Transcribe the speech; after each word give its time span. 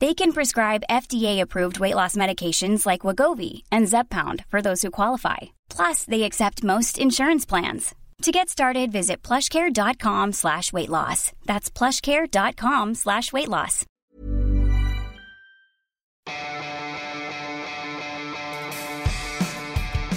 They 0.00 0.14
can 0.14 0.32
prescribe 0.32 0.84
FDA-approved 0.88 1.80
weight 1.80 1.96
loss 1.96 2.14
medications 2.14 2.86
like 2.86 3.00
Wagovi 3.00 3.62
and 3.72 3.88
Zepbound 3.88 4.44
for 4.48 4.62
those 4.62 4.80
who 4.82 4.92
qualify. 4.92 5.38
Plus, 5.68 6.04
they 6.04 6.22
accept 6.22 6.62
most 6.62 6.98
insurance 6.98 7.44
plans. 7.44 7.94
To 8.22 8.30
get 8.30 8.48
started, 8.48 8.92
visit 8.92 9.22
plushcare.com 9.22 10.32
slash 10.32 10.72
weight 10.72 10.88
loss. 10.88 11.32
That's 11.46 11.70
plushcare.com 11.70 12.94
slash 12.94 13.32
weight 13.32 13.48
loss. 13.48 13.84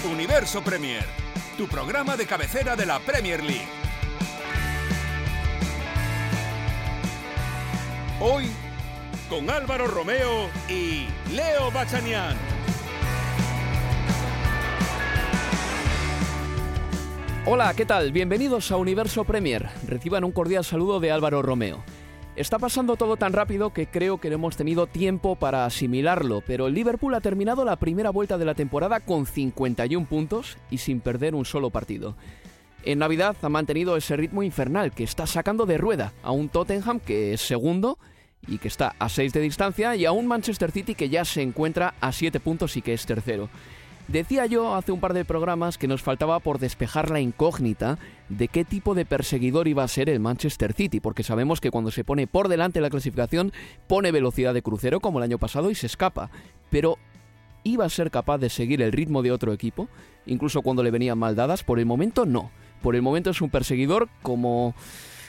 Universo 0.04 0.60
Premier, 0.60 1.02
tu 1.56 1.66
programa 1.66 2.16
de 2.16 2.24
cabecera 2.24 2.76
de 2.76 2.86
la 2.86 2.98
Premier 3.00 3.38
League. 3.38 3.68
Hoy 8.20 8.48
con 9.32 9.48
Álvaro 9.48 9.86
Romeo 9.86 10.50
y 10.68 11.06
Leo 11.34 11.70
Bachanian. 11.72 12.36
Hola, 17.46 17.72
¿qué 17.72 17.86
tal? 17.86 18.12
Bienvenidos 18.12 18.70
a 18.70 18.76
Universo 18.76 19.24
Premier. 19.24 19.70
Reciban 19.88 20.24
un 20.24 20.32
cordial 20.32 20.66
saludo 20.66 21.00
de 21.00 21.12
Álvaro 21.12 21.40
Romeo. 21.40 21.82
Está 22.36 22.58
pasando 22.58 22.96
todo 22.96 23.16
tan 23.16 23.32
rápido 23.32 23.70
que 23.72 23.86
creo 23.86 24.18
que 24.18 24.28
no 24.28 24.34
hemos 24.34 24.58
tenido 24.58 24.86
tiempo 24.86 25.34
para 25.34 25.64
asimilarlo, 25.64 26.42
pero 26.46 26.66
el 26.66 26.74
Liverpool 26.74 27.14
ha 27.14 27.22
terminado 27.22 27.64
la 27.64 27.76
primera 27.76 28.10
vuelta 28.10 28.36
de 28.36 28.44
la 28.44 28.54
temporada 28.54 29.00
con 29.00 29.24
51 29.24 30.08
puntos 30.08 30.58
y 30.70 30.76
sin 30.76 31.00
perder 31.00 31.34
un 31.34 31.46
solo 31.46 31.70
partido. 31.70 32.16
En 32.84 32.98
Navidad 32.98 33.34
ha 33.40 33.48
mantenido 33.48 33.96
ese 33.96 34.14
ritmo 34.14 34.42
infernal 34.42 34.92
que 34.92 35.04
está 35.04 35.26
sacando 35.26 35.64
de 35.64 35.78
rueda 35.78 36.12
a 36.22 36.32
un 36.32 36.50
Tottenham 36.50 37.00
que 37.00 37.32
es 37.32 37.40
segundo 37.40 37.96
y 38.46 38.58
que 38.58 38.68
está 38.68 38.94
a 38.98 39.08
6 39.08 39.32
de 39.32 39.40
distancia 39.40 39.96
y 39.96 40.04
a 40.04 40.12
un 40.12 40.26
Manchester 40.26 40.70
City 40.70 40.94
que 40.94 41.08
ya 41.08 41.24
se 41.24 41.42
encuentra 41.42 41.94
a 42.00 42.12
7 42.12 42.40
puntos 42.40 42.76
y 42.76 42.82
que 42.82 42.92
es 42.92 43.06
tercero. 43.06 43.48
Decía 44.08 44.46
yo 44.46 44.74
hace 44.74 44.90
un 44.90 45.00
par 45.00 45.14
de 45.14 45.24
programas 45.24 45.78
que 45.78 45.86
nos 45.86 46.02
faltaba 46.02 46.40
por 46.40 46.58
despejar 46.58 47.10
la 47.10 47.20
incógnita 47.20 47.98
de 48.28 48.48
qué 48.48 48.64
tipo 48.64 48.94
de 48.94 49.04
perseguidor 49.04 49.68
iba 49.68 49.84
a 49.84 49.88
ser 49.88 50.08
el 50.08 50.18
Manchester 50.18 50.72
City, 50.72 50.98
porque 50.98 51.22
sabemos 51.22 51.60
que 51.60 51.70
cuando 51.70 51.92
se 51.92 52.02
pone 52.02 52.26
por 52.26 52.48
delante 52.48 52.80
la 52.80 52.90
clasificación 52.90 53.52
pone 53.86 54.10
velocidad 54.10 54.54
de 54.54 54.62
crucero 54.62 55.00
como 55.00 55.18
el 55.18 55.24
año 55.24 55.38
pasado 55.38 55.70
y 55.70 55.76
se 55.76 55.86
escapa. 55.86 56.30
Pero 56.68 56.98
¿iba 57.62 57.84
a 57.84 57.90
ser 57.90 58.10
capaz 58.10 58.38
de 58.38 58.50
seguir 58.50 58.82
el 58.82 58.92
ritmo 58.92 59.22
de 59.22 59.30
otro 59.30 59.52
equipo? 59.52 59.88
Incluso 60.26 60.62
cuando 60.62 60.82
le 60.82 60.90
venían 60.90 61.18
mal 61.18 61.36
dadas, 61.36 61.62
por 61.62 61.78
el 61.78 61.86
momento 61.86 62.26
no. 62.26 62.50
Por 62.82 62.96
el 62.96 63.02
momento 63.02 63.30
es 63.30 63.40
un 63.40 63.50
perseguidor 63.50 64.08
como 64.22 64.74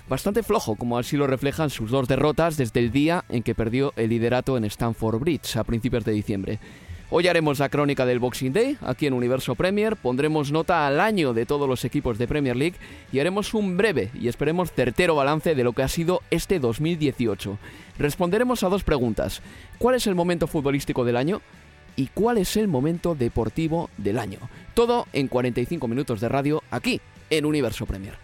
bastante 0.07 0.43
flojo, 0.43 0.75
como 0.75 0.97
así 0.97 1.17
lo 1.17 1.27
reflejan 1.27 1.69
sus 1.69 1.91
dos 1.91 2.07
derrotas 2.07 2.57
desde 2.57 2.79
el 2.79 2.91
día 2.91 3.23
en 3.29 3.43
que 3.43 3.55
perdió 3.55 3.93
el 3.95 4.09
liderato 4.09 4.57
en 4.57 4.65
Stamford 4.65 5.19
Bridge 5.19 5.55
a 5.55 5.63
principios 5.63 6.05
de 6.05 6.11
diciembre. 6.11 6.59
Hoy 7.15 7.27
haremos 7.27 7.59
la 7.59 7.69
crónica 7.69 8.07
del 8.07 8.17
Boxing 8.17 8.53
Day 8.53 8.77
aquí 8.81 9.05
en 9.05 9.13
Universo 9.13 9.53
Premier, 9.53 9.95
pondremos 9.95 10.51
nota 10.51 10.87
al 10.87 10.99
año 10.99 11.33
de 11.33 11.45
todos 11.45 11.69
los 11.69 11.85
equipos 11.85 12.17
de 12.17 12.27
Premier 12.27 12.55
League 12.55 12.77
y 13.11 13.19
haremos 13.19 13.53
un 13.53 13.77
breve 13.77 14.09
y 14.19 14.29
esperemos 14.29 14.71
certero 14.71 15.13
balance 15.13 15.53
de 15.53 15.63
lo 15.63 15.73
que 15.73 15.83
ha 15.83 15.87
sido 15.87 16.21
este 16.31 16.59
2018. 16.59 17.59
Responderemos 17.99 18.63
a 18.63 18.69
dos 18.69 18.83
preguntas. 18.83 19.43
¿Cuál 19.77 19.95
es 19.95 20.07
el 20.07 20.15
momento 20.15 20.47
futbolístico 20.47 21.05
del 21.05 21.17
año? 21.17 21.41
¿Y 21.95 22.07
cuál 22.07 22.39
es 22.39 22.57
el 22.57 22.67
momento 22.67 23.13
deportivo 23.13 23.91
del 23.97 24.17
año? 24.17 24.39
Todo 24.73 25.05
en 25.13 25.27
45 25.27 25.87
minutos 25.87 26.19
de 26.19 26.29
radio 26.29 26.63
aquí 26.71 26.99
en 27.29 27.45
Universo 27.45 27.85
Premier. 27.85 28.15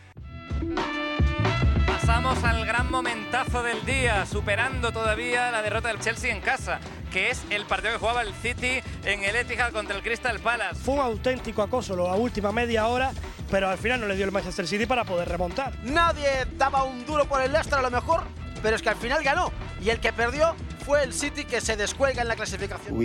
Pasamos 2.09 2.43
al 2.43 2.65
gran 2.65 2.89
momentazo 2.89 3.61
del 3.61 3.85
día, 3.85 4.25
superando 4.25 4.91
todavía 4.91 5.51
la 5.51 5.61
derrota 5.61 5.89
del 5.89 5.99
Chelsea 5.99 6.33
en 6.33 6.41
casa, 6.41 6.79
que 7.11 7.29
es 7.29 7.45
el 7.51 7.67
partido 7.67 7.93
que 7.93 7.99
jugaba 7.99 8.23
el 8.23 8.33
City 8.33 8.81
en 9.05 9.23
el 9.23 9.35
Etihad 9.35 9.71
contra 9.71 9.95
el 9.95 10.01
Crystal 10.01 10.39
Palace. 10.39 10.81
Fue 10.83 10.95
un 10.95 11.01
auténtico 11.01 11.61
acoso 11.61 11.95
la 11.95 12.15
última 12.15 12.51
media 12.51 12.87
hora, 12.87 13.11
pero 13.51 13.69
al 13.69 13.77
final 13.77 14.01
no 14.01 14.07
le 14.07 14.15
dio 14.15 14.25
el 14.25 14.31
Manchester 14.31 14.65
City 14.65 14.87
para 14.87 15.03
poder 15.03 15.29
remontar. 15.29 15.77
Nadie 15.83 16.47
daba 16.57 16.83
un 16.83 17.05
duro 17.05 17.25
por 17.25 17.43
el 17.43 17.51
Leicester 17.51 17.77
a 17.77 17.83
lo 17.83 17.91
mejor, 17.91 18.23
pero 18.63 18.75
es 18.75 18.81
que 18.81 18.89
al 18.89 18.95
final 18.95 19.23
ganó. 19.23 19.51
Y 19.79 19.91
el 19.91 19.99
que 19.99 20.11
perdió 20.11 20.55
fue 20.89 21.03
el 21.03 21.13
City 21.13 21.45
que 21.45 21.61
se 21.61 21.77
descuelga 21.77 22.23
en 22.23 22.27
la 22.27 22.35
clasificación. 22.35 22.97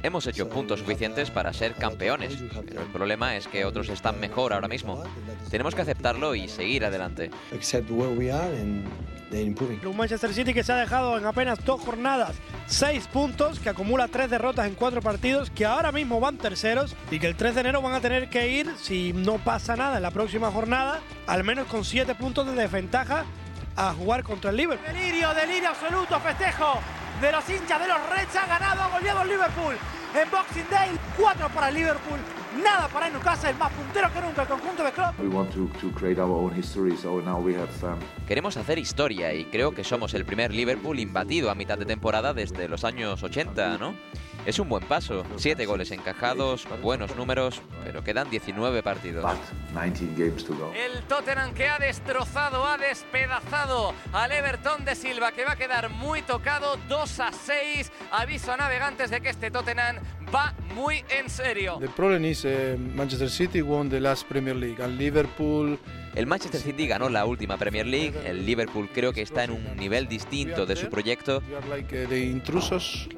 Hemos 0.00 0.26
hecho 0.28 0.48
puntos 0.48 0.78
suficientes 0.78 1.32
para 1.32 1.52
ser 1.52 1.74
campeones, 1.74 2.36
pero 2.64 2.82
el 2.82 2.92
problema 2.92 3.34
es 3.34 3.48
que 3.48 3.64
otros 3.64 3.88
están 3.88 4.20
mejor 4.20 4.52
ahora 4.52 4.68
mismo. 4.68 5.02
Tenemos 5.50 5.74
que 5.74 5.82
aceptarlo 5.82 6.36
y 6.36 6.46
seguir 6.46 6.84
adelante. 6.84 7.32
Un 9.84 9.96
Manchester 9.96 10.32
City 10.32 10.54
que 10.54 10.62
se 10.62 10.72
ha 10.72 10.76
dejado 10.76 11.18
en 11.18 11.26
apenas 11.26 11.58
dos 11.64 11.80
jornadas 11.80 12.36
seis 12.68 13.08
puntos, 13.08 13.58
que 13.58 13.68
acumula 13.68 14.06
tres 14.06 14.30
derrotas 14.30 14.68
en 14.68 14.76
cuatro 14.76 15.00
partidos, 15.00 15.50
que 15.50 15.64
ahora 15.66 15.90
mismo 15.90 16.20
van 16.20 16.38
terceros 16.38 16.94
y 17.10 17.18
que 17.18 17.26
el 17.26 17.34
3 17.34 17.56
de 17.56 17.60
enero 17.62 17.82
van 17.82 17.94
a 17.94 18.00
tener 18.00 18.28
que 18.28 18.50
ir, 18.50 18.72
si 18.80 19.12
no 19.12 19.38
pasa 19.38 19.74
nada 19.74 19.96
en 19.96 20.02
la 20.04 20.12
próxima 20.12 20.52
jornada, 20.52 21.00
al 21.26 21.42
menos 21.42 21.66
con 21.66 21.84
siete 21.84 22.14
puntos 22.14 22.46
de 22.46 22.54
desventaja 22.54 23.24
a 23.76 23.92
jugar 23.92 24.22
contra 24.22 24.50
el 24.50 24.56
Liverpool. 24.56 24.92
Delirio, 24.92 25.34
delirio 25.34 25.68
absoluto, 25.68 26.18
festejo 26.20 26.80
de 27.20 27.32
los 27.32 27.48
hinchas 27.48 27.80
de 27.80 27.88
los 27.88 27.98
Reds. 28.10 28.36
Ha 28.36 28.46
ganado, 28.46 28.82
ha 28.82 28.88
goleado 28.88 29.22
el 29.22 29.28
Liverpool 29.28 29.76
en 30.14 30.30
Boxing 30.30 30.66
Day. 30.70 30.90
Cuatro 31.16 31.48
para 31.50 31.68
el 31.68 31.74
Liverpool, 31.74 32.18
nada 32.62 32.88
para 32.88 33.08
el 33.08 33.12
Newcastle, 33.12 33.52
más 33.54 33.72
puntero 33.72 34.12
que 34.12 34.20
nunca 34.20 34.42
el 34.42 34.48
conjunto 34.48 34.82
de 34.82 34.92
Klopp. 34.92 35.18
Queremos 38.26 38.56
hacer 38.56 38.78
historia 38.78 39.34
y 39.34 39.44
creo 39.44 39.72
que 39.72 39.84
somos 39.84 40.14
el 40.14 40.24
primer 40.24 40.52
Liverpool 40.52 40.98
imbatido 40.98 41.50
a 41.50 41.54
mitad 41.54 41.78
de 41.78 41.84
temporada 41.84 42.32
desde 42.32 42.68
los 42.68 42.84
años 42.84 43.22
80, 43.22 43.78
¿no? 43.78 43.94
Es 44.44 44.58
un 44.58 44.68
buen 44.68 44.84
paso, 44.84 45.24
siete 45.36 45.66
goles 45.66 45.90
encajados, 45.90 46.68
buenos 46.82 47.16
números, 47.16 47.62
pero 47.84 48.04
quedan 48.04 48.30
19 48.30 48.82
partidos. 48.82 49.24
El 49.74 51.02
Tottenham 51.08 51.52
que 51.54 51.68
ha 51.68 51.78
destrozado, 51.78 52.64
ha 52.64 52.78
despedazado 52.78 53.92
al 54.12 54.30
Everton 54.30 54.84
de 54.84 54.94
Silva, 54.94 55.32
que 55.32 55.44
va 55.44 55.52
a 55.52 55.56
quedar 55.56 55.90
muy 55.90 56.22
tocado, 56.22 56.76
2 56.88 57.20
a 57.20 57.32
6. 57.32 57.90
Aviso 58.12 58.52
a 58.52 58.56
navegantes 58.56 59.10
de 59.10 59.20
que 59.20 59.30
este 59.30 59.50
Tottenham 59.50 59.96
va 60.32 60.54
muy 60.74 61.04
en 61.08 61.28
serio. 61.28 61.78
The 61.80 61.88
problem 61.88 62.24
is 62.24 62.44
uh, 62.44 62.76
Manchester 62.94 63.30
City 63.30 63.62
won 63.62 63.88
the 63.88 64.00
last 64.00 64.28
Premier 64.28 64.54
League 64.54 64.80
and 64.80 64.96
Liverpool 64.98 65.78
El 66.16 66.26
Manchester 66.26 66.62
City 66.62 66.86
ganó 66.86 67.10
la 67.10 67.26
última 67.26 67.58
Premier 67.58 67.86
League, 67.86 68.14
el 68.24 68.46
Liverpool 68.46 68.88
creo 68.92 69.12
que 69.12 69.20
está 69.20 69.44
en 69.44 69.50
un 69.50 69.76
nivel 69.76 70.08
distinto 70.08 70.64
de 70.64 70.74
su 70.74 70.88
proyecto 70.88 71.42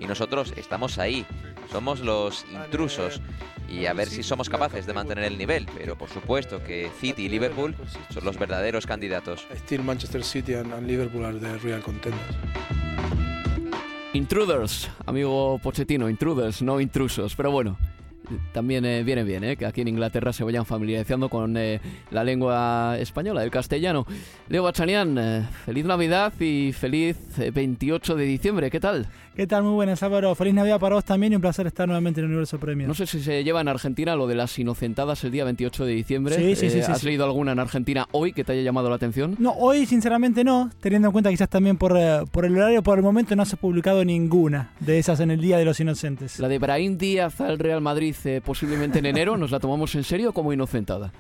y 0.01 0.07
nosotros 0.07 0.53
estamos 0.57 0.99
ahí, 0.99 1.25
somos 1.71 2.01
los 2.01 2.45
intrusos 2.53 3.23
y 3.69 3.87
a 3.87 3.93
ver 3.93 4.09
si 4.09 4.25
somos 4.25 4.49
capaces 4.49 4.85
de 4.85 4.95
mantener 4.95 5.25
el 5.25 5.39
nivel, 5.39 5.69
pero 5.79 5.97
por 5.97 6.09
supuesto 6.09 6.65
que 6.65 6.91
City 7.01 7.27
y 7.27 7.29
Liverpool 7.29 7.77
son 8.13 8.25
los 8.25 8.37
verdaderos 8.37 8.85
candidatos. 8.85 9.47
Still 9.55 9.85
Manchester 9.85 10.25
City 10.25 10.55
and, 10.55 10.73
and 10.73 10.89
Liverpool 10.89 11.25
are 11.25 11.39
the 11.39 11.57
real 11.59 11.81
contenders. 11.81 12.37
Intruders, 14.13 14.91
amigo 15.07 15.61
Pochettino, 15.63 16.09
intruders, 16.09 16.63
no 16.63 16.81
intrusos, 16.81 17.37
pero 17.37 17.53
bueno. 17.53 17.79
También 18.53 18.85
eh, 18.85 19.03
viene 19.03 19.25
bien, 19.25 19.45
¿eh? 19.45 19.57
que 19.57 19.67
aquí 19.67 19.81
en 19.81 19.89
Inglaterra 19.89 20.33
se 20.33 20.45
vayan 20.45 20.67
familiarizando 20.67 21.29
con 21.29 21.57
eh, 21.57 21.81
la 22.11 22.25
lengua 22.25 22.97
española, 22.99 23.45
el 23.45 23.51
castellano. 23.51 24.07
Leo 24.49 24.63
Bachanian, 24.63 25.49
feliz 25.65 25.85
Navidad 25.85 26.33
y 26.41 26.73
feliz 26.73 27.17
28 27.53 28.17
de 28.17 28.25
diciembre, 28.25 28.71
¿qué 28.71 28.81
tal? 28.81 29.07
¿Qué 29.39 29.47
tal? 29.47 29.63
Muy 29.63 29.75
buenas, 29.75 30.03
Álvaro. 30.03 30.35
Feliz 30.35 30.53
Navidad 30.53 30.81
para 30.81 30.97
vos 30.97 31.05
también 31.05 31.33
y 31.33 31.37
un 31.37 31.41
placer 31.41 31.65
estar 31.69 31.87
nuevamente 31.87 32.19
en 32.19 32.25
el 32.25 32.31
Universo 32.31 32.59
Premio. 32.59 32.89
No 32.89 32.95
sé 32.95 33.07
si 33.07 33.21
se 33.21 33.45
lleva 33.45 33.61
en 33.61 33.69
Argentina 33.69 34.17
lo 34.17 34.27
de 34.27 34.35
las 34.35 34.59
inocentadas 34.59 35.23
el 35.23 35.31
día 35.31 35.45
28 35.45 35.85
de 35.85 35.93
diciembre. 35.93 36.35
Sí, 36.35 36.57
sí, 36.57 36.71
sí. 36.71 36.81
¿Has 36.81 37.05
leído 37.05 37.25
alguna 37.25 37.53
en 37.53 37.61
Argentina 37.61 38.09
hoy 38.11 38.33
que 38.33 38.43
te 38.43 38.51
haya 38.51 38.63
llamado 38.63 38.91
la 38.91 38.97
atención? 38.97 39.37
No, 39.39 39.53
hoy 39.53 39.87
sinceramente 39.87 40.43
no, 40.43 40.73
teniendo 40.81 41.07
en 41.07 41.13
cuenta 41.13 41.31
quizás 41.31 41.49
también 41.49 41.77
por, 41.77 41.97
por 42.33 42.47
el 42.47 42.57
horario, 42.57 42.83
por 42.83 42.99
el 42.99 43.05
momento 43.05 43.37
no 43.37 43.45
se 43.45 43.55
ha 43.55 43.61
publicado 43.61 44.05
ninguna 44.05 44.73
de 44.81 44.99
esas 44.99 45.21
en 45.21 45.31
el 45.31 45.41
Día 45.41 45.57
de 45.57 45.65
los 45.65 45.79
Inocentes. 45.79 46.41
La 46.41 46.49
de 46.49 46.59
Brahim 46.59 46.99
Díaz 46.99 47.41
al 47.41 47.61
Real 47.61 47.81
Madrid 47.81 48.17
posiblemente 48.45 48.99
en 48.99 49.07
enero, 49.07 49.37
¿nos 49.37 49.53
la 49.53 49.61
tomamos 49.61 49.95
en 49.95 50.03
serio 50.03 50.33
como 50.33 50.53
inocentada? 50.53 51.13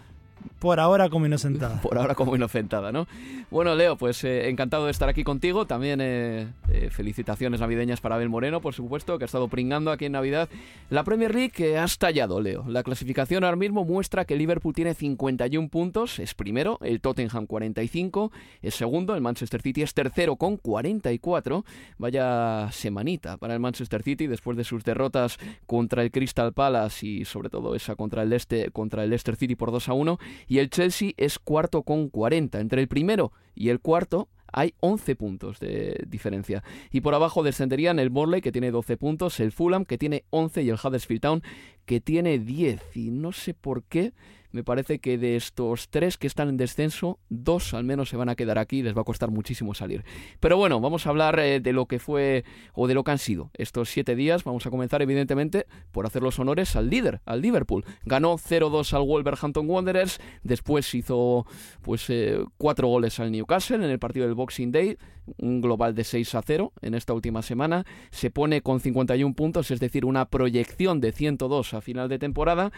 Por 0.59 0.81
ahora 0.81 1.09
como 1.09 1.27
inocentada. 1.27 1.81
Por 1.83 1.99
ahora 1.99 2.15
como 2.15 2.35
inocentada, 2.35 2.91
¿no? 2.91 3.07
Bueno, 3.51 3.75
Leo, 3.75 3.97
pues 3.97 4.25
eh, 4.25 4.49
encantado 4.49 4.87
de 4.87 4.91
estar 4.91 5.09
aquí 5.09 5.25
contigo. 5.25 5.67
También 5.67 6.01
eh, 6.03 6.49
eh, 6.69 6.91
felicitaciones 6.91 7.61
navideñas 7.61 8.01
para 8.01 8.17
Abel 8.17 8.29
Moreno, 8.29 8.61
por 8.61 8.75
supuesto, 8.75 9.19
que 9.19 9.25
ha 9.25 9.27
estado 9.27 9.49
pringando 9.49 9.91
aquí 9.91 10.07
en 10.07 10.13
Navidad. 10.13 10.49
La 10.91 11.05
Premier 11.05 11.35
League 11.35 11.51
que 11.51 11.79
ha 11.79 11.85
estallado, 11.85 12.41
Leo. 12.41 12.65
La 12.67 12.83
clasificación 12.83 13.45
ahora 13.45 13.57
mismo 13.57 13.85
muestra 13.85 14.25
que 14.25 14.37
Liverpool 14.37 14.75
tiene 14.75 14.95
51 14.95 15.69
puntos, 15.69 16.19
es 16.19 16.35
primero, 16.35 16.79
el 16.83 17.01
Tottenham 17.01 17.47
45, 17.47 18.33
es 18.63 18.75
segundo, 18.75 19.15
el 19.15 19.21
Manchester 19.21 19.63
City 19.63 19.83
es 19.83 19.95
tercero 19.95 20.37
con 20.37 20.57
44. 20.57 21.65
Vaya 21.99 22.69
semanita 22.73 23.37
para 23.37 23.55
el 23.55 23.61
Manchester 23.61 24.03
City 24.03 24.27
después 24.27 24.57
de 24.57 24.65
sus 24.65 24.85
derrotas 24.85 25.39
contra 25.67 26.03
el 26.03 26.11
Crystal 26.11 26.53
Palace 26.53 27.07
y 27.07 27.25
sobre 27.25 27.49
todo 27.49 27.75
esa 27.75 27.95
contra 27.95 28.23
el, 28.23 28.31
Leicester, 28.31 28.73
contra 28.73 29.05
el 29.05 29.11
Leicester 29.11 29.37
City 29.37 29.55
por 29.55 29.71
2 29.71 29.89
a 29.89 29.93
1 29.93 30.19
y 30.49 30.59
el 30.59 30.71
Chelsea 30.71 31.13
es 31.17 31.39
cuarto 31.39 31.83
con 31.83 32.09
40. 32.09 32.59
Entre 32.61 32.81
el 32.81 32.89
primero 32.89 33.33
y 33.55 33.69
el 33.69 33.81
cuarto 33.81 34.29
hay 34.51 34.75
11 34.81 35.15
puntos 35.17 35.61
de 35.61 36.05
diferencia. 36.09 36.65
Y 36.91 37.03
por 37.03 37.15
abajo 37.15 37.43
descenderían 37.43 37.99
el 37.99 38.11
Morley, 38.11 38.41
que 38.41 38.53
tiene 38.53 38.71
12 38.71 38.97
puntos, 38.97 39.39
el 39.41 39.53
Fulham, 39.53 39.85
que 39.85 39.99
tiene 39.99 40.25
11, 40.31 40.63
y 40.63 40.71
el 40.71 40.79
Huddersfield 40.83 41.21
Town, 41.21 41.43
que 41.85 42.01
tiene 42.01 42.39
10. 42.39 42.97
Y 42.97 43.11
no 43.11 43.33
sé 43.33 43.55
por 43.55 43.85
qué 43.85 44.13
me 44.51 44.65
parece 44.65 44.99
que 44.99 45.19
de 45.19 45.37
estos 45.37 45.89
tres 45.89 46.17
que 46.17 46.27
están 46.27 46.49
en 46.49 46.57
descenso, 46.57 47.19
dos 47.29 47.75
al 47.75 47.85
menos 47.85 48.09
se 48.09 48.17
van 48.17 48.29
a 48.29 48.35
quedar 48.35 48.59
aquí 48.59 48.79
y 48.79 48.83
les 48.83 48.97
va 48.97 49.03
a 49.03 49.05
costar 49.05 49.31
muchísimo 49.31 49.75
salir. 49.75 50.05
Pero 50.41 50.57
bueno, 50.57 50.81
vamos 50.81 51.07
a 51.07 51.11
hablar 51.11 51.39
eh, 51.39 51.61
de 51.61 51.73
lo 51.73 51.87
que 51.87 51.99
fue 51.99 52.45
o 52.75 52.87
de 52.87 52.95
lo 52.95 53.05
que 53.05 53.11
han 53.11 53.19
sido 53.19 53.51
estos 53.55 53.91
siete 53.91 54.17
días. 54.17 54.45
Vamos 54.45 54.67
a 54.67 54.71
comenzar 54.71 55.03
evidentemente 55.03 55.67
por 55.93 56.07
hacer 56.07 56.23
los 56.23 56.39
honores 56.39 56.77
al 56.77 56.91
líder, 56.91 57.21
al 57.25 57.43
Liverpool. 57.43 57.85
Ganó 58.05 58.39
0-2 58.39 58.93
al 58.95 59.03
Wolverhampton 59.03 59.69
Wanderers, 59.69 60.21
después 60.43 60.95
hizo 60.95 61.47
pues 61.83 62.09
eh, 62.11 62.45
cuatro 62.57 62.89
goles 62.89 63.19
al 63.21 63.33
Newcastle 63.33 63.77
en 63.77 63.91
el 63.91 63.99
partido 63.99 64.27
del 64.27 64.35
Boxing 64.35 64.73
Day, 64.73 64.99
un 65.39 65.61
global 65.61 65.95
de 65.95 66.05
6 66.05 66.35
a 66.35 66.43
0 66.43 66.73
en 66.81 66.95
esta 66.95 67.13
última 67.13 67.43
semana. 67.43 67.85
Se 68.11 68.31
pone 68.31 68.63
con 68.63 68.81
51 68.81 69.35
puntos, 69.35 69.71
es 69.71 69.81
decir, 69.81 70.05
una 70.05 70.27
proyección 70.27 71.01
de 71.01 71.13
102 71.13 71.75
a 71.75 71.81
final 71.81 72.09
de 72.09 72.19
temporada 72.19 72.73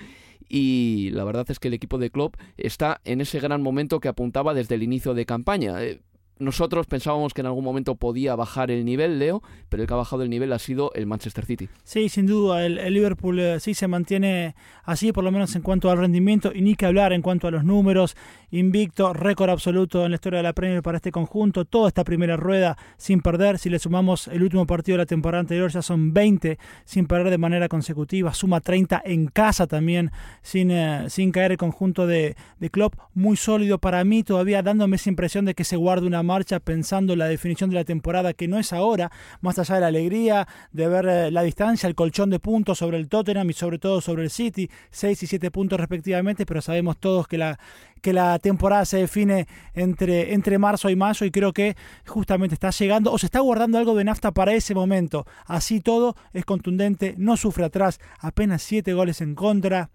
y 0.49 1.11
la 1.13 1.25
verdad 1.25 1.47
es 1.49 1.59
que 1.59 1.69
el 1.69 1.75
equipo 1.75 1.99
de 1.99 2.11
Klopp 2.11 2.35
está 2.57 3.01
en 3.05 3.21
ese 3.21 3.39
gran 3.39 3.63
momento 3.63 4.01
que 4.01 4.09
apuntaba 4.09 4.53
desde 4.53 4.75
el 4.75 4.83
inicio 4.83 5.15
de 5.15 5.25
campaña. 5.25 5.83
Eh, 5.83 6.01
nosotros 6.41 6.87
pensábamos 6.87 7.35
que 7.35 7.43
en 7.43 7.47
algún 7.47 7.65
momento 7.65 7.95
podía 7.95 8.35
bajar 8.35 8.71
el 8.71 8.85
nivel, 8.85 9.19
Leo, 9.19 9.43
pero 9.69 9.83
el 9.83 9.87
que 9.87 9.95
ha 9.95 9.99
bajado 9.99 10.23
el 10.23 10.31
nivel 10.31 10.53
ha 10.53 10.59
sido 10.59 10.91
el 10.95 11.07
Manchester 11.07 11.45
City. 11.45 11.69
Sí, 11.85 12.09
sin 12.09 12.27
duda, 12.27 12.65
el, 12.65 12.93
Liverpool 12.93 13.39
eh, 13.39 13.61
sí 13.61 13.75
se 13.75 13.87
mantiene 13.87 14.55
así, 14.85 15.13
por 15.13 15.23
lo 15.23 15.31
menos 15.31 15.55
en 15.55 15.63
cuanto 15.63 15.91
al 15.91 15.99
rendimiento, 15.99 16.51
y 16.55 16.63
ni 16.63 16.75
que 16.75 16.87
hablar 16.87 17.13
en 17.13 17.23
cuanto 17.23 17.47
a 17.47 17.51
los 17.51 17.63
números. 17.63 18.17
Invicto, 18.51 19.13
récord 19.13 19.51
absoluto 19.51 20.05
en 20.05 20.13
la 20.13 20.15
historia 20.17 20.39
de 20.39 20.43
la 20.43 20.55
Premier 20.55 20.83
para 20.83 20.97
este 20.97 21.13
conjunto, 21.13 21.65
toda 21.67 21.89
esta 21.89 22.05
primera 22.05 22.37
rueda 22.37 22.77
sin 22.97 23.21
perder. 23.21 23.59
Si 23.59 23.69
le 23.69 23.79
sumamos 23.79 24.27
el 24.29 24.43
último 24.43 24.67
partido 24.67 24.97
de 24.97 25.03
la 25.03 25.07
temporada 25.07 25.41
anterior, 25.41 25.71
ya 25.71 25.83
son 25.83 26.13
20 26.15 26.59
sin 26.85 27.07
perder 27.07 27.31
de 27.31 27.39
manera 27.39 27.69
consecutiva. 27.69 28.33
Suma 28.33 28.61
30 28.61 29.03
en 29.05 29.27
casa 29.27 29.67
también, 29.67 30.11
sin, 30.43 30.71
eh, 30.71 31.05
sin 31.11 31.33
caer 31.33 31.53
el 31.53 31.59
conjunto 31.59 32.07
de, 32.07 32.35
de 32.59 32.71
Klopp. 32.71 32.95
Muy 33.15 33.37
sólido 33.37 33.79
para 33.79 34.03
mí, 34.05 34.23
todavía 34.23 34.63
dándome 34.63 34.97
esa 34.97 35.11
impresión 35.11 35.45
de 35.45 35.55
que 35.55 35.65
se 35.65 35.77
guarda 35.77 36.07
una 36.07 36.23
marcha 36.31 36.61
pensando 36.61 37.13
en 37.13 37.19
la 37.19 37.27
definición 37.27 37.71
de 37.71 37.77
la 37.77 37.85
temporada 37.85 38.35
que 38.35 38.47
no 38.47 38.57
es 38.57 38.73
ahora, 38.73 39.11
más 39.41 39.59
allá 39.59 39.75
de 39.75 39.81
la 39.81 39.89
alegría 39.89 40.47
de 40.71 40.87
ver 40.87 41.07
eh, 41.07 41.31
la 41.33 41.43
distancia, 41.43 41.89
el 41.89 41.97
colchón 41.97 42.31
de 42.31 42.39
puntos 42.39 42.79
sobre 42.79 42.99
el 42.99 43.09
Tottenham 43.09 43.51
y 43.51 43.53
sobre 43.53 43.81
todo 43.81 44.01
sobre 44.01 44.23
el 44.23 44.31
City, 44.31 44.71
6 44.91 45.25
y 45.25 45.27
7 45.27 45.51
puntos 45.51 45.81
respectivamente, 45.81 46.47
pero 46.47 46.63
sabemos 46.63 46.99
todos 46.99 47.27
que 47.27 47.37
la, 47.37 47.59
que 48.01 48.13
la 48.13 48.39
temporada 48.39 48.85
se 48.85 48.99
define 48.99 49.49
entre, 49.75 50.33
entre 50.35 50.59
marzo 50.59 50.89
y 50.89 50.95
mayo 50.95 51.27
y 51.27 51.33
creo 51.33 51.53
que 51.53 51.77
justamente 52.07 52.55
está 52.55 52.71
llegando 52.71 53.13
o 53.13 53.19
se 53.19 53.27
está 53.27 53.41
guardando 53.41 53.79
algo 53.79 53.97
de 53.97 54.05
nafta 54.05 54.31
para 54.31 54.55
ese 54.55 54.73
momento. 54.73 55.27
Así 55.47 55.81
todo 55.81 56.15
es 56.33 56.45
contundente, 56.45 57.17
no 57.19 57.37
sufre 57.37 57.65
atrás, 57.65 57.99
apenas 58.21 58.63
7 58.63 58.93
goles 58.95 59.21
en 59.21 59.35
contra 59.35 59.91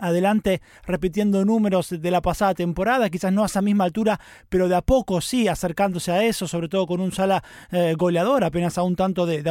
adelante 0.00 0.60
repitiendo 0.84 1.44
números 1.44 1.90
de 1.90 2.10
la 2.10 2.20
pasada 2.20 2.54
temporada, 2.54 3.10
quizás 3.10 3.32
no 3.32 3.42
a 3.42 3.46
esa 3.46 3.62
misma 3.62 3.84
altura, 3.84 4.20
pero 4.48 4.68
de 4.68 4.74
a 4.74 4.82
poco 4.82 5.20
sí 5.20 5.48
acercándose 5.48 6.10
a 6.10 6.24
eso, 6.24 6.48
sobre 6.48 6.68
todo 6.68 6.86
con 6.86 7.00
un 7.00 7.12
sala 7.12 7.44
eh, 7.70 7.94
goleador, 7.96 8.44
apenas 8.44 8.78
a 8.78 8.82
un 8.82 8.96
tanto 8.96 9.26
de, 9.26 9.42
de 9.42 9.50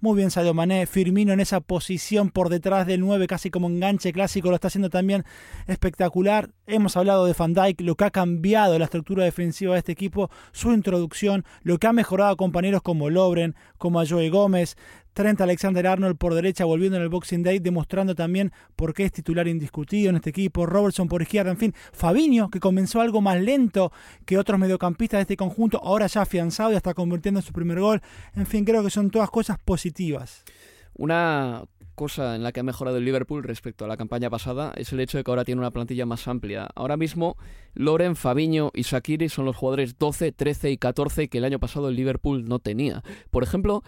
muy 0.00 0.16
bien 0.16 0.30
Sadio 0.30 0.54
Mané, 0.54 0.86
Firmino 0.86 1.32
en 1.32 1.40
esa 1.40 1.60
posición 1.60 2.30
por 2.30 2.48
detrás 2.48 2.86
del 2.86 3.00
9, 3.00 3.26
casi 3.26 3.50
como 3.50 3.68
enganche 3.68 4.12
clásico, 4.12 4.50
lo 4.50 4.54
está 4.54 4.68
haciendo 4.68 4.90
también 4.90 5.24
espectacular. 5.66 6.50
Hemos 6.66 6.96
hablado 6.96 7.26
de 7.26 7.34
Van 7.36 7.54
Dijk, 7.54 7.80
lo 7.80 7.94
que 7.96 8.04
ha 8.04 8.10
cambiado 8.10 8.78
la 8.78 8.84
estructura 8.84 9.24
defensiva 9.24 9.72
de 9.72 9.78
este 9.78 9.92
equipo, 9.92 10.30
su 10.52 10.72
introducción, 10.72 11.44
lo 11.62 11.78
que 11.78 11.86
ha 11.86 11.92
mejorado 11.92 12.30
a 12.30 12.36
compañeros 12.36 12.82
como 12.82 13.10
Lobren, 13.10 13.54
como 13.78 14.00
a 14.00 14.06
Joey 14.06 14.28
Gómez, 14.28 14.76
Trent 15.16 15.40
Alexander 15.40 15.86
Arnold 15.86 16.18
por 16.18 16.34
derecha 16.34 16.66
volviendo 16.66 16.98
en 16.98 17.02
el 17.02 17.08
Boxing 17.08 17.42
Day, 17.42 17.58
demostrando 17.58 18.14
también 18.14 18.52
por 18.76 18.92
qué 18.92 19.06
es 19.06 19.12
titular 19.12 19.48
indiscutido 19.48 20.10
en 20.10 20.16
este 20.16 20.28
equipo. 20.28 20.66
Robertson 20.66 21.08
por 21.08 21.22
izquierda, 21.22 21.50
en 21.50 21.56
fin. 21.56 21.74
Fabinho, 21.94 22.50
que 22.50 22.60
comenzó 22.60 23.00
algo 23.00 23.22
más 23.22 23.40
lento 23.40 23.92
que 24.26 24.36
otros 24.36 24.60
mediocampistas 24.60 25.16
de 25.16 25.22
este 25.22 25.38
conjunto, 25.38 25.80
ahora 25.82 26.06
ya 26.06 26.20
afianzado 26.20 26.70
y 26.70 26.76
hasta 26.76 26.92
convirtiendo 26.92 27.40
en 27.40 27.46
su 27.46 27.54
primer 27.54 27.80
gol. 27.80 28.02
En 28.34 28.44
fin, 28.44 28.66
creo 28.66 28.84
que 28.84 28.90
son 28.90 29.10
todas 29.10 29.30
cosas 29.30 29.58
positivas. 29.58 30.44
Una 30.92 31.64
cosa 31.94 32.36
en 32.36 32.42
la 32.42 32.52
que 32.52 32.60
ha 32.60 32.62
mejorado 32.62 32.98
el 32.98 33.06
Liverpool 33.06 33.42
respecto 33.42 33.86
a 33.86 33.88
la 33.88 33.96
campaña 33.96 34.28
pasada 34.28 34.74
es 34.76 34.92
el 34.92 35.00
hecho 35.00 35.16
de 35.16 35.24
que 35.24 35.30
ahora 35.30 35.46
tiene 35.46 35.62
una 35.62 35.70
plantilla 35.70 36.04
más 36.04 36.28
amplia. 36.28 36.68
Ahora 36.74 36.98
mismo, 36.98 37.38
Loren, 37.72 38.16
Fabiño 38.16 38.70
y 38.74 38.82
Shakiri 38.82 39.30
son 39.30 39.46
los 39.46 39.56
jugadores 39.56 39.96
12, 39.98 40.32
13 40.32 40.72
y 40.72 40.76
14 40.76 41.28
que 41.28 41.38
el 41.38 41.46
año 41.46 41.58
pasado 41.58 41.88
el 41.88 41.96
Liverpool 41.96 42.44
no 42.44 42.58
tenía. 42.58 43.02
Por 43.30 43.42
ejemplo, 43.42 43.82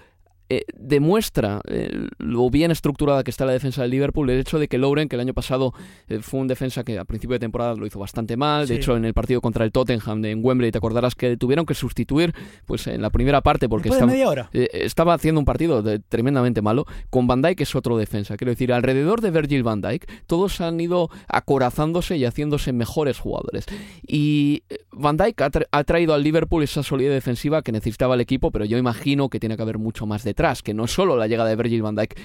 eh, 0.51 0.65
demuestra 0.75 1.61
eh, 1.69 2.09
lo 2.17 2.49
bien 2.49 2.71
estructurada 2.71 3.23
que 3.23 3.31
está 3.31 3.45
la 3.45 3.53
defensa 3.53 3.83
del 3.83 3.91
Liverpool 3.91 4.31
el 4.31 4.41
hecho 4.41 4.59
de 4.59 4.67
que 4.67 4.79
Lauren, 4.79 5.07
que 5.07 5.17
el 5.17 5.21
año 5.21 5.35
pasado 5.35 5.75
eh, 6.09 6.21
fue 6.23 6.41
un 6.41 6.49
defensa 6.49 6.85
que 6.85 6.99
a 6.99 7.05
principio 7.05 7.35
de 7.35 7.41
temporada 7.41 7.75
lo 7.75 7.85
hizo 7.85 7.99
bastante 7.99 8.35
mal, 8.39 8.67
de 8.67 8.77
hecho 8.77 8.97
en 8.97 9.05
el 9.05 9.13
partido 9.13 9.43
contra 9.43 9.67
el 9.67 9.73
Tottenham 9.73 10.23
de, 10.23 10.31
en 10.31 10.41
Wembley 10.43 10.71
te 10.71 10.79
acordarás 10.79 11.15
que 11.15 11.37
tuvieron 11.37 11.67
que 11.67 11.75
sustituir 11.75 12.35
pues 12.65 12.87
en 12.87 13.03
la 13.03 13.11
primera 13.11 13.43
parte 13.43 13.69
porque 13.69 13.91
estaba, 13.91 14.11
estaba, 14.53 15.13
haciendo 15.13 15.39
un 15.39 15.45
partido 15.45 15.85
tremendamente 16.09 16.63
malo 16.63 16.87
con 17.11 17.27
Van 17.27 17.43
Dijk 17.43 17.59
que 17.59 17.65
es 17.65 17.75
otro 17.75 17.99
defensa, 17.99 18.39
quiero 18.39 18.51
decir, 18.51 18.73
alrededor 18.73 19.21
de 19.21 19.31
Virgil 19.31 19.63
Van 19.63 19.83
Dijk 19.83 20.11
todos 20.27 20.63
han 20.63 20.81
ido 20.81 21.11
acorazándose 21.27 22.17
y 22.17 22.25
haciéndose 22.25 22.73
mejores 22.73 23.19
jugadores. 23.19 23.67
Y 24.07 24.63
Van 24.93 25.19
Dijk 25.19 25.43
ha, 25.43 25.51
ha 25.73 25.85
traído 25.85 26.15
al 26.15 26.23
Liverpool 26.23 26.63
esa 26.63 26.83
solidez 26.83 27.13
defensiva 27.13 27.61
que 27.61 27.71
necesitaba 27.71 28.15
el 28.15 28.23
equipo, 28.23 28.51
pero 28.51 28.65
yo 28.65 28.79
imagino 28.79 29.29
que 29.29 29.41
tiene 29.41 29.55
que 29.55 29.63
haber 29.63 29.77
mucho 29.77 30.07
más 30.07 30.25
de 30.25 30.38
que 30.63 30.73
no 30.73 30.87
solo 30.87 31.17
la 31.17 31.27
llegada 31.27 31.49
de 31.49 31.57
Virgil 31.57 31.83
van 31.83 31.97
Dijk, 31.97 32.17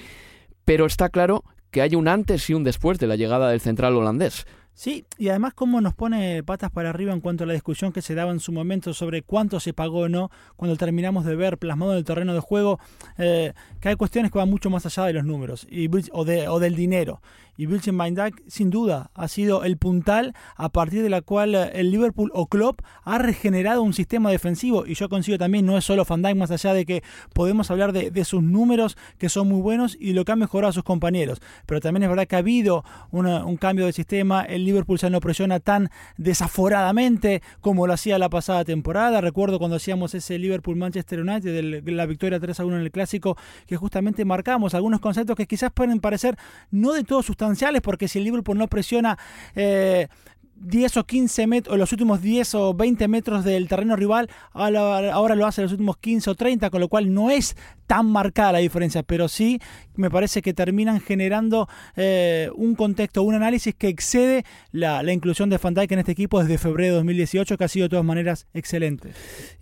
pero 0.64 0.86
está 0.86 1.08
claro 1.08 1.42
que 1.72 1.82
hay 1.82 1.96
un 1.96 2.06
antes 2.06 2.48
y 2.48 2.54
un 2.54 2.62
después 2.62 2.98
de 3.00 3.08
la 3.08 3.16
llegada 3.16 3.50
del 3.50 3.60
central 3.60 3.96
holandés. 3.96 4.46
Sí, 4.72 5.04
y 5.18 5.28
además 5.28 5.54
cómo 5.54 5.80
nos 5.80 5.94
pone 5.94 6.42
patas 6.42 6.70
para 6.70 6.90
arriba 6.90 7.12
en 7.12 7.20
cuanto 7.20 7.44
a 7.44 7.46
la 7.46 7.52
discusión 7.52 7.92
que 7.92 8.02
se 8.02 8.14
daba 8.14 8.30
en 8.30 8.40
su 8.40 8.52
momento 8.52 8.94
sobre 8.94 9.22
cuánto 9.22 9.58
se 9.58 9.72
pagó 9.72 10.00
o 10.00 10.08
no, 10.08 10.30
cuando 10.56 10.76
terminamos 10.76 11.24
de 11.24 11.34
ver 11.34 11.58
plasmado 11.58 11.92
en 11.92 11.98
el 11.98 12.04
terreno 12.04 12.34
de 12.34 12.40
juego 12.40 12.78
eh, 13.18 13.52
que 13.80 13.88
hay 13.88 13.96
cuestiones 13.96 14.30
que 14.30 14.38
van 14.38 14.50
mucho 14.50 14.70
más 14.70 14.86
allá 14.86 15.04
de 15.06 15.12
los 15.12 15.24
números 15.24 15.66
y, 15.68 15.88
o, 16.12 16.24
de, 16.24 16.48
o 16.48 16.58
del 16.60 16.76
dinero 16.76 17.20
y 17.56 17.66
Virgin 17.66 17.96
Van 17.96 18.14
sin 18.46 18.70
duda 18.70 19.10
ha 19.14 19.28
sido 19.28 19.64
el 19.64 19.76
puntal 19.76 20.34
a 20.56 20.68
partir 20.68 21.02
de 21.02 21.10
la 21.10 21.22
cual 21.22 21.54
eh, 21.54 21.70
el 21.74 21.90
Liverpool 21.90 22.30
o 22.34 22.46
Klopp 22.46 22.80
ha 23.02 23.18
regenerado 23.18 23.82
un 23.82 23.92
sistema 23.92 24.30
defensivo. 24.30 24.86
Y 24.86 24.94
yo 24.94 25.08
consigo 25.08 25.38
también 25.38 25.66
no 25.66 25.78
es 25.78 25.84
solo 25.84 26.04
Van 26.04 26.38
más 26.38 26.50
allá 26.50 26.74
de 26.74 26.86
que 26.86 27.02
podemos 27.32 27.70
hablar 27.70 27.92
de, 27.92 28.24
sus 28.24 28.42
números 28.42 28.96
que 29.18 29.28
son 29.28 29.48
muy 29.48 29.60
buenos 29.60 29.96
y 30.00 30.12
lo 30.12 30.24
que 30.24 30.32
ha 30.32 30.36
mejorado 30.36 30.70
a 30.70 30.72
sus 30.72 30.84
compañeros. 30.84 31.40
Pero 31.66 31.80
también 31.80 32.04
es 32.04 32.08
verdad 32.08 32.26
que 32.26 32.36
ha 32.36 32.38
habido 32.38 32.84
un 33.10 33.56
cambio 33.56 33.86
de 33.86 33.92
sistema. 33.92 34.42
El 34.42 34.64
Liverpool 34.64 34.98
ya 34.98 35.10
no 35.10 35.20
presiona 35.20 35.60
tan 35.60 35.90
desaforadamente 36.16 37.42
como 37.60 37.86
lo 37.86 37.92
hacía 37.92 38.18
la 38.18 38.30
pasada 38.30 38.64
temporada. 38.64 39.20
Recuerdo 39.20 39.58
cuando 39.58 39.76
hacíamos 39.76 40.14
ese 40.14 40.38
Liverpool-Manchester 40.38 41.20
United, 41.20 41.82
de 41.82 41.92
la 41.92 42.06
victoria 42.06 42.40
3 42.40 42.60
a 42.60 42.64
1 42.64 42.76
en 42.76 42.82
el 42.82 42.90
clásico, 42.90 43.36
que 43.66 43.76
justamente 43.76 44.24
marcamos 44.24 44.74
algunos 44.74 45.00
conceptos 45.00 45.36
que 45.36 45.46
quizás 45.46 45.70
pueden 45.72 46.00
parecer 46.00 46.36
no 46.70 46.92
de 46.92 47.04
todo 47.04 47.22
porque 47.82 48.08
si 48.08 48.18
el 48.18 48.24
Liverpool 48.24 48.58
no 48.58 48.68
presiona... 48.68 49.18
Eh, 49.54 50.08
10 50.56 50.96
o 50.96 51.04
15 51.04 51.46
metros, 51.46 51.78
los 51.78 51.92
últimos 51.92 52.22
10 52.22 52.54
o 52.54 52.74
20 52.74 53.08
metros 53.08 53.44
del 53.44 53.68
terreno 53.68 53.96
rival, 53.96 54.30
ahora, 54.52 55.34
lo 55.34 55.46
hace 55.46 55.62
los 55.62 55.72
últimos 55.72 55.98
15 55.98 56.30
o 56.30 56.34
30, 56.34 56.70
con 56.70 56.80
lo 56.80 56.88
cual 56.88 57.12
no 57.12 57.30
es 57.30 57.56
tan 57.86 58.06
marcada 58.06 58.52
la 58.52 58.58
diferencia, 58.58 59.02
pero 59.02 59.28
sí 59.28 59.60
me 59.94 60.10
parece 60.10 60.42
que 60.42 60.54
terminan 60.54 61.00
generando 61.00 61.68
eh, 61.96 62.50
un 62.54 62.74
contexto, 62.74 63.22
un 63.22 63.34
análisis 63.34 63.74
que 63.74 63.88
excede 63.88 64.44
la, 64.72 65.02
inclusión 65.12 65.50
de 65.50 65.58
Van 65.58 65.74
Dijk 65.74 65.92
en 65.92 65.98
este 65.98 66.12
equipo 66.12 66.40
desde 66.40 66.58
febrero 66.58 66.94
de 66.94 66.96
2018, 66.98 67.58
que 67.58 67.64
ha 67.64 67.68
sido 67.68 67.84
de 67.84 67.90
todas 67.90 68.04
maneras 68.04 68.46
excelente. 68.54 69.10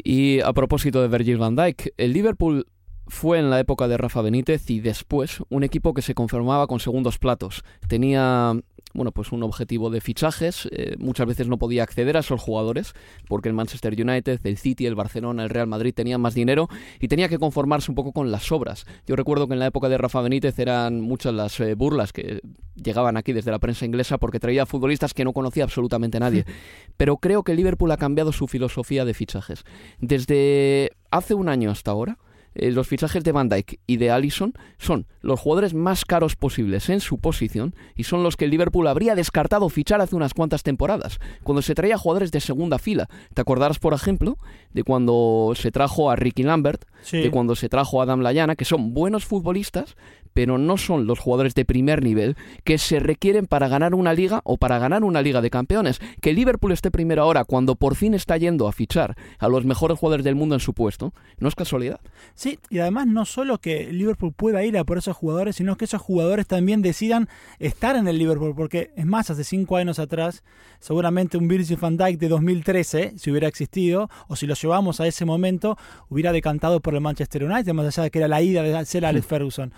Y 0.03 0.41
a 0.41 0.53
propósito 0.53 1.03
de 1.03 1.09
Virgil 1.09 1.39
Van 1.39 1.57
Dijk, 1.57 1.93
el 1.97 2.13
Liverpool 2.13 2.67
fue 3.07 3.39
en 3.39 3.51
la 3.51 3.61
época 3.61 3.89
de 3.89 3.97
Rafa 3.97 4.23
Benítez 4.23 4.71
y 4.71 4.81
después 4.81 5.43
un 5.49 5.65
equipo 5.65 5.95
que 5.95 6.03
se 6.03 6.15
conformaba 6.15 6.67
con 6.67 6.81
segundos 6.81 7.19
platos. 7.19 7.65
Tenía 7.89 8.55
bueno, 8.95 9.13
pues 9.13 9.33
un 9.33 9.43
objetivo 9.43 9.91
de 9.91 10.01
fichajes. 10.01 10.69
Eh, 10.71 10.97
muchas 10.99 11.27
veces 11.27 11.49
no 11.49 11.59
podía 11.59 11.83
acceder 11.83 12.17
a 12.17 12.21
esos 12.21 12.41
jugadores 12.41 12.95
porque 13.29 13.49
el 13.49 13.55
Manchester 13.55 13.95
United, 13.99 14.41
el 14.45 14.59
City, 14.59 14.87
el 14.87 14.95
Barcelona, 14.95 15.45
el 15.45 15.51
Real 15.51 15.67
Madrid 15.67 15.95
tenían 15.95 16.21
más 16.21 16.35
dinero 16.35 16.69
y 17.01 17.09
tenía 17.09 17.29
que 17.29 17.39
conformarse 17.39 17.91
un 17.91 17.95
poco 17.95 18.13
con 18.13 18.31
las 18.31 18.53
obras. 18.53 18.85
Yo 19.07 19.17
recuerdo 19.17 19.47
que 19.47 19.55
en 19.55 19.61
la 19.61 19.67
época 19.67 19.89
de 19.89 19.99
Rafa 19.99 20.21
Benítez 20.21 20.59
eran 20.59 21.01
muchas 21.01 21.33
las 21.33 21.59
eh, 21.61 21.75
burlas 21.75 22.13
que 22.13 22.41
llegaban 22.75 23.17
aquí 23.17 23.33
desde 23.33 23.51
la 23.51 23.59
prensa 23.59 23.85
inglesa 23.85 24.19
porque 24.19 24.41
traía 24.41 24.67
futbolistas 24.67 25.15
que 25.15 25.25
no 25.25 25.33
conocía 25.33 25.65
absolutamente 25.65 26.21
nadie. 26.21 26.45
Pero 26.97 27.17
creo 27.17 27.43
que 27.43 27.55
Liverpool 27.55 27.91
ha 27.93 27.97
cambiado 27.97 28.33
su 28.33 28.47
filosofía 28.47 29.05
de 29.05 29.15
fichajes. 29.15 29.65
Desde 30.01 30.91
hace 31.11 31.35
un 31.35 31.49
año 31.49 31.71
hasta 31.71 31.91
ahora, 31.91 32.19
eh, 32.55 32.71
los 32.71 32.89
fichajes 32.89 33.25
de 33.25 33.33
Van 33.33 33.49
Dijk 33.49 33.81
y 33.87 33.97
de 33.97 34.11
Allison 34.11 34.55
son 34.79 35.07
los 35.21 35.41
jugadores 35.41 35.75
más 35.75 36.05
caros 36.05 36.37
posibles 36.37 36.89
en 36.89 37.01
su 37.01 37.19
posición 37.19 37.75
y 37.95 38.05
son 38.05 38.23
los 38.23 38.37
que 38.37 38.45
el 38.45 38.51
Liverpool 38.51 38.87
habría 38.87 39.15
descartado 39.15 39.69
fichar 39.69 40.01
hace 40.01 40.17
unas 40.17 40.35
cuantas 40.35 40.63
temporadas, 40.63 41.19
cuando 41.43 41.63
se 41.63 41.75
traía 41.75 41.99
jugadores 41.99 42.33
de 42.33 42.41
segunda 42.41 42.79
fila. 42.79 43.09
¿Te 43.35 43.41
acordarás, 43.41 43.79
por 43.79 43.95
ejemplo, 43.95 44.37
de 44.73 44.85
cuando 44.85 45.53
se 45.55 45.71
trajo 45.71 46.11
a 46.11 46.17
Ricky 46.17 46.43
Lambert, 46.43 46.85
de 47.11 47.31
cuando 47.31 47.57
se 47.57 47.69
trajo 47.69 48.01
a 48.01 48.05
Adam 48.05 48.21
Layana, 48.21 48.57
que 48.57 48.65
son 48.65 48.95
buenos 48.95 49.25
futbolistas, 49.25 49.97
pero 50.35 50.59
no 50.59 50.77
son 50.77 51.07
los 51.07 51.19
jugadores 51.19 51.55
de 51.55 51.65
primer 51.65 52.03
nivel 52.03 52.37
que 52.65 52.79
se 52.79 53.01
requieren 53.01 53.47
para 53.47 53.69
ganar 53.69 53.95
una 53.95 54.13
liga 54.15 54.41
o 54.45 54.57
para 54.57 54.79
ganar 54.79 55.05
una 55.05 55.23
liga 55.23 55.41
de 55.41 55.51
campeones. 55.51 56.01
Que 56.21 56.33
Liverpool 56.33 56.73
esté 56.73 56.91
primero 56.91 57.23
ahora, 57.23 57.45
cuando 57.45 57.77
por 57.77 57.95
fin 57.95 58.15
está 58.15 58.37
yendo 58.37 58.69
a 58.69 58.73
fichar 58.73 59.17
a 59.39 59.49
los 59.49 59.65
mejores 59.65 59.99
jugadores 59.99 60.25
del 60.25 60.35
mundo 60.35 60.55
en 60.55 60.61
su 60.61 60.75
puesto, 60.75 61.13
no 61.39 61.49
es 61.49 61.55
casualidad. 61.55 62.01
Sí, 62.35 62.59
y 62.71 62.79
además 62.79 63.07
no 63.07 63.25
solo 63.25 63.59
que 63.59 63.93
Liverpool 63.93 64.33
pueda 64.33 64.65
ir 64.65 64.79
a 64.79 64.85
por 64.85 64.99
esos 64.99 65.17
jugadores, 65.17 65.57
sino 65.57 65.77
que 65.77 65.85
esos 65.85 66.01
jugadores 66.01 66.47
también 66.47 66.83
decidan 66.83 67.29
estar 67.59 67.97
en 67.97 68.09
el 68.09 68.19
Liverpool, 68.19 68.55
porque 68.55 68.93
es 68.97 69.07
más, 69.07 69.31
hace 69.31 69.45
cinco 69.45 69.77
años 69.77 69.99
atrás, 69.99 70.43
seguramente 70.79 71.37
un 71.37 71.49
Virgil 71.49 71.77
van 71.77 71.97
Dijk 71.97 72.19
de 72.19 72.29
2013, 72.29 73.15
si 73.17 73.31
hubiera 73.31 73.49
existido, 73.49 74.09
o 74.29 74.37
si 74.37 74.47
lo 74.47 74.55
llevamos 74.55 75.01
a 75.01 75.07
ese 75.07 75.25
momento, 75.25 75.77
hubiera 76.09 76.33
decantado 76.33 76.81
por 76.81 76.95
el 76.95 77.01
Manchester 77.01 77.45
United, 77.45 77.73
más 77.73 77.87
allá 77.87 78.05
de 78.05 78.11
que 78.11 78.19
era 78.19 78.29
la 78.29 78.43
ida 78.43 78.63
de 78.63 78.85
ser 78.85 79.05
Alex 79.05 79.27
Ferguson. 79.27 79.73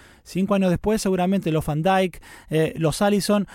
Cinco 0.45 0.57
años 0.57 0.69
después, 0.69 1.01
seguramente 1.01 1.51
los 1.51 1.65
Van 1.65 1.83
Dijk, 1.83 2.21
eh, 2.51 2.75
los 2.77 3.01
Allison 3.01 3.49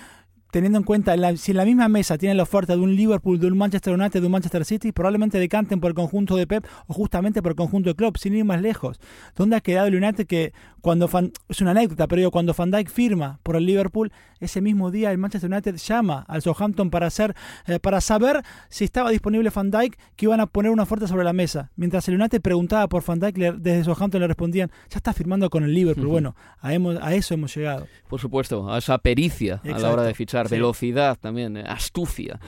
teniendo 0.51 0.77
en 0.77 0.83
cuenta, 0.83 1.15
si 1.37 1.51
en 1.51 1.57
la 1.57 1.65
misma 1.65 1.87
mesa 1.87 2.17
tienen 2.17 2.37
la 2.37 2.43
oferta 2.43 2.75
de 2.75 2.81
un 2.81 2.95
Liverpool, 2.95 3.39
de 3.39 3.47
un 3.47 3.57
Manchester 3.57 3.93
United, 3.93 4.19
de 4.19 4.25
un 4.25 4.31
Manchester 4.31 4.65
City, 4.65 4.91
probablemente 4.91 5.39
decanten 5.39 5.79
por 5.79 5.89
el 5.89 5.95
conjunto 5.95 6.35
de 6.35 6.47
Pep 6.47 6.65
o 6.87 6.93
justamente 6.93 7.41
por 7.41 7.51
el 7.51 7.55
conjunto 7.55 7.89
de 7.89 7.95
Klopp, 7.95 8.17
sin 8.17 8.35
ir 8.35 8.45
más 8.45 8.61
lejos. 8.61 8.99
¿Dónde 9.35 9.55
ha 9.55 9.61
quedado 9.61 9.87
el 9.87 9.95
United 9.95 10.25
que 10.25 10.53
cuando 10.81 11.09
es 11.49 11.61
una 11.61 11.71
anécdota, 11.71 12.07
pero 12.07 12.31
cuando 12.31 12.53
Van 12.53 12.71
Dijk 12.71 12.89
firma 12.89 13.39
por 13.43 13.55
el 13.55 13.65
Liverpool, 13.65 14.11
ese 14.39 14.61
mismo 14.61 14.91
día 14.91 15.11
el 15.11 15.17
Manchester 15.17 15.51
United 15.51 15.75
llama 15.75 16.25
al 16.27 16.41
Southampton 16.41 16.89
para 16.89 17.07
hacer, 17.07 17.35
eh, 17.67 17.79
para 17.79 18.01
saber 18.01 18.41
si 18.69 18.85
estaba 18.85 19.09
disponible 19.09 19.51
Van 19.53 19.71
Dijk, 19.71 19.97
que 20.15 20.25
iban 20.25 20.39
a 20.39 20.47
poner 20.47 20.71
una 20.71 20.83
oferta 20.83 21.07
sobre 21.07 21.23
la 21.23 21.33
mesa. 21.33 21.71
Mientras 21.75 22.07
el 22.07 22.15
United 22.15 22.41
preguntaba 22.41 22.87
por 22.87 23.03
Van 23.03 23.19
Dijk, 23.19 23.35
desde 23.35 23.83
Southampton 23.83 24.21
le 24.21 24.27
respondían, 24.27 24.71
ya 24.89 24.97
está 24.97 25.13
firmando 25.13 25.49
con 25.49 25.63
el 25.63 25.73
Liverpool. 25.73 26.09
Bueno, 26.19 26.35
a, 26.59 26.69
a, 26.69 27.13
eso 27.13 27.35
hemos 27.35 27.55
llegado. 27.55 27.87
Por 28.07 28.19
supuesto, 28.19 28.71
a 28.71 28.79
esa 28.79 28.97
pericia 28.97 29.61
a 29.63 29.79
la 29.79 29.91
hora 29.91 30.03
de 30.03 30.13
fichar, 30.15 30.38
velocidad 30.47 31.17
también, 31.19 31.57
eh, 31.57 31.63
astucia. 31.67 32.39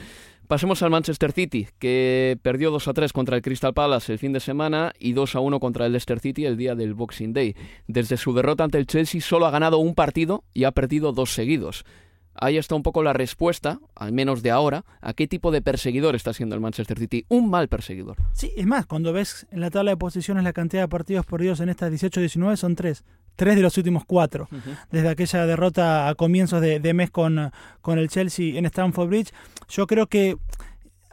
Pasemos 0.52 0.82
al 0.82 0.90
Manchester 0.90 1.32
City, 1.32 1.66
que 1.78 2.38
perdió 2.42 2.70
2 2.70 2.88
a 2.88 2.92
3 2.92 3.12
contra 3.12 3.36
el 3.36 3.42
Crystal 3.42 3.72
Palace 3.72 4.12
el 4.12 4.18
fin 4.18 4.34
de 4.34 4.40
semana 4.40 4.92
y 4.98 5.14
2 5.14 5.36
a 5.36 5.40
1 5.40 5.60
contra 5.60 5.86
el 5.86 5.92
Leicester 5.92 6.20
City 6.20 6.44
el 6.44 6.58
día 6.58 6.74
del 6.74 6.92
Boxing 6.92 7.32
Day. 7.32 7.56
Desde 7.86 8.18
su 8.18 8.34
derrota 8.34 8.64
ante 8.64 8.76
el 8.76 8.86
Chelsea 8.86 9.20
solo 9.22 9.46
ha 9.46 9.50
ganado 9.50 9.78
un 9.78 9.94
partido 9.94 10.44
y 10.52 10.64
ha 10.64 10.72
perdido 10.72 11.12
dos 11.12 11.32
seguidos. 11.32 11.84
Ahí 12.34 12.56
está 12.56 12.74
un 12.74 12.82
poco 12.82 13.02
la 13.02 13.12
respuesta, 13.12 13.80
al 13.94 14.12
menos 14.12 14.42
de 14.42 14.50
ahora, 14.50 14.84
a 15.00 15.12
qué 15.12 15.26
tipo 15.26 15.50
de 15.50 15.62
perseguidor 15.62 16.14
está 16.14 16.32
siendo 16.32 16.54
el 16.54 16.60
Manchester 16.60 16.98
City. 16.98 17.24
Un 17.28 17.50
mal 17.50 17.68
perseguidor. 17.68 18.16
Sí, 18.32 18.52
es 18.56 18.66
más, 18.66 18.86
cuando 18.86 19.12
ves 19.12 19.46
en 19.50 19.60
la 19.60 19.70
tabla 19.70 19.92
de 19.92 19.96
posiciones 19.96 20.44
la 20.44 20.52
cantidad 20.52 20.82
de 20.82 20.88
partidos 20.88 21.26
perdidos 21.26 21.60
en 21.60 21.68
estas 21.68 21.92
18-19 21.92 22.56
son 22.56 22.74
tres. 22.74 23.04
Tres 23.36 23.56
de 23.56 23.62
los 23.62 23.76
últimos 23.78 24.04
cuatro. 24.04 24.48
Desde 24.90 25.08
aquella 25.08 25.46
derrota 25.46 26.08
a 26.08 26.14
comienzos 26.14 26.60
de, 26.60 26.94
mes 26.94 27.10
con, 27.10 27.50
con 27.80 27.98
el 27.98 28.08
Chelsea 28.08 28.58
en 28.58 28.66
Stamford 28.66 29.08
Bridge. 29.08 29.32
Yo 29.68 29.86
creo 29.86 30.06
que 30.06 30.36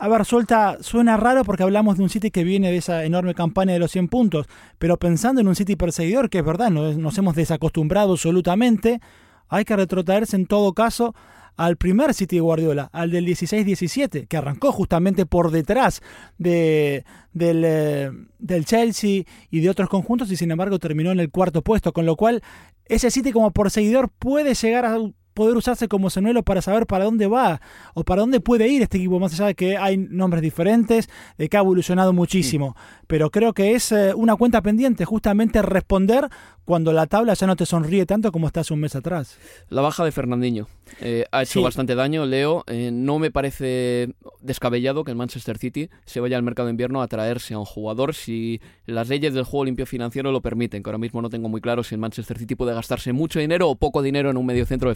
a 0.02 0.08
ver, 0.08 0.24
suelta, 0.24 0.78
suena 0.80 1.18
raro 1.18 1.44
porque 1.44 1.64
hablamos 1.64 1.98
de 1.98 2.04
un 2.04 2.10
City 2.10 2.32
que 2.32 2.46
viene 2.46 2.72
de 2.72 2.78
esa 2.78 3.04
enorme 3.04 3.36
campaña 3.36 3.74
de 3.74 3.80
los 3.80 3.92
100 3.92 4.08
puntos, 4.08 4.48
pero 4.78 4.96
pensando 4.98 5.42
en 5.42 5.48
un 5.50 5.56
City 5.56 5.76
perseguidor, 5.76 6.30
que 6.30 6.40
es 6.40 6.46
verdad, 6.46 6.70
nos 6.70 7.18
hemos 7.18 7.36
desacostumbrado 7.36 8.14
absolutamente, 8.14 9.02
hay 9.50 9.66
que 9.66 9.76
retrotraerse 9.76 10.38
en 10.38 10.46
todo 10.46 10.72
caso 10.72 11.14
al 11.60 11.76
primer 11.76 12.14
City 12.14 12.38
de 12.38 12.42
Guardiola, 12.42 12.90
al 12.94 13.12
del 13.12 13.28
16-17, 13.28 14.30
que 14.30 14.38
arrancó 14.38 14.72
justamente 14.72 15.26
por 15.26 15.52
detrás 15.52 16.02
de, 16.38 17.04
del, 17.34 17.64
eh, 17.66 18.12
del, 18.38 18.64
Chelsea 18.64 19.24
y 19.52 19.60
de 19.60 19.70
otros 19.70 19.90
conjuntos 19.90 20.32
y 20.32 20.38
sin 20.38 20.52
embargo 20.52 20.80
terminó 20.80 21.12
en 21.12 21.20
el 21.20 21.32
cuarto 21.32 21.62
puesto, 21.62 21.92
con 21.92 22.06
lo 22.06 22.16
cual 22.16 22.42
ese 22.86 23.12
City 23.12 23.34
como 23.34 23.52
perseguidor 23.52 24.08
puede 24.08 24.54
llegar 24.54 24.86
a 24.86 24.98
poder 25.40 25.56
usarse 25.56 25.88
como 25.88 26.10
señuelo 26.10 26.44
para 26.44 26.62
saber 26.62 26.86
para 26.86 27.06
dónde 27.06 27.26
va 27.26 27.62
o 27.94 28.04
para 28.04 28.20
dónde 28.20 28.42
puede 28.42 28.68
ir 28.68 28.82
este 28.82 28.98
equipo, 28.98 29.22
más 29.22 29.32
allá 29.32 29.46
de 29.46 29.56
que 29.56 29.78
hay 29.78 29.96
nombres 29.96 30.42
diferentes, 30.42 31.08
de 31.38 31.48
que 31.48 31.56
ha 31.56 31.62
evolucionado 31.62 32.12
muchísimo. 32.12 32.76
Pero 33.08 33.30
creo 33.30 33.54
que 33.54 33.72
es 33.72 33.94
eh, 33.94 34.14
una 34.14 34.36
cuenta 34.36 34.62
pendiente, 34.62 35.06
justamente 35.06 35.62
responder 35.62 36.28
cuando 36.66 36.94
la 36.94 37.08
tabla 37.08 37.34
ya 37.34 37.48
no 37.48 37.56
te 37.56 37.66
sonríe 37.66 38.06
tanto 38.06 38.32
como 38.32 38.46
estás 38.46 38.70
un 38.70 38.82
mes 38.82 38.96
atrás. 38.96 39.40
La 39.70 39.82
baja 39.82 40.06
de 40.06 40.12
Fernandinho 40.12 40.68
eh, 41.02 41.26
ha 41.32 41.42
hecho 41.42 41.64
bastante 41.64 41.96
daño, 41.96 42.28
Leo. 42.28 42.64
Eh, 42.68 42.92
no 42.94 43.18
me 43.18 43.32
parece 43.32 44.14
descabellado 44.42 45.04
que 45.04 45.10
el 45.10 45.18
Manchester 45.18 45.58
City 45.58 45.90
se 46.06 46.20
vaya 46.20 46.38
al 46.38 46.44
mercado 46.44 46.68
de 46.68 46.72
invierno 46.72 47.02
a 47.02 47.08
traerse 47.08 47.56
a 47.56 47.58
un 47.58 47.66
jugador 47.66 48.14
si 48.14 48.62
las 48.86 49.10
leyes 49.10 49.34
del 49.34 49.46
juego 49.46 49.66
limpio 49.66 49.88
financiero 49.88 50.32
lo 50.32 50.42
permiten, 50.42 50.84
que 50.84 50.90
ahora 50.90 51.00
mismo 51.00 51.24
no 51.24 51.30
tengo 51.30 51.50
muy 51.50 51.60
claro 51.60 51.84
si 51.84 51.96
el 51.96 52.02
Manchester 52.02 52.38
City 52.38 52.54
puede 52.54 52.76
gastarse 52.76 53.14
mucho 53.14 53.40
dinero 53.40 53.68
o 53.68 53.76
poco 53.76 54.04
dinero 54.04 54.30
en 54.30 54.38
un 54.38 54.46
medio 54.46 54.68
centro 54.68 54.90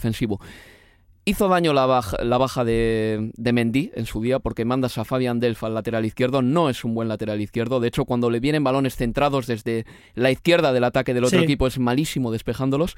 Hizo 1.25 1.47
daño 1.47 1.71
la 1.71 1.85
baja, 1.85 2.17
la 2.21 2.37
baja 2.37 2.65
de, 2.65 3.31
de, 3.37 3.53
Mendy 3.53 3.91
en 3.95 4.05
su 4.05 4.21
día 4.21 4.39
porque 4.39 4.65
mandas 4.65 4.97
a 4.97 5.05
Fabian 5.05 5.39
Delf 5.39 5.63
al 5.63 5.73
lateral 5.73 6.05
izquierdo. 6.05 6.41
No 6.41 6.69
es 6.69 6.83
un 6.83 6.93
buen 6.93 7.07
lateral 7.07 7.39
izquierdo. 7.39 7.79
De 7.79 7.87
hecho, 7.87 8.03
cuando 8.03 8.29
le 8.29 8.41
vienen 8.41 8.63
balones 8.63 8.97
centrados 8.97 9.47
desde 9.47 9.85
la 10.15 10.31
izquierda 10.31 10.73
del 10.73 10.83
ataque 10.83 11.13
del 11.13 11.23
otro 11.23 11.39
equipo 11.39 11.65
es 11.65 11.79
malísimo 11.79 12.31
despejándolos. 12.31 12.97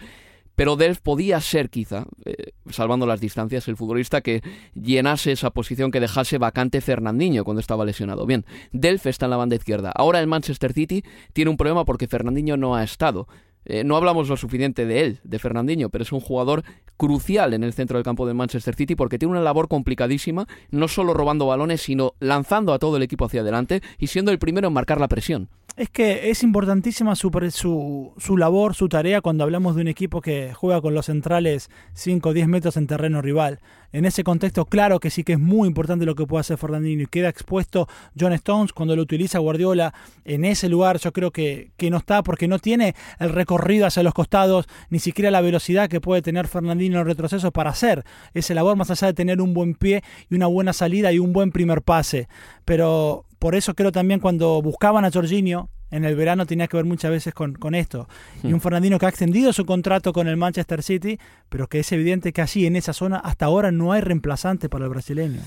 Pero 0.55 0.77
Delf 0.77 0.99
podía 1.01 1.39
ser 1.41 1.69
quizá, 1.69 2.05
eh, 2.23 2.53
salvando 2.69 3.05
las 3.05 3.19
distancias, 3.19 3.67
el 3.67 3.75
futbolista 3.75 4.21
que 4.21 4.41
llenase 4.73 5.33
esa 5.33 5.51
posición 5.51 5.91
que 5.91 5.99
dejase 5.99 6.37
vacante 6.37 6.81
Fernandinho 6.81 7.43
cuando 7.43 7.59
estaba 7.59 7.85
lesionado. 7.85 8.25
Bien, 8.25 8.45
Delf 8.71 9.05
está 9.05 9.25
en 9.25 9.31
la 9.31 9.37
banda 9.37 9.55
izquierda. 9.55 9.91
Ahora 9.93 10.19
el 10.19 10.27
Manchester 10.27 10.73
City 10.73 11.03
tiene 11.33 11.51
un 11.51 11.57
problema 11.57 11.83
porque 11.83 12.07
Fernandinho 12.07 12.55
no 12.55 12.75
ha 12.75 12.83
estado. 12.83 13.27
Eh, 13.65 13.83
no 13.83 13.97
hablamos 13.97 14.29
lo 14.29 14.37
suficiente 14.37 14.85
de 14.85 15.01
él, 15.01 15.19
de 15.23 15.39
Fernandinho, 15.39 15.89
pero 15.89 16.03
es 16.03 16.11
un 16.11 16.19
jugador 16.19 16.63
crucial 16.97 17.53
en 17.53 17.63
el 17.63 17.73
centro 17.73 17.97
del 17.97 18.05
campo 18.05 18.25
del 18.25 18.35
Manchester 18.35 18.75
City 18.75 18.95
porque 18.95 19.19
tiene 19.19 19.31
una 19.31 19.41
labor 19.41 19.67
complicadísima, 19.67 20.47
no 20.71 20.87
solo 20.87 21.13
robando 21.13 21.47
balones, 21.47 21.81
sino 21.81 22.13
lanzando 22.19 22.73
a 22.73 22.79
todo 22.79 22.97
el 22.97 23.03
equipo 23.03 23.25
hacia 23.25 23.41
adelante 23.41 23.81
y 23.97 24.07
siendo 24.07 24.31
el 24.31 24.39
primero 24.39 24.67
en 24.67 24.73
marcar 24.73 24.99
la 24.99 25.07
presión. 25.07 25.49
Es 25.75 25.89
que 25.89 26.29
es 26.29 26.41
importantísima 26.41 27.15
su, 27.15 27.29
su, 27.51 28.13
su, 28.17 28.37
labor, 28.37 28.75
su 28.75 28.87
tarea 28.87 29.19
cuando 29.19 29.43
hablamos 29.43 29.75
de 29.75 29.81
un 29.81 29.89
equipo 29.89 30.21
que 30.21 30.53
juega 30.53 30.79
con 30.79 30.93
los 30.93 31.07
centrales 31.07 31.69
5 31.95 32.29
o 32.29 32.33
10 32.33 32.47
metros 32.47 32.77
en 32.77 32.87
terreno 32.87 33.21
rival. 33.21 33.59
En 33.95 34.03
ese 34.03 34.25
contexto, 34.25 34.65
claro 34.65 34.99
que 34.99 35.09
sí 35.09 35.23
que 35.23 35.31
es 35.31 35.39
muy 35.39 35.69
importante 35.69 36.05
lo 36.05 36.15
que 36.15 36.27
puede 36.27 36.41
hacer 36.41 36.57
Fernandinho 36.57 37.03
y 37.03 37.05
queda 37.05 37.29
expuesto 37.29 37.87
John 38.19 38.33
Stones 38.33 38.73
cuando 38.73 38.93
lo 38.93 39.01
utiliza 39.01 39.39
Guardiola 39.39 39.93
en 40.25 40.43
ese 40.43 40.67
lugar. 40.67 40.99
Yo 40.99 41.13
creo 41.13 41.31
que, 41.31 41.71
que 41.77 41.89
no 41.89 41.95
está 41.95 42.21
porque 42.21 42.49
no 42.49 42.59
tiene 42.59 42.93
el 43.19 43.29
recorrido 43.29 43.85
hacia 43.85 44.03
los 44.03 44.13
costados, 44.13 44.65
ni 44.89 44.99
siquiera 44.99 45.31
la 45.31 45.39
velocidad 45.39 45.87
que 45.87 46.01
puede 46.01 46.21
tener 46.21 46.49
Fernandinho 46.49 46.95
en 46.95 46.99
el 47.03 47.05
retroceso 47.05 47.51
para 47.51 47.69
hacer 47.69 48.03
ese 48.33 48.53
labor, 48.53 48.75
más 48.75 48.91
allá 48.91 49.07
de 49.07 49.13
tener 49.13 49.39
un 49.39 49.53
buen 49.53 49.75
pie 49.75 50.03
y 50.29 50.35
una 50.35 50.47
buena 50.47 50.73
salida 50.73 51.13
y 51.13 51.19
un 51.19 51.31
buen 51.31 51.53
primer 51.53 51.81
pase. 51.81 52.27
Pero 52.65 53.23
por 53.39 53.55
eso 53.55 53.75
creo 53.75 53.93
también 53.93 54.19
cuando 54.19 54.61
buscaban 54.61 55.05
a 55.05 55.11
Jorginho, 55.11 55.69
en 55.95 56.03
el 56.03 56.15
verano 56.15 56.45
tenía 56.45 56.67
que 56.67 56.77
ver 56.77 56.85
muchas 56.85 57.09
veces 57.09 57.33
con, 57.33 57.53
con 57.53 57.73
esto. 57.73 58.07
Y 58.43 58.47
un 58.47 58.55
hmm. 58.55 58.59
Fernandino 58.59 58.99
que 58.99 59.05
ha 59.05 59.09
extendido 59.09 59.53
su 59.53 59.65
contrato 59.65 60.11
con 60.11 60.27
el 60.27 60.37
Manchester 60.37 60.83
City, 60.83 61.17
pero 61.49 61.67
que 61.67 61.79
es 61.79 61.91
evidente 61.91 62.33
que 62.33 62.41
allí, 62.41 62.65
en 62.65 62.75
esa 62.75 62.93
zona, 62.93 63.17
hasta 63.17 63.45
ahora 63.45 63.71
no 63.71 63.93
hay 63.93 64.01
reemplazante 64.01 64.67
para 64.67 64.85
el 64.85 64.89
brasileño. 64.89 65.39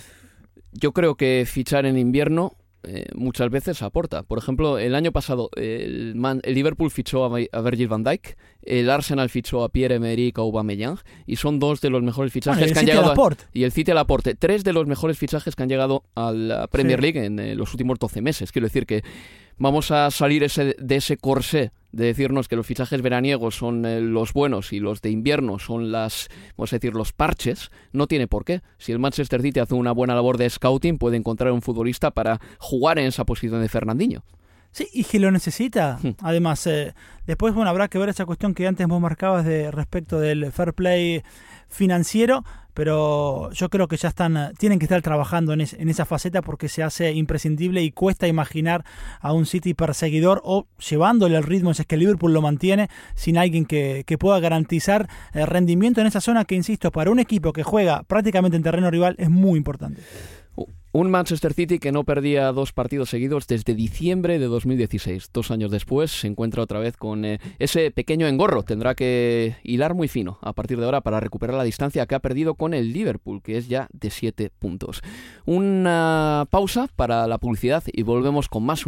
Yo 0.73 0.93
creo 0.93 1.17
que 1.17 1.45
fichar 1.47 1.87
en 1.87 1.99
invierno 1.99 2.55
eh, 2.85 3.07
muchas 3.15 3.51
veces 3.51 3.83
aporta. 3.83 4.23
Por 4.23 4.39
ejemplo, 4.39 4.79
el 4.79 4.95
año 4.95 5.13
pasado 5.13 5.51
el, 5.57 6.15
Liverpool 6.45 6.91
fichó 6.91 7.25
a, 7.25 7.61
Virgil 7.63 7.89
van 7.89 8.05
Dijk, 8.05 8.37
el 8.63 8.89
Arsenal 8.91 9.29
fichó 9.31 9.65
a 9.65 9.69
Pierre-Emerick 9.69 10.39
Aubameyang 10.39 10.99
y 11.27 11.37
son 11.37 11.59
dos 11.59 11.81
de 11.81 11.91
los 11.91 12.03
mejores 12.03 12.33
fichajes 12.33 12.73
que 12.73 12.79
han 12.79 12.87
llegado 12.87 13.13
a, 13.13 13.37
y 13.53 13.65
el 13.65 13.73
City 13.73 13.91
al 13.91 13.99
aporte, 13.99 14.35
tres 14.35 14.65
de 14.65 14.73
los 14.73 14.87
mejores 14.87 15.19
fichajes 15.19 15.57
que 15.57 15.63
han 15.63 15.69
llegado 15.69 16.05
a 16.15 16.33
la 16.33 16.67
Premier 16.69 17.01
League 17.01 17.25
en 17.25 17.39
eh, 17.39 17.55
los 17.55 17.73
últimos 17.73 17.99
12 17.99 18.23
meses. 18.23 18.53
Quiero 18.53 18.67
decir 18.67 18.87
que 18.87 19.03
vamos 19.57 19.91
a 19.91 20.11
salir 20.11 20.45
ese, 20.45 20.77
de 20.79 20.97
ese 20.97 21.17
corsé 21.17 21.73
de 21.93 22.07
decirnos 22.07 22.49
que 22.49 22.57
los 22.57 22.67
fichajes 22.67 23.03
veraniegos 23.03 23.55
son 23.55 23.85
eh, 23.87 24.01
los 24.01 24.33
buenos 24.33 24.73
y 24.73 24.81
los 24.81 25.01
de 25.01 25.11
invierno 25.11 25.59
son 25.59 25.91
las, 25.91 26.29
vamos 26.57 26.73
a 26.73 26.77
decir, 26.77 26.95
los 26.95 27.13
parches, 27.13 27.71
no 27.93 28.07
tiene 28.07 28.27
por 28.27 28.45
qué. 28.45 28.63
Si 28.79 28.93
el 28.93 28.99
Manchester 28.99 29.43
City 29.43 29.61
hace 29.61 29.75
una 29.75 29.93
buena 29.93 30.15
labor 30.15 30.37
de 30.37 30.49
scouting, 30.51 30.99
puede 30.99 31.17
encontrar 31.17 31.53
un 31.53 31.63
futbolista 31.63 32.11
para 32.11 32.41
jugar 32.59 32.99
en 32.99 33.07
esa 33.07 33.25
posición 33.25 33.61
de 33.61 33.69
Fernandinho. 33.69 34.23
Sí, 34.71 34.87
y 34.93 35.05
que 35.05 35.19
lo 35.19 35.31
necesita. 35.31 35.99
Hmm. 36.03 36.11
Además, 36.21 36.67
eh, 36.67 36.95
después, 37.27 37.55
bueno, 37.55 37.71
habrá 37.71 37.89
que 37.89 37.99
ver 37.99 38.11
esa 38.11 38.27
cuestión 38.27 38.55
que 38.55 38.67
antes 38.67 38.87
vos 38.87 39.01
marcabas 39.01 39.45
de 39.45 39.71
respecto 39.71 40.21
del 40.21 40.53
fair 40.53 40.75
play 40.75 41.23
financiero, 41.69 42.45
pero 42.79 43.51
yo 43.51 43.71
creo 43.71 43.89
que 43.89 43.97
ya 43.97 44.09
están, 44.09 44.53
tienen 44.57 44.79
que 44.79 44.85
estar 44.85 45.03
trabajando 45.03 45.53
en, 45.53 45.61
esa 45.61 46.05
faceta 46.05 46.43
porque 46.43 46.69
se 46.69 46.85
hace 46.85 47.11
imprescindible 47.11 47.83
y 47.83 47.91
cuesta 47.91 48.29
imaginar 48.29 48.85
a 49.21 49.33
un 49.33 49.47
City 49.47 49.75
perseguidor 49.75 50.41
o 50.45 50.69
llevándole 50.89 51.37
el 51.37 51.43
ritmo, 51.43 51.75
si 51.75 51.83
es 51.83 51.89
que 51.89 51.97
Liverpool 51.97 52.33
lo 52.33 52.41
mantiene, 52.41 52.89
sin 53.17 53.37
alguien 53.37 53.67
que, 53.67 54.05
que 54.07 54.17
pueda 54.17 54.39
garantizar 54.39 55.09
el 55.33 55.49
rendimiento 55.49 56.01
en 56.01 56.07
esa 56.07 56.21
zona 56.21 56.45
que, 56.45 56.55
insisto, 56.55 56.93
para 56.93 57.11
un 57.11 57.19
equipo 57.19 57.53
que 57.53 57.65
juega 57.65 58.05
prácticamente 58.05 58.57
en 58.57 58.63
terreno 58.63 58.93
rival 58.93 59.17
es 59.19 59.29
muy 59.29 59.57
importante. 59.57 60.01
Un 60.99 61.13
Manchester 61.13 61.55
City 61.55 61.79
que 61.79 61.93
no 61.93 62.03
perdía 62.03 62.51
dos 62.51 62.73
partidos 62.73 63.11
seguidos 63.11 63.47
desde 63.47 63.77
diciembre 63.77 64.41
de 64.41 64.47
2016. 64.47 65.31
Dos 65.33 65.53
años 65.53 65.71
después 65.71 66.11
se 66.11 66.27
encuentra 66.27 66.65
otra 66.65 66.81
vez 66.81 66.97
con 66.97 67.25
eh, 67.25 67.39
ese 67.61 67.93
pequeño 67.93 68.27
engorro. 68.27 68.65
Tendrá 68.65 68.97
que 68.97 69.55
hilar 69.63 69.95
muy 69.95 70.09
fino 70.09 70.41
a 70.43 70.55
partir 70.55 70.77
de 70.77 70.87
ahora 70.87 71.01
para 71.01 71.21
recuperar 71.21 71.55
la 71.55 71.63
distancia 71.63 72.05
que 72.07 72.17
ha 72.17 72.19
perdido 72.19 72.57
con 72.57 72.75
el 72.75 72.93
Liverpool, 72.93 73.43
que 73.45 73.59
es 73.59 73.69
ya 73.69 73.87
de 73.93 74.11
siete 74.11 74.51
puntos. 74.59 75.03
Una 75.47 76.49
pausa 76.51 76.89
para 76.97 77.29
la 77.29 77.39
publicidad 77.39 77.85
y 77.87 78.03
volvemos 78.03 78.49
con 78.49 78.65
más. 78.65 78.85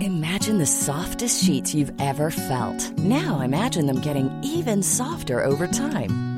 Imagine 0.00 0.56
the 0.56 0.64
softest 0.64 1.44
sheets 1.44 1.74
you've 1.74 1.92
ever 2.00 2.30
felt. 2.30 2.98
Now 2.98 3.42
imagine 3.42 3.86
them 3.86 4.00
getting 4.00 4.30
even 4.42 4.82
softer 4.82 5.44
over 5.44 5.68
time. 5.68 6.29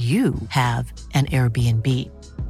you 0.00 0.34
have 0.48 0.90
an 1.12 1.26
Airbnb. 1.26 1.86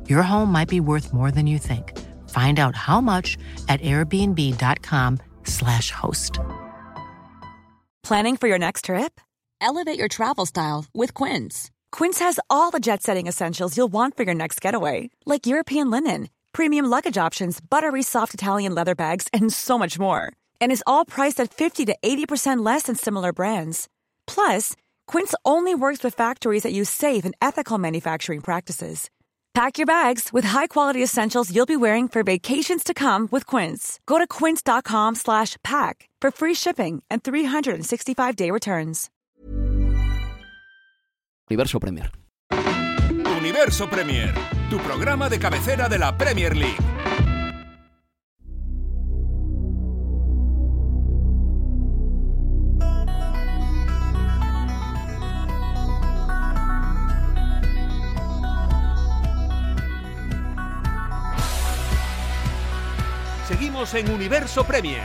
Your 0.09 0.23
home 0.23 0.53
might 0.53 0.69
be 0.69 0.79
worth 0.79 1.13
more 1.13 1.33
than 1.33 1.49
you 1.49 1.59
think. 1.59 1.99
Find 2.31 2.61
out 2.61 2.77
how 2.77 3.01
much 3.01 3.37
at 3.69 3.81
airbnb.com/slash 3.81 5.91
host. 5.91 6.39
Planning 8.03 8.37
for 8.37 8.49
your 8.49 8.59
next 8.59 8.85
trip? 8.85 9.21
Elevate 9.61 9.99
your 9.99 10.09
travel 10.09 10.47
style 10.47 10.87
with 10.95 11.15
Quince. 11.15 11.71
Quince 11.93 12.19
has 12.21 12.41
all 12.49 12.71
the 12.71 12.81
jet 12.81 13.03
setting 13.03 13.27
essentials 13.27 13.77
you'll 13.77 13.93
want 13.93 14.17
for 14.17 14.23
your 14.23 14.35
next 14.35 14.61
getaway, 14.61 15.11
like 15.27 15.47
European 15.47 15.91
linen, 15.91 16.29
premium 16.53 16.87
luggage 16.87 17.19
options, 17.19 17.61
buttery 17.61 18.03
soft 18.03 18.35
Italian 18.35 18.75
leather 18.75 18.95
bags, 18.95 19.29
and 19.33 19.53
so 19.53 19.79
much 19.79 19.99
more. 19.99 20.33
And 20.61 20.73
is 20.73 20.85
all 20.87 21.05
priced 21.05 21.41
at 21.41 21.53
50 21.53 21.87
to 21.87 21.97
80% 22.03 22.65
less 22.65 22.85
than 22.85 22.97
similar 22.97 23.33
brands. 23.33 23.89
Plus, 24.27 24.75
Quince 25.11 25.35
only 25.45 25.75
works 25.75 26.05
with 26.05 26.15
factories 26.15 26.63
that 26.63 26.73
use 26.73 26.89
safe 26.89 27.25
and 27.25 27.35
ethical 27.43 27.79
manufacturing 27.79 28.41
practices. 28.41 29.11
Pack 29.55 29.77
your 29.77 29.87
bags 29.87 30.31
with 30.33 30.45
high-quality 30.45 31.03
essentials 31.03 31.51
you'll 31.53 31.67
be 31.67 31.77
wearing 31.77 32.07
for 32.07 32.23
vacations 32.23 32.85
to 32.85 32.95
come 32.95 33.27
with 33.33 33.45
Quince. 33.45 33.99
Go 34.07 34.19
to 34.19 34.27
quince.com/pack 34.29 36.09
for 36.23 36.31
free 36.31 36.55
shipping 36.55 37.03
and 37.11 37.23
365-day 37.25 38.53
returns. 38.53 39.11
Universo 41.51 41.81
Premier. 41.81 42.09
Universo 43.41 43.89
Premier, 43.89 44.33
tu 44.71 44.79
programa 44.79 45.29
de 45.29 45.39
cabecera 45.39 45.89
de 45.89 45.99
la 45.99 46.13
Premier 46.13 46.55
League. 46.55 46.90
En 63.71 64.11
Universo 64.11 64.65
Premier. 64.65 65.05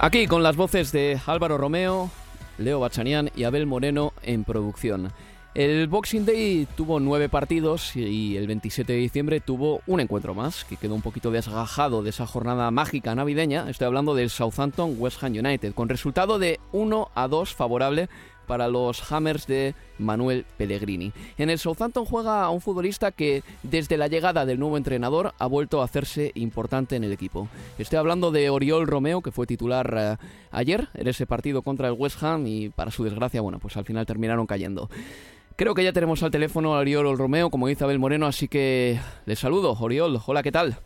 Aquí 0.00 0.26
con 0.26 0.42
las 0.42 0.56
voces 0.56 0.90
de 0.90 1.20
Álvaro 1.24 1.56
Romeo, 1.56 2.10
Leo 2.58 2.80
Bachanian 2.80 3.30
y 3.36 3.44
Abel 3.44 3.66
Moreno 3.66 4.12
en 4.22 4.42
producción. 4.42 5.12
El 5.54 5.86
Boxing 5.86 6.26
Day 6.26 6.66
tuvo 6.76 6.98
nueve 6.98 7.28
partidos 7.28 7.94
y 7.94 8.36
el 8.36 8.48
27 8.48 8.92
de 8.92 8.98
diciembre 8.98 9.40
tuvo 9.40 9.80
un 9.86 10.00
encuentro 10.00 10.34
más, 10.34 10.64
que 10.64 10.76
quedó 10.76 10.94
un 10.94 11.02
poquito 11.02 11.30
desgajado 11.30 12.02
de 12.02 12.10
esa 12.10 12.26
jornada 12.26 12.70
mágica 12.72 13.14
navideña. 13.14 13.70
Estoy 13.70 13.86
hablando 13.86 14.16
del 14.16 14.30
Southampton 14.30 14.96
West 14.98 15.22
Ham 15.22 15.32
United, 15.32 15.74
con 15.74 15.88
resultado 15.88 16.40
de 16.40 16.58
1 16.72 17.10
a 17.14 17.28
2 17.28 17.54
favorable 17.54 18.08
para 18.46 18.68
los 18.68 19.10
Hammers 19.10 19.46
de 19.46 19.74
Manuel 19.98 20.44
Pellegrini. 20.56 21.12
En 21.38 21.50
el 21.50 21.58
Southampton 21.58 22.04
juega 22.04 22.42
a 22.42 22.50
un 22.50 22.60
futbolista 22.60 23.12
que 23.12 23.42
desde 23.62 23.96
la 23.96 24.08
llegada 24.08 24.44
del 24.46 24.58
nuevo 24.58 24.76
entrenador 24.76 25.32
ha 25.38 25.46
vuelto 25.46 25.80
a 25.80 25.84
hacerse 25.84 26.32
importante 26.34 26.96
en 26.96 27.04
el 27.04 27.12
equipo. 27.12 27.48
Estoy 27.78 27.98
hablando 27.98 28.30
de 28.30 28.50
Oriol 28.50 28.86
Romeo, 28.86 29.22
que 29.22 29.30
fue 29.30 29.46
titular 29.46 29.94
eh, 29.96 30.16
ayer 30.50 30.88
en 30.94 31.08
ese 31.08 31.26
partido 31.26 31.62
contra 31.62 31.88
el 31.88 31.94
West 31.94 32.22
Ham 32.22 32.46
y 32.46 32.68
para 32.70 32.90
su 32.90 33.04
desgracia, 33.04 33.40
bueno, 33.40 33.58
pues 33.58 33.76
al 33.76 33.84
final 33.84 34.06
terminaron 34.06 34.46
cayendo. 34.46 34.88
Creo 35.56 35.74
que 35.74 35.84
ya 35.84 35.92
tenemos 35.92 36.22
al 36.22 36.30
teléfono 36.30 36.74
a 36.74 36.78
Oriol 36.78 37.16
Romeo, 37.18 37.50
como 37.50 37.68
dice 37.68 37.84
Abel 37.84 37.98
Moreno, 37.98 38.26
así 38.26 38.48
que 38.48 38.98
les 39.26 39.38
saludo. 39.38 39.76
Oriol, 39.78 40.18
hola, 40.26 40.42
¿qué 40.42 40.50
tal? 40.50 40.76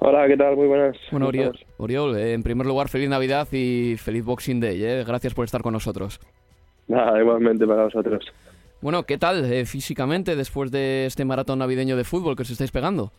Hola, 0.00 0.28
¿qué 0.28 0.36
tal? 0.36 0.56
Muy 0.56 0.68
buenas. 0.68 0.96
Bueno, 1.10 1.28
Oriol, 1.76 2.16
eh, 2.16 2.32
en 2.32 2.42
primer 2.42 2.66
lugar, 2.66 2.88
feliz 2.88 3.08
Navidad 3.08 3.48
y 3.52 3.96
feliz 3.96 4.24
Boxing 4.24 4.60
Day. 4.60 4.82
Eh. 4.82 5.04
Gracias 5.04 5.34
por 5.34 5.44
estar 5.44 5.60
con 5.60 5.72
nosotros. 5.72 6.20
Nada, 6.88 7.20
igualmente 7.20 7.66
para 7.66 7.84
vosotros. 7.84 8.24
Bueno, 8.80 9.02
¿qué 9.04 9.18
tal 9.18 9.44
eh, 9.52 9.64
físicamente 9.66 10.36
después 10.36 10.70
de 10.70 11.06
este 11.06 11.24
maratón 11.24 11.58
navideño 11.58 11.96
de 11.96 12.04
fútbol 12.04 12.36
que 12.36 12.42
os 12.42 12.50
estáis 12.50 12.70
pegando? 12.70 13.12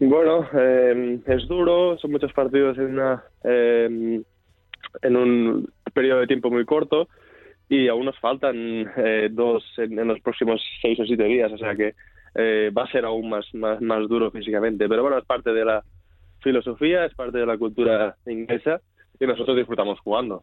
Bueno, 0.00 0.48
eh, 0.52 1.20
es 1.26 1.48
duro, 1.48 1.96
son 1.98 2.12
muchos 2.12 2.32
partidos 2.32 2.76
en 2.78 2.98
una, 2.98 3.24
eh, 3.42 4.22
en 5.02 5.16
un 5.16 5.68
periodo 5.92 6.20
de 6.20 6.26
tiempo 6.26 6.50
muy 6.50 6.64
corto 6.64 7.08
y 7.68 7.88
aún 7.88 8.04
nos 8.04 8.18
faltan 8.18 8.90
eh, 8.96 9.28
dos 9.30 9.64
en, 9.78 9.96
los 10.06 10.20
próximos 10.20 10.60
seis 10.82 10.98
o 11.00 11.04
siete 11.04 11.24
días, 11.24 11.50
o 11.52 11.58
sea 11.58 11.74
que 11.74 11.94
eh, 12.34 12.70
va 12.76 12.84
a 12.84 12.90
ser 12.90 13.04
aún 13.04 13.28
más, 13.28 13.46
más, 13.54 13.80
más 13.80 14.08
duro 14.08 14.30
físicamente. 14.30 14.88
Pero 14.88 15.02
bueno, 15.02 15.18
es 15.18 15.24
parte 15.24 15.52
de 15.52 15.64
la 15.64 15.82
filosofía, 16.40 17.06
es 17.06 17.14
parte 17.14 17.38
de 17.38 17.46
la 17.46 17.56
cultura 17.56 18.16
inglesa 18.26 18.80
y 19.18 19.26
nosotros 19.26 19.56
disfrutamos 19.56 20.00
jugando. 20.00 20.42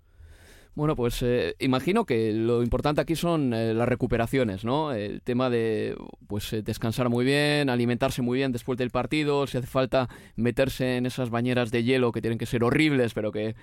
Bueno, 0.74 0.96
pues 0.96 1.22
eh, 1.22 1.56
imagino 1.60 2.06
que 2.06 2.32
lo 2.32 2.64
importante 2.64 3.02
aquí 3.02 3.16
son 3.16 3.54
eh, 3.54 3.74
las 3.74 3.90
recuperaciones, 3.90 4.64
¿no? 4.64 4.94
El 4.94 5.22
tema 5.22 5.50
de 5.50 5.98
pues 6.30 6.54
eh, 6.54 6.62
descansar 6.62 7.10
muy 7.10 7.26
bien, 7.26 7.70
alimentarse 7.70 8.22
muy 8.22 8.38
bien 8.38 8.54
después 8.54 8.78
del 8.78 8.90
partido, 8.90 9.48
si 9.48 9.58
hace 9.58 9.68
falta 9.68 10.08
meterse 10.38 10.96
en 10.96 11.06
esas 11.06 11.30
bañeras 11.30 11.72
de 11.72 11.84
hielo 11.84 12.14
que 12.14 12.22
tienen 12.22 12.38
que 12.38 12.46
ser 12.46 12.64
horribles, 12.64 13.14
pero 13.14 13.34
que, 13.34 13.56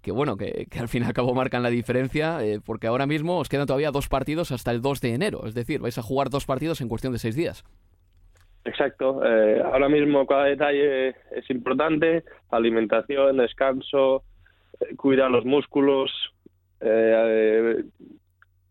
que 0.00 0.10
bueno, 0.10 0.38
que, 0.38 0.66
al 0.80 0.88
fin 0.88 1.02
y 1.02 1.06
al 1.06 1.12
cabo 1.12 1.34
marcan 1.34 1.62
la 1.62 1.68
diferencia, 1.68 2.38
porque 2.64 2.86
ahora 2.86 3.06
mismo 3.06 3.38
os 3.38 3.50
quedan 3.50 3.66
todavía 3.66 3.90
dos 3.90 4.08
partidos 4.08 4.50
hasta 4.50 4.70
el 4.70 4.80
2 4.80 5.02
de 5.02 5.14
enero, 5.14 5.46
es 5.46 5.52
decir, 5.52 5.80
vais 5.80 5.98
a 5.98 6.02
jugar 6.02 6.30
dos 6.30 6.46
partidos 6.46 6.80
en 6.80 6.88
cuestión 6.88 7.12
de 7.12 7.18
seis 7.18 7.36
días. 7.36 7.62
Exacto, 8.64 9.20
ahora 9.22 9.90
mismo 9.90 10.26
cada 10.26 10.44
detalle 10.44 11.08
es 11.08 11.50
importante, 11.50 12.24
alimentación, 12.50 13.36
descanso, 13.36 14.24
cuidar 14.96 15.30
los 15.30 15.44
músculos, 15.44 16.33
eh, 16.84 17.84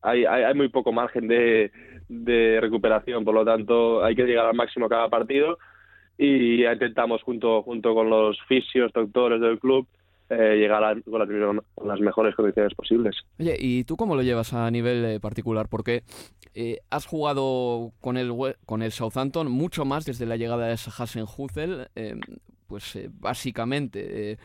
hay, 0.02 0.26
hay, 0.26 0.54
muy 0.54 0.70
poco 0.70 0.92
margen 0.92 1.28
de, 1.28 1.72
recuperación, 2.60 3.24
por 3.24 3.34
lo 3.34 3.46
tanto 3.46 4.04
hay 4.04 4.16
que 4.16 4.26
llegar 4.26 4.46
al 4.46 4.56
máximo 4.56 4.88
cada 4.90 5.10
partido 5.10 5.58
y 6.18 6.66
intentamos 6.66 7.24
junto, 7.24 7.64
junto 7.64 7.96
con 7.96 8.10
los 8.10 8.38
fisios, 8.48 8.92
doctores 8.94 9.42
del 9.42 9.60
club, 9.60 9.88
eh, 10.30 10.56
llegar 10.58 10.84
a, 10.84 10.96
con, 11.02 11.62
las, 11.86 12.00
mejores 12.00 12.36
condiciones 12.36 12.74
posibles. 12.76 13.16
Oye, 13.40 13.56
¿y 13.60 13.84
tú 13.84 13.96
cómo 13.96 14.16
lo 14.16 14.22
llevas 14.22 14.54
a 14.54 14.70
nivel 14.70 15.04
eh, 15.06 15.20
particular? 15.20 15.68
Porque 15.70 16.04
eh, 16.54 16.80
has 16.90 17.06
jugado 17.06 17.92
con 18.00 18.18
el, 18.18 18.32
con 18.66 18.84
el 18.84 18.92
Southampton 18.92 19.50
mucho 19.50 19.86
más 19.86 20.06
desde 20.06 20.26
la 20.26 20.38
llegada 20.38 20.68
de 20.68 20.74
Hasenhutel, 20.74 21.88
pues 22.68 22.98
básicamente 23.20 24.38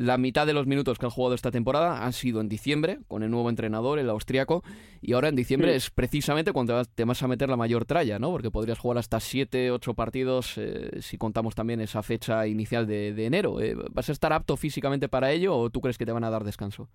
la 0.00 0.16
mitad 0.16 0.46
de 0.46 0.54
los 0.54 0.66
minutos 0.66 0.98
que 0.98 1.04
han 1.04 1.10
jugado 1.10 1.34
esta 1.34 1.50
temporada 1.50 2.06
han 2.06 2.14
sido 2.14 2.40
en 2.40 2.48
diciembre, 2.48 3.00
con 3.06 3.22
el 3.22 3.30
nuevo 3.30 3.50
entrenador, 3.50 3.98
el 3.98 4.08
austriaco, 4.08 4.62
y 5.02 5.12
ahora 5.12 5.28
en 5.28 5.36
diciembre 5.36 5.74
es 5.74 5.90
precisamente 5.90 6.54
cuando 6.54 6.82
te 6.86 7.04
vas 7.04 7.22
a 7.22 7.28
meter 7.28 7.50
la 7.50 7.58
mayor 7.58 7.84
tralla, 7.84 8.18
¿no? 8.18 8.30
Porque 8.30 8.50
podrías 8.50 8.78
jugar 8.78 8.96
hasta 8.96 9.20
7, 9.20 9.70
8 9.70 9.92
partidos 9.92 10.56
eh, 10.56 11.02
si 11.02 11.18
contamos 11.18 11.54
también 11.54 11.82
esa 11.82 12.02
fecha 12.02 12.46
inicial 12.46 12.86
de, 12.86 13.26
enero. 13.26 13.60
Eh, 13.60 13.76
¿Vas 13.90 14.08
a 14.08 14.12
estar 14.12 14.32
apto 14.32 14.56
físicamente 14.56 15.10
para 15.10 15.32
ello 15.32 15.54
o 15.54 15.68
tú 15.68 15.82
crees 15.82 15.98
que 15.98 16.06
te 16.06 16.12
van 16.12 16.24
a 16.24 16.30
dar 16.30 16.44
descanso? 16.44 16.88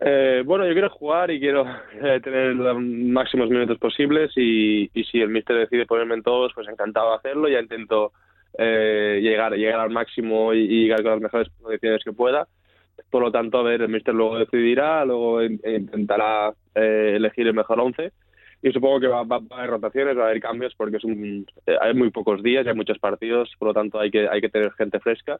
Eh, 0.00 0.42
bueno, 0.44 0.66
yo 0.66 0.72
quiero 0.72 0.90
jugar 0.90 1.30
y 1.30 1.38
quiero 1.38 1.64
tener 2.24 2.56
los 2.56 2.82
máximos 2.82 3.48
minutos 3.48 3.78
posibles 3.78 4.32
y, 4.34 4.90
y 4.92 5.04
si 5.04 5.20
el 5.20 5.28
míster 5.28 5.56
decide 5.56 5.86
ponerme 5.86 6.14
en 6.14 6.24
todos, 6.24 6.50
pues 6.52 6.66
encantado 6.66 7.10
de 7.10 7.16
hacerlo. 7.18 7.48
Ya 7.48 7.60
intento 7.60 8.12
eh, 8.58 9.20
llegar, 9.22 9.54
llegar 9.54 9.80
al 9.80 9.90
máximo 9.90 10.52
y, 10.52 10.66
llegar 10.66 11.02
con 11.02 11.12
las 11.12 11.20
mejores 11.20 11.48
condiciones 11.60 12.02
que 12.04 12.12
pueda. 12.12 12.46
Por 13.10 13.22
lo 13.22 13.32
tanto, 13.32 13.58
a 13.58 13.62
ver, 13.62 13.82
el 13.82 13.88
míster 13.88 14.14
luego 14.14 14.38
decidirá, 14.38 15.04
luego 15.04 15.42
intentará 15.42 16.52
eh, 16.74 17.14
elegir 17.16 17.46
el 17.46 17.54
mejor 17.54 17.80
once 17.80 18.12
y 18.62 18.70
supongo 18.70 19.00
que 19.00 19.08
va, 19.08 19.20
a 19.20 19.58
haber 19.58 19.70
rotaciones, 19.70 20.16
va 20.16 20.22
a 20.22 20.26
haber 20.26 20.40
cambios 20.40 20.72
porque 20.76 20.98
es 20.98 21.04
un, 21.04 21.46
eh, 21.66 21.76
hay 21.80 21.94
muy 21.94 22.10
pocos 22.10 22.42
días, 22.42 22.66
hay 22.66 22.74
muchos 22.74 22.98
partidos, 22.98 23.50
por 23.58 23.68
lo 23.68 23.74
tanto 23.74 23.98
hay 23.98 24.10
que, 24.10 24.28
hay 24.28 24.40
que 24.40 24.48
tener 24.48 24.72
gente 24.72 25.00
fresca. 25.00 25.38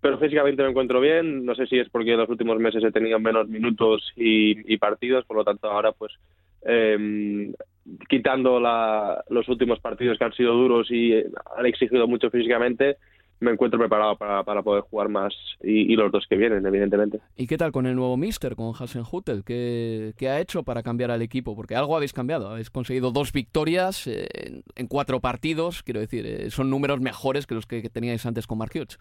Pero 0.00 0.18
físicamente 0.18 0.62
me 0.62 0.70
encuentro 0.70 1.00
bien, 1.00 1.44
no 1.44 1.54
sé 1.54 1.66
si 1.66 1.78
es 1.78 1.88
porque 1.88 2.12
en 2.12 2.18
los 2.18 2.28
últimos 2.28 2.58
meses 2.58 2.82
he 2.82 2.92
tenido 2.92 3.18
menos 3.18 3.48
minutos 3.48 4.12
y 4.16 4.76
partidos, 4.78 5.24
por 5.24 5.36
lo 5.36 5.44
tanto 5.44 5.70
ahora 5.70 5.92
pues 5.92 6.12
eh, 6.64 7.52
quitando 8.08 8.60
los 8.60 9.48
últimos 9.48 9.80
partidos 9.80 10.18
que 10.18 10.24
han 10.24 10.32
sido 10.32 10.54
duros 10.54 10.90
y 10.90 11.14
han 11.14 11.66
exigido 11.66 12.06
mucho 12.06 12.30
físicamente, 12.30 12.96
me 13.40 13.50
encuentro 13.50 13.78
preparado 13.78 14.16
para, 14.16 14.42
para 14.42 14.62
poder 14.62 14.82
jugar 14.82 15.08
más 15.08 15.34
y, 15.62 15.94
los 15.96 16.10
dos 16.10 16.26
que 16.28 16.36
vienen, 16.36 16.64
evidentemente. 16.66 17.20
¿Y 17.36 17.46
qué 17.46 17.58
tal 17.58 17.72
con 17.72 17.86
el 17.86 17.94
nuevo 17.94 18.16
Mister, 18.16 18.56
con 18.56 18.72
Hasenhutel? 18.74 19.44
¿Qué, 19.44 20.14
¿Qué 20.16 20.28
ha 20.28 20.40
hecho 20.40 20.62
para 20.62 20.82
cambiar 20.82 21.10
al 21.10 21.22
equipo? 21.22 21.54
Porque 21.54 21.76
algo 21.76 21.96
habéis 21.96 22.12
cambiado. 22.12 22.48
Habéis 22.48 22.70
conseguido 22.70 23.10
dos 23.10 23.32
victorias 23.32 24.06
eh, 24.06 24.26
en, 24.76 24.86
cuatro 24.88 25.20
partidos. 25.20 25.82
Quiero 25.82 26.00
decir, 26.00 26.26
eh, 26.26 26.50
son 26.50 26.70
números 26.70 27.00
mejores 27.00 27.46
que 27.46 27.54
los 27.54 27.66
que, 27.66 27.82
teníais 27.90 28.24
antes 28.24 28.46
con 28.46 28.58
Mark 28.58 28.72
Hughes. 28.74 28.98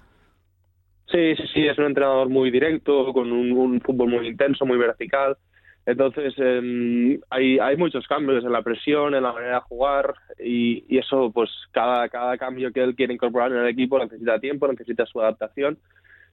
Sí, 1.07 1.35
sí, 1.35 1.43
sí. 1.53 1.67
Es 1.67 1.77
un 1.77 1.85
entrenador 1.85 2.29
muy 2.29 2.51
directo, 2.51 3.13
con 3.13 3.31
un 3.31 3.79
fútbol 3.81 4.09
muy 4.09 4.27
intenso, 4.27 4.65
muy 4.65 4.77
vertical. 4.77 5.37
Entonces, 5.85 6.33
eh, 6.37 7.19
hay, 7.29 7.59
hay 7.59 7.75
muchos 7.75 8.07
cambios 8.07 8.43
en 8.45 8.53
la 8.53 8.61
presión, 8.61 9.15
en 9.15 9.23
la 9.23 9.33
manera 9.33 9.55
de 9.55 9.61
jugar 9.61 10.13
y, 10.39 10.85
y, 10.87 10.97
eso, 10.97 11.31
pues 11.33 11.49
cada, 11.71 12.07
cada 12.07 12.37
cambio 12.37 12.71
que 12.71 12.81
él 12.81 12.95
quiere 12.95 13.13
incorporar 13.13 13.51
en 13.51 13.57
el 13.57 13.67
equipo 13.67 13.99
necesita 13.99 14.39
tiempo, 14.39 14.67
necesita 14.67 15.05
su 15.05 15.19
adaptación 15.19 15.77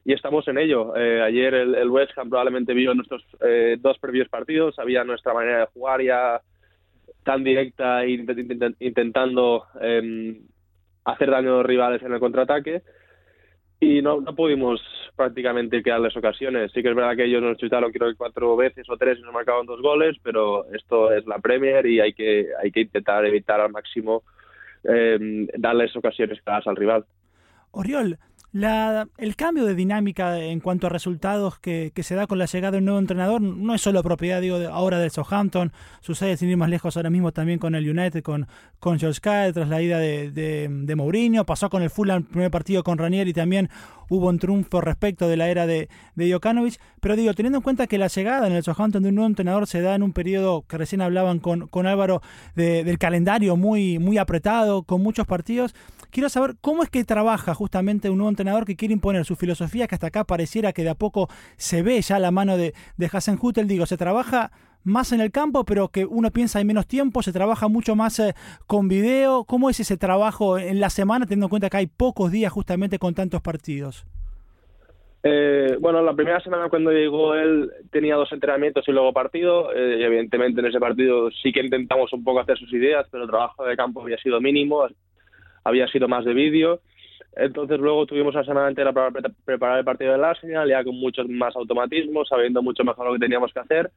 y 0.05 0.13
estamos 0.13 0.47
en 0.49 0.59
ello. 0.59 0.97
Eh, 0.97 1.21
ayer 1.23 1.55
el, 1.55 1.75
el, 1.75 1.91
West 1.91 2.17
Ham 2.17 2.31
probablemente 2.31 2.75
vio 2.75 2.95
nuestros 2.95 3.25
eh, 3.41 3.77
dos 3.81 3.99
previos 3.99 4.29
partidos, 4.29 4.77
sabía 4.77 5.05
nuestra 5.05 5.35
manera 5.35 5.61
de 5.61 5.67
jugar 5.67 6.03
ya 6.03 6.41
tan 7.25 7.45
directa 7.45 8.05
e 8.05 8.25
intentando 8.79 9.67
eh, 9.81 10.41
hacer 11.05 11.31
daño 11.31 11.51
a 11.51 11.57
los 11.59 11.67
rivales 11.67 12.03
en 12.03 12.13
el 12.13 12.21
contraataque 12.21 12.83
y 13.81 14.03
no, 14.03 14.21
no 14.21 14.35
pudimos 14.35 14.81
prácticamente 15.17 15.83
quedarles 15.83 16.17
ocasiones. 16.17 16.71
Sí 16.73 16.83
que 16.83 16.91
es 16.91 16.95
verdad 16.95 17.17
que 17.17 17.25
ellos 17.25 17.43
nos 17.43 17.57
chutaron 17.57 17.91
creo 17.91 18.11
que 18.11 18.17
cuatro 18.17 18.55
veces 18.55 18.89
o 18.91 18.97
tres 18.97 19.19
y 19.19 19.23
nos 19.23 19.33
marcaban 19.33 19.67
dos 19.67 19.81
goles, 19.81 20.17
pero 20.23 20.71
esto 20.73 21.13
es 21.13 21.27
la 21.27 21.39
Premier 21.39 21.87
y 21.87 22.01
hay 22.01 22.13
que, 22.13 22.49
hay 22.63 22.71
que 22.71 22.83
intentar 22.83 23.25
evitar 23.25 23.61
al 23.61 23.73
máximo 23.73 24.23
eh, 24.85 25.49
darles 25.59 25.97
ocasiones 25.97 26.41
claras 26.43 26.67
al 26.67 26.77
rival. 26.77 27.05
Oriol, 27.73 28.19
la, 28.53 29.09
el 29.17 29.37
cambio 29.37 29.65
de 29.65 29.75
dinámica 29.75 30.39
en 30.39 30.59
cuanto 30.59 30.89
a 30.89 30.91
resultados 30.91 31.59
que, 31.59 31.93
se 32.03 32.15
da 32.15 32.27
con 32.27 32.39
la 32.39 32.47
llegada 32.47 32.73
de 32.73 32.79
un 32.79 32.87
nuevo 32.87 32.99
entrenador 32.99 33.41
no 33.41 33.75
es 33.75 33.81
solo 33.81 34.03
propiedad 34.03 34.43
ahora 34.67 34.99
del 34.99 35.11
Southampton, 35.11 35.73
sucede 36.01 36.37
sin 36.37 36.49
ir 36.49 36.57
más 36.57 36.69
lejos 36.69 36.97
ahora 36.97 37.11
mismo 37.11 37.31
también 37.33 37.59
con 37.59 37.75
el 37.75 37.89
United, 37.89 38.23
con, 38.23 38.49
con 38.81 38.99
George 38.99 39.21
Kyle 39.21 39.53
tras 39.53 39.69
la 39.69 39.81
ida 39.81 39.99
de, 39.99 40.31
de, 40.31 40.97
Mourinho, 40.97 41.47
pasó 41.47 41.71
con 41.71 41.83
el 41.83 41.91
Fulham 41.91 42.25
primer 42.25 42.51
partido 42.51 42.83
con 42.83 42.99
Ranieri 42.99 43.33
también 43.33 43.71
hubo 44.09 44.29
un 44.29 44.39
triunfo 44.39 44.81
respecto 44.81 45.29
de 45.29 45.37
la 45.37 45.49
era 45.49 45.67
de, 45.67 45.89
de 46.17 46.33
Jokanovic, 46.33 46.81
pero 47.01 47.15
digo, 47.15 47.33
teniendo 47.33 47.59
en 47.59 47.63
cuenta 47.63 47.87
que 47.87 47.97
la 47.97 48.09
llegada 48.09 48.49
en 48.49 48.53
el 48.53 48.65
Southampton 48.65 49.03
de 49.03 49.11
un 49.11 49.15
nuevo 49.15 49.29
entrenador 49.29 49.69
se 49.69 49.81
da 49.81 49.95
en 49.95 50.03
un 50.03 50.13
periodo 50.13 50.63
que 50.63 50.77
recién 50.77 51.01
hablaban 51.01 51.39
con, 51.39 51.69
con 51.69 51.87
Álvaro 51.87 52.21
del 52.57 52.99
calendario 52.99 53.57
muy, 53.57 54.01
muy 54.01 54.19
apretado, 54.19 54.83
con 54.83 55.01
muchos 55.03 55.27
partidos, 55.27 55.75
quiero 56.11 56.29
saber 56.29 56.57
cómo 56.61 56.83
es 56.83 56.91
que 56.91 57.05
trabaja 57.05 57.55
justamente 57.55 58.11
un 58.11 58.19
nuevo 58.19 58.31
entrenador 58.31 58.40
que 58.67 58.77
quiere 58.77 58.95
imponer 58.95 59.25
su 59.25 59.37
filosofía, 59.37 59.87
que 59.87 59.95
hasta 59.95 60.09
acá 60.09 60.25
pareciera 60.25 60.73
que 60.73 60.83
de 60.83 60.91
a 60.91 60.95
poco 60.95 61.29
se 61.57 61.83
ve 61.83 62.01
ya 62.01 62.19
la 62.19 62.31
mano 62.31 62.57
de, 62.57 62.75
de 62.97 63.11
Hassan 63.13 63.39
Hutel. 63.41 63.69
Digo, 63.69 63.87
se 63.87 63.97
trabaja 63.97 64.51
más 64.85 65.13
en 65.13 65.21
el 65.21 65.31
campo, 65.31 65.65
pero 65.65 65.89
que 65.89 66.07
uno 66.07 66.31
piensa 66.31 66.59
hay 66.59 66.65
menos 66.65 66.87
tiempo, 66.87 67.23
se 67.23 67.33
trabaja 67.33 67.69
mucho 67.69 67.97
más 67.97 68.19
eh, 68.19 68.35
con 68.67 68.89
video. 68.89 69.45
¿Cómo 69.45 69.71
es 69.71 69.81
ese 69.81 69.97
trabajo 69.97 70.59
en 70.59 70.81
la 70.81 70.91
semana, 70.91 71.27
teniendo 71.27 71.47
en 71.47 71.51
cuenta 71.51 71.71
que 71.71 71.77
hay 71.77 71.87
pocos 71.87 72.33
días 72.33 72.53
justamente 72.53 72.99
con 72.99 73.15
tantos 73.15 73.43
partidos? 73.43 74.07
Eh, 75.23 75.77
bueno, 75.81 76.01
la 76.01 76.15
primera 76.15 76.41
semana 76.41 76.71
cuando 76.71 76.91
llegó 76.91 77.35
él 77.35 77.71
tenía 77.91 78.17
dos 78.17 78.33
entrenamientos 78.33 78.89
y 78.89 78.93
luego 78.93 79.13
partido. 79.13 79.73
Eh, 79.75 80.03
evidentemente 80.03 80.61
en 80.61 80.67
ese 80.67 80.81
partido 80.81 81.31
sí 81.43 81.53
que 81.53 81.61
intentamos 81.61 82.11
un 82.15 82.25
poco 82.25 82.41
hacer 82.41 82.57
sus 82.57 82.73
ideas, 82.73 83.07
pero 83.11 83.25
el 83.25 83.31
trabajo 83.31 83.65
de 83.65 83.77
campo 83.77 84.01
había 84.01 84.17
sido 84.19 84.41
mínimo 84.41 84.89
había 85.65 85.87
sido 85.89 86.09
más 86.09 86.25
de 86.25 86.35
vídeo. 86.35 86.81
Entonces 87.37 87.79
luego 87.79 88.07
tuvimos 88.07 88.35
la 88.35 88.45
semana 88.45 88.69
entera 88.69 88.93
para 88.93 89.11
preparar 89.45 89.79
el 89.79 89.85
partido 89.85 90.17
de 90.17 90.25
Arsenal, 90.25 90.69
ya 90.69 90.83
con 90.83 90.97
muchos 90.97 91.29
más 91.29 91.55
automatismos, 91.55 92.29
sabiendo 92.29 92.63
mucho 92.63 92.85
mejor 92.85 93.07
lo 93.07 93.13
que 93.13 93.21
teníamos 93.21 93.53
que 93.53 93.61
hacer. 93.61 93.91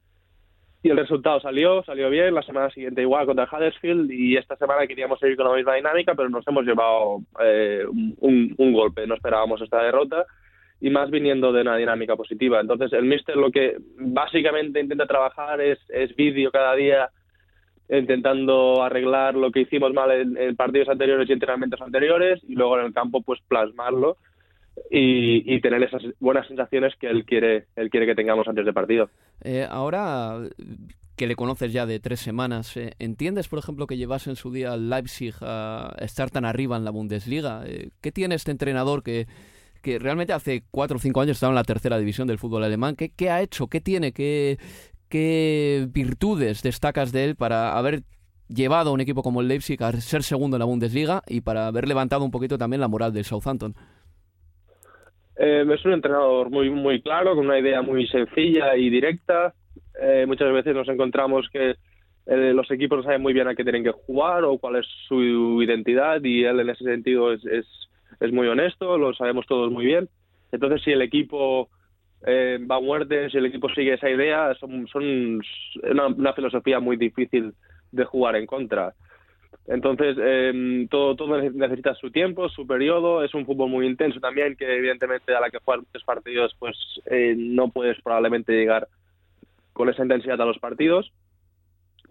Y 0.83 0.89
el 0.89 0.97
resultado 0.97 1.39
salió, 1.39 1.81
salió 1.83 2.09
bien. 2.09 2.35
La 2.35 2.43
semana 2.43 2.69
siguiente 2.69 3.01
igual 3.01 3.25
contra 3.25 3.47
Huddersfield 3.49 4.11
y 4.11 4.35
esta 4.35 4.57
semana 4.57 4.85
queríamos 4.85 5.17
seguir 5.17 5.37
con 5.37 5.47
la 5.47 5.55
misma 5.55 5.75
dinámica, 5.75 6.13
pero 6.13 6.29
nos 6.29 6.45
hemos 6.45 6.65
llevado 6.65 7.21
eh, 7.41 7.85
un, 7.87 8.53
un, 8.57 8.73
golpe. 8.73 9.07
No 9.07 9.15
esperábamos 9.15 9.61
esta 9.61 9.81
derrota 9.81 10.25
y 10.81 10.89
más 10.89 11.09
viniendo 11.09 11.53
de 11.53 11.61
una 11.61 11.77
dinámica 11.77 12.17
positiva. 12.17 12.59
Entonces 12.59 12.91
el 12.91 13.05
Mister 13.05 13.37
lo 13.37 13.49
que 13.49 13.77
básicamente 13.97 14.81
intenta 14.81 15.07
trabajar 15.07 15.61
es, 15.61 15.79
es 15.87 16.13
vídeo 16.17 16.51
cada 16.51 16.75
día 16.75 17.09
intentando 17.89 18.81
arreglar 18.81 19.35
lo 19.35 19.51
que 19.51 19.61
hicimos 19.61 19.93
mal 19.93 20.11
en, 20.11 20.55
partidos 20.55 20.89
anteriores 20.89 21.29
y 21.29 21.33
entrenamientos 21.33 21.81
anteriores 21.81 22.41
y 22.47 22.55
luego 22.55 22.79
en 22.79 22.87
el 22.87 22.93
campo 22.93 23.21
pues 23.21 23.39
plasmarlo 23.47 24.17
y, 24.89 25.61
tener 25.61 25.83
esas 25.83 26.01
buenas 26.19 26.47
sensaciones 26.47 26.95
que 26.99 27.07
él 27.07 27.25
quiere 27.25 27.65
él 27.75 27.89
quiere 27.89 28.05
que 28.05 28.15
tengamos 28.15 28.47
antes 28.47 28.65
de 28.65 28.73
partido. 28.73 29.09
Eh, 29.43 29.67
ahora 29.69 30.39
que 31.15 31.27
le 31.27 31.35
conoces 31.35 31.71
ya 31.71 31.85
de 31.85 31.99
tres 31.99 32.19
semanas, 32.19 32.75
eh, 32.75 32.93
¿entiendes, 32.97 33.47
por 33.47 33.59
ejemplo, 33.59 33.85
que 33.85 33.97
llevas 33.97 34.25
en 34.27 34.35
su 34.35 34.51
día 34.51 34.73
al 34.73 34.89
Leipzig 34.89 35.35
a 35.41 35.95
estar 35.99 36.31
tan 36.31 36.43
arriba 36.43 36.75
en 36.75 36.85
la 36.85 36.91
Bundesliga? 36.91 37.63
Eh, 37.67 37.89
¿Qué 38.01 38.11
tiene 38.11 38.33
este 38.33 38.49
entrenador 38.49 39.03
que, 39.03 39.27
que 39.83 39.99
realmente 39.99 40.33
hace 40.33 40.63
cuatro 40.71 40.97
o 40.97 40.99
cinco 40.99 41.21
años 41.21 41.37
estaba 41.37 41.51
en 41.51 41.55
la 41.55 41.63
tercera 41.63 41.99
división 41.99 42.27
del 42.27 42.39
fútbol 42.39 42.63
alemán. 42.63 42.95
¿Qué, 42.95 43.09
qué 43.09 43.29
ha 43.29 43.41
hecho? 43.41 43.67
¿Qué 43.67 43.81
tiene? 43.81 44.13
¿Qué, 44.13 44.57
¿Qué 45.13 45.85
virtudes 45.93 46.63
destacas 46.63 47.11
de 47.11 47.25
él 47.25 47.35
para 47.35 47.77
haber 47.77 47.99
llevado 48.47 48.89
a 48.89 48.93
un 48.93 48.99
equipo 48.99 49.21
como 49.21 49.41
el 49.41 49.47
Leipzig 49.47 49.77
a 49.83 49.91
ser 49.91 50.23
segundo 50.23 50.57
en 50.57 50.59
la 50.59 50.65
Bundesliga 50.65 51.21
y 51.27 51.41
para 51.41 51.67
haber 51.67 51.87
levantado 51.87 52.25
un 52.25 52.31
poquito 52.31 52.57
también 52.57 52.81
la 52.81 52.87
moral 52.87 53.13
del 53.13 53.23
Southampton? 53.23 53.75
Eh, 55.37 55.65
es 55.71 55.85
un 55.85 55.93
entrenador 55.93 56.49
muy 56.49 56.71
muy 56.71 56.99
claro, 56.99 57.35
con 57.35 57.45
una 57.45 57.59
idea 57.59 57.83
muy 57.83 58.07
sencilla 58.07 58.75
y 58.75 58.89
directa. 58.89 59.53
Eh, 60.01 60.25
muchas 60.25 60.51
veces 60.51 60.73
nos 60.73 60.89
encontramos 60.89 61.47
que 61.53 61.75
eh, 62.25 62.53
los 62.55 62.71
equipos 62.71 62.97
no 62.97 63.03
saben 63.03 63.21
muy 63.21 63.33
bien 63.33 63.47
a 63.47 63.53
qué 63.53 63.61
tienen 63.61 63.83
que 63.83 63.91
jugar 63.91 64.43
o 64.45 64.57
cuál 64.57 64.77
es 64.77 64.87
su 65.07 65.61
identidad 65.61 66.23
y 66.23 66.43
él 66.43 66.59
en 66.59 66.71
ese 66.71 66.85
sentido 66.85 67.33
es, 67.33 67.45
es, 67.45 67.67
es 68.19 68.33
muy 68.33 68.47
honesto, 68.47 68.97
lo 68.97 69.13
sabemos 69.13 69.45
todos 69.45 69.71
muy 69.71 69.85
bien. 69.85 70.09
Entonces, 70.51 70.81
si 70.83 70.91
el 70.91 71.03
equipo 71.03 71.69
eh, 72.25 72.59
va 72.69 72.77
a 72.77 72.81
muerte, 72.81 73.29
si 73.29 73.37
el 73.37 73.45
equipo 73.45 73.69
sigue 73.69 73.93
esa 73.93 74.09
idea, 74.09 74.53
son, 74.55 74.87
son 74.87 75.41
una, 76.17 76.33
filosofía 76.33 76.79
muy 76.79 76.97
difícil 76.97 77.53
de 77.91 78.05
jugar 78.05 78.35
en 78.35 78.45
contra. 78.45 78.93
Entonces, 79.67 80.17
eh, 80.19 80.87
todo, 80.89 81.15
todo 81.15 81.41
necesita 81.41 81.95
su 81.95 82.11
tiempo, 82.11 82.49
su 82.49 82.67
periodo. 82.67 83.23
Es 83.23 83.33
un 83.33 83.45
fútbol 83.45 83.69
muy 83.69 83.85
intenso 83.85 84.19
también, 84.19 84.55
que 84.55 84.65
evidentemente 84.75 85.33
a 85.33 85.39
la 85.39 85.49
que 85.49 85.59
juegas 85.59 85.85
muchos 85.85 86.03
partidos, 86.03 86.55
pues 86.59 86.75
eh, 87.05 87.33
no 87.37 87.69
puedes 87.69 88.01
probablemente 88.01 88.51
llegar 88.51 88.87
con 89.71 89.89
esa 89.89 90.03
intensidad 90.03 90.41
a 90.41 90.45
los 90.45 90.59
partidos 90.59 91.11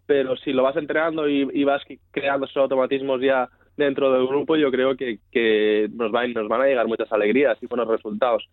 pero 0.07 0.37
si 0.37 0.53
lo 0.53 0.63
vas 0.63 0.77
entrenando 0.77 1.29
y, 1.29 1.65
vas 1.65 1.83
creando 2.11 2.47
esos 2.47 2.59
automatismos 2.59 3.21
ya 3.21 3.49
dentro 3.77 4.13
del 4.13 4.27
grupo, 4.27 4.57
yo 4.57 4.71
creo 4.71 4.97
que, 4.97 5.19
que 5.31 5.89
nos, 5.93 6.11
van, 6.11 6.33
nos 6.33 6.49
van 6.49 6.61
a 6.61 6.67
llegar 6.67 6.87
muchas 6.87 7.11
alegrías 7.13 7.57
y 7.63 7.67
buenos 7.67 7.89
resultados. 7.89 8.47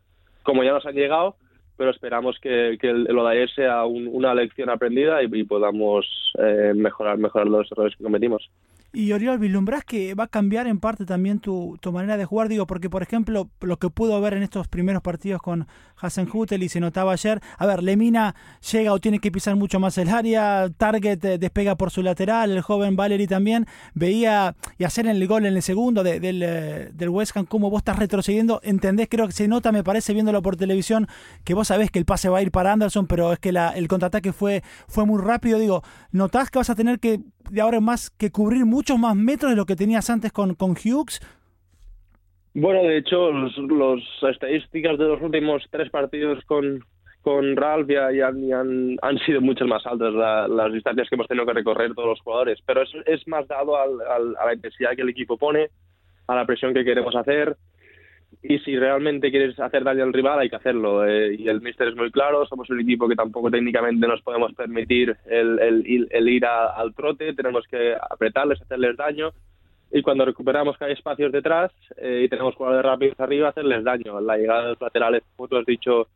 Como 0.43 0.63
ya 0.63 0.71
nos 0.71 0.85
han 0.85 0.95
llegado, 0.95 1.35
pero 1.79 1.91
esperamos 1.91 2.37
que, 2.41 2.77
que 2.77 2.91
lo 2.91 3.23
de 3.23 3.31
ayer 3.31 3.49
sea 3.51 3.85
una 3.85 4.35
lección 4.35 4.69
aprendida 4.69 5.23
y, 5.23 5.45
podamos 5.45 6.05
eh, 6.37 6.73
mejorar, 6.75 7.17
mejorar 7.17 7.47
los 7.47 7.71
errores 7.71 7.95
que 7.95 8.03
cometimos. 8.03 8.49
Y 8.91 9.11
Oriol, 9.11 9.37
¿vislumbrás 9.37 9.85
que 9.85 10.15
va 10.15 10.23
a 10.23 10.27
cambiar 10.27 10.65
en 10.65 10.79
parte 10.79 11.05
también 11.05 11.39
tu, 11.39 11.77
tu, 11.79 11.91
manera 11.91 12.17
de 12.17 12.25
jugar? 12.25 12.49
Digo, 12.49 12.65
porque 12.65 12.89
por 12.89 13.03
ejemplo, 13.03 13.47
lo 13.61 13.77
que 13.77 13.89
pudo 13.91 14.19
ver 14.19 14.33
en 14.33 14.41
estos 14.41 14.67
primeros 14.67 15.03
partidos 15.03 15.43
con 15.43 15.67
Hutel 16.33 16.63
y 16.63 16.69
se 16.69 16.79
notaba 16.79 17.13
ayer, 17.13 17.39
a 17.57 17.65
ver, 17.67 17.83
Lemina 17.83 18.33
llega 18.71 18.91
o 18.91 18.99
tiene 18.99 19.19
que 19.19 19.31
pisar 19.31 19.55
mucho 19.55 19.79
más 19.79 19.97
el 19.99 20.09
área, 20.09 20.69
Target 20.75 21.23
eh, 21.25 21.37
despega 21.37 21.75
por 21.75 21.91
su 21.91 22.01
lateral, 22.01 22.51
el 22.51 22.61
joven 22.61 22.95
Valery 22.95 23.27
también, 23.27 23.67
veía 23.93 24.55
y 24.79 24.85
hacer 24.85 25.05
el 25.05 25.27
gol 25.27 25.45
en 25.45 25.55
el 25.55 25.61
segundo 25.61 26.03
del, 26.03 26.41
eh, 26.41 26.89
del 26.91 27.09
West 27.09 27.37
Ham, 27.37 27.45
como 27.45 27.69
vos 27.69 27.81
estás 27.81 27.99
retrocediendo, 27.99 28.59
entendés, 28.63 29.07
creo 29.09 29.27
que 29.27 29.33
se 29.33 29.47
nota, 29.47 29.71
me 29.71 29.83
parece, 29.83 30.13
viéndolo 30.13 30.41
por 30.41 30.55
televisión, 30.55 31.07
que 31.43 31.53
vos 31.53 31.67
sabés 31.67 31.91
que 31.91 31.99
el 31.99 32.05
pase 32.05 32.29
va 32.29 32.39
a 32.39 32.41
ir 32.41 32.51
para 32.51 32.71
Anderson, 32.73 33.05
pero 33.05 33.33
es 33.33 33.39
que 33.39 33.51
la, 33.51 33.69
el 33.71 33.87
contraataque 33.87 34.33
fue, 34.33 34.63
fue 34.87 35.05
muy 35.05 35.21
rápido, 35.21 35.59
digo, 35.59 35.83
¿notás 36.11 36.49
que 36.49 36.57
vas 36.57 36.69
a 36.69 36.75
tener 36.75 36.99
que 36.99 37.19
de 37.49 37.61
ahora 37.61 37.77
en 37.77 37.83
más 37.83 38.09
que 38.09 38.31
cubrir 38.31 38.65
muchos 38.65 38.97
más 38.97 39.15
metros 39.15 39.51
de 39.51 39.57
lo 39.57 39.65
que 39.65 39.75
tenías 39.75 40.09
antes 40.09 40.31
con, 40.31 40.55
con 40.55 40.71
Hughes? 40.71 41.19
Bueno, 42.53 42.81
de 42.83 42.97
hecho, 42.97 43.31
los, 43.31 44.03
estadísticas 44.29 44.97
de 44.97 45.05
los 45.05 45.21
últimos 45.21 45.63
tres 45.69 45.89
partidos 45.89 46.43
con, 46.45 46.83
con 47.21 47.55
Ralph 47.55 47.89
ya, 47.89 48.07
han, 48.27 48.97
han, 49.01 49.17
sido 49.25 49.39
muchas 49.39 49.67
más 49.67 49.85
altas 49.85 50.13
las 50.13 50.73
distancias 50.73 51.07
que 51.09 51.15
hemos 51.15 51.27
tenido 51.27 51.45
que 51.45 51.53
recorrer 51.53 51.93
todos 51.93 52.09
los 52.09 52.21
jugadores, 52.21 52.59
pero 52.65 52.81
es, 52.81 52.89
es 53.05 53.27
más 53.27 53.47
dado 53.47 53.77
al, 53.77 54.01
a 54.37 54.45
la 54.45 54.53
intensidad 54.53 54.95
que 54.95 55.03
el 55.03 55.09
equipo 55.09 55.37
pone, 55.37 55.69
a 56.27 56.35
la 56.35 56.45
presión 56.45 56.73
que 56.73 56.83
queremos 56.83 57.15
hacer 57.15 57.55
y 58.41 58.59
si 58.59 58.77
realmente 58.77 59.31
quieres 59.31 59.59
hacer 59.59 59.83
daño 59.83 60.03
al 60.03 60.13
rival 60.13 60.39
hay 60.39 60.49
que 60.49 60.55
hacerlo 60.55 61.05
eh, 61.05 61.35
y 61.37 61.49
el 61.49 61.61
míster 61.61 61.89
es 61.89 61.95
muy 61.95 62.09
claro 62.09 62.45
somos 62.45 62.69
un 62.69 62.79
equipo 62.79 63.07
que 63.07 63.15
tampoco 63.15 63.51
técnicamente 63.51 64.07
nos 64.07 64.21
podemos 64.21 64.53
permitir 64.53 65.15
el, 65.25 65.59
el, 65.59 66.29
ir 66.29 66.45
al 66.45 66.93
trote 66.93 67.33
tenemos 67.33 67.65
que 67.67 67.95
apretarles 67.95 68.61
hacerles 68.61 68.95
daño 68.95 69.33
y 69.91 70.01
cuando 70.01 70.23
recuperamos 70.23 70.77
que 70.77 70.85
hay 70.85 70.93
espacios 70.93 71.31
detrás 71.31 71.71
eh, 71.97 72.21
y 72.23 72.29
tenemos 72.29 72.55
jugadores 72.55 72.85
rápidos 72.85 73.19
arriba 73.19 73.49
hacerles 73.49 73.83
daño. 73.83 74.21
La 74.21 74.37
llegada 74.37 74.61
de 74.61 74.69
los 74.69 74.81
laterales 74.81 75.23
como 75.35 75.47
tú 75.47 75.57
has 75.57 75.65
dicho 75.65 76.07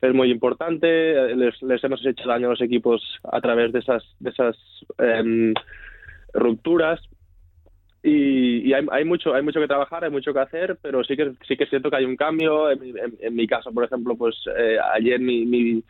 es 0.00 0.14
muy 0.14 0.30
importante 0.30 1.36
les, 1.36 1.60
les 1.62 1.84
hemos 1.84 2.04
hecho 2.04 2.26
daño 2.26 2.46
a 2.46 2.50
los 2.50 2.62
equipos 2.62 3.02
a 3.22 3.40
través 3.40 3.72
de 3.72 3.80
esas 3.80 4.02
de 4.18 4.30
esas 4.30 4.56
em, 4.98 5.52
rupturas 6.32 7.00
y, 8.02 8.72
hay, 8.72 9.04
mucho 9.04 9.34
hay 9.34 9.42
mucho 9.42 9.60
que 9.60 9.66
trabajar 9.66 10.04
hay 10.04 10.10
mucho 10.10 10.32
que 10.32 10.40
hacer 10.40 10.78
pero 10.80 11.04
sí 11.04 11.16
que 11.16 11.32
sí 11.46 11.56
que 11.56 11.64
es 11.64 11.70
cierto 11.70 11.90
que 11.90 11.96
hay 11.96 12.04
un 12.04 12.16
cambio 12.16 12.70
en, 12.70 13.34
mi 13.34 13.46
caso 13.46 13.72
por 13.72 13.84
ejemplo 13.84 14.16
pues 14.16 14.36
eh, 14.56 14.78
ayer 14.94 15.20
mi, 15.20 15.44
mi, 15.44 15.82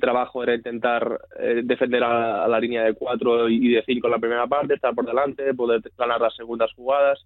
trabajo 0.00 0.42
era 0.42 0.54
intentar 0.54 1.20
eh, 1.38 1.60
defender 1.62 2.02
a, 2.02 2.48
la 2.48 2.58
línea 2.58 2.84
de 2.84 2.94
cuatro 2.94 3.46
y 3.46 3.74
de 3.74 3.82
cinco 3.84 4.06
en 4.06 4.12
la 4.12 4.18
primera 4.18 4.46
parte 4.46 4.74
estar 4.74 4.94
por 4.94 5.04
delante 5.04 5.52
poder 5.52 5.82
ganar 5.98 6.18
las 6.18 6.34
segundas 6.34 6.72
jugadas 6.72 7.22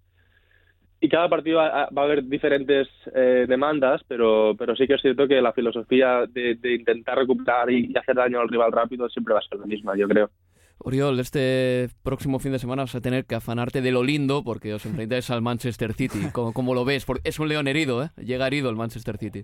y 0.99 1.09
cada 1.09 1.29
partido 1.29 1.57
va, 1.57 1.83
a 1.83 1.89
haber 1.95 2.23
diferentes 2.23 2.87
eh, 3.13 3.45
demandas, 3.47 4.01
pero, 4.07 4.55
pero 4.57 4.75
sí 4.75 4.87
que 4.87 4.95
es 4.95 5.01
cierto 5.01 5.27
que 5.27 5.41
la 5.41 5.53
filosofía 5.53 6.25
de, 6.27 6.57
intentar 6.63 7.17
recuperar 7.17 7.69
y, 7.69 7.93
hacer 7.95 8.15
daño 8.15 8.39
al 8.39 8.49
rival 8.49 8.71
rápido 8.71 9.07
siempre 9.09 9.33
va 9.33 9.39
a 9.39 9.43
ser 9.43 9.59
la 9.59 9.67
misma, 9.67 9.95
yo 9.95 10.07
creo. 10.07 10.29
Oriol, 10.79 11.19
este 11.19 11.89
próximo 12.03 12.39
fin 12.39 12.51
de 12.51 12.59
semana 12.59 12.83
vas 12.83 12.95
a 12.95 13.01
tener 13.01 13.25
que 13.25 13.35
afanarte 13.35 13.81
de 13.81 13.91
lo 13.91 14.03
lindo 14.03 14.43
porque 14.43 14.73
os 14.73 14.85
enfrentáis 14.85 15.29
al 15.31 15.41
Manchester 15.41 15.93
City. 15.93 16.19
¿Cómo, 16.33 16.73
lo 16.73 16.85
ves? 16.85 17.05
Porque 17.05 17.27
es 17.29 17.39
un 17.39 17.49
león 17.49 17.67
herido, 17.67 18.03
¿eh? 18.03 18.09
Llega 18.17 18.47
herido 18.47 18.69
el 18.69 18.75
Manchester 18.75 19.17
City. 19.17 19.43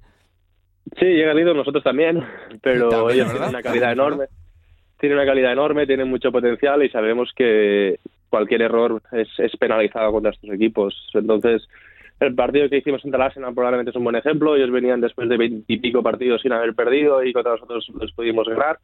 Sí, 0.99 1.05
llega 1.05 1.31
herido 1.31 1.53
nosotros 1.53 1.83
también, 1.83 2.23
pero 2.61 3.09
ellos 3.09 3.31
tienen 3.31 3.49
una 3.49 3.61
calidad 3.61 3.91
enorme. 3.91 4.25
Tiene 4.99 5.15
una 5.15 5.25
calidad 5.25 5.51
enorme, 5.51 5.85
tienen 5.85 6.07
mucho 6.07 6.31
potencial 6.31 6.83
y 6.83 6.89
sabemos 6.89 7.31
que 7.35 7.99
cualquier 8.29 8.61
error 8.61 9.01
es, 9.11 9.27
es 9.37 9.51
penalizado 9.57 10.11
contra 10.11 10.31
estos 10.31 10.49
equipos. 10.49 10.95
Entonces, 11.13 11.67
el 12.19 12.35
partido 12.35 12.69
que 12.69 12.77
hicimos 12.77 13.03
en 13.03 13.13
Arsenal 13.13 13.53
probablemente 13.53 13.89
es 13.89 13.97
un 13.97 14.03
buen 14.03 14.15
ejemplo. 14.15 14.55
Ellos 14.55 14.71
venían 14.71 15.01
después 15.01 15.27
de 15.27 15.37
veintipico 15.37 16.01
partidos 16.01 16.41
sin 16.41 16.53
haber 16.53 16.73
perdido 16.73 17.23
y 17.23 17.33
contra 17.33 17.53
nosotros 17.53 17.91
les 17.99 18.11
pudimos 18.13 18.47
ganar. 18.47 18.79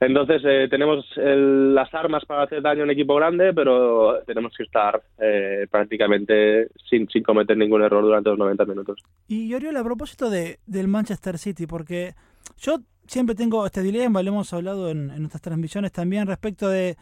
Entonces 0.00 0.42
eh, 0.44 0.66
tenemos 0.68 1.04
las 1.16 1.92
armas 1.94 2.24
para 2.24 2.42
hacer 2.42 2.60
daño 2.60 2.82
a 2.82 2.84
un 2.84 2.90
equipo 2.90 3.14
grande, 3.14 3.52
pero 3.54 4.22
tenemos 4.26 4.52
que 4.56 4.64
estar 4.64 5.02
eh, 5.18 5.66
prácticamente 5.70 6.68
sin, 6.88 7.08
sin 7.08 7.22
cometer 7.22 7.56
ningún 7.56 7.82
error 7.82 8.02
durante 8.02 8.30
los 8.30 8.38
90 8.38 8.64
minutos. 8.66 9.00
Y 9.28 9.54
Oriol, 9.54 9.76
a 9.76 9.84
propósito 9.84 10.30
de, 10.30 10.58
del 10.66 10.88
Manchester 10.88 11.38
City, 11.38 11.66
porque 11.66 12.14
yo 12.58 12.78
siempre 13.06 13.34
tengo 13.34 13.64
este 13.64 13.82
dilema, 13.82 14.22
lo 14.22 14.30
hemos 14.30 14.52
hablado 14.52 14.90
en 14.90 15.06
nuestras 15.06 15.42
transmisiones 15.42 15.92
también 15.92 16.26
respecto 16.26 16.68
de 16.68 16.96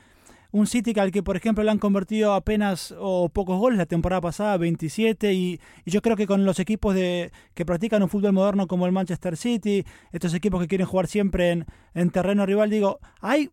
un 0.53 0.67
City 0.67 0.93
al 1.01 1.11
que, 1.11 1.23
por 1.23 1.37
ejemplo, 1.37 1.65
le 1.65 1.71
han 1.71 1.79
convertido 1.79 2.35
apenas 2.35 2.95
o 2.99 3.29
pocos 3.31 3.59
goles 3.59 3.79
la 3.79 3.87
temporada 3.87 4.21
pasada, 4.21 4.57
27, 4.59 5.33
y, 5.33 5.61
yo 5.85 6.03
creo 6.03 6.17
que 6.17 6.27
con 6.27 6.45
los 6.45 6.61
equipos 6.61 6.95
de 6.95 7.33
que 7.55 7.65
practican 7.65 8.03
un 8.03 8.09
fútbol 8.09 8.33
moderno 8.33 8.67
como 8.67 8.87
el 8.87 8.93
Manchester 8.93 9.37
City, 9.37 9.85
estos 10.13 10.35
equipos 10.35 10.61
que 10.61 10.69
quieren 10.69 10.87
jugar 10.87 11.07
siempre 11.09 11.51
en, 11.51 11.67
en 11.95 12.11
terreno 12.11 12.47
rival, 12.47 12.71
digo, 12.71 13.01
hay 13.21 13.51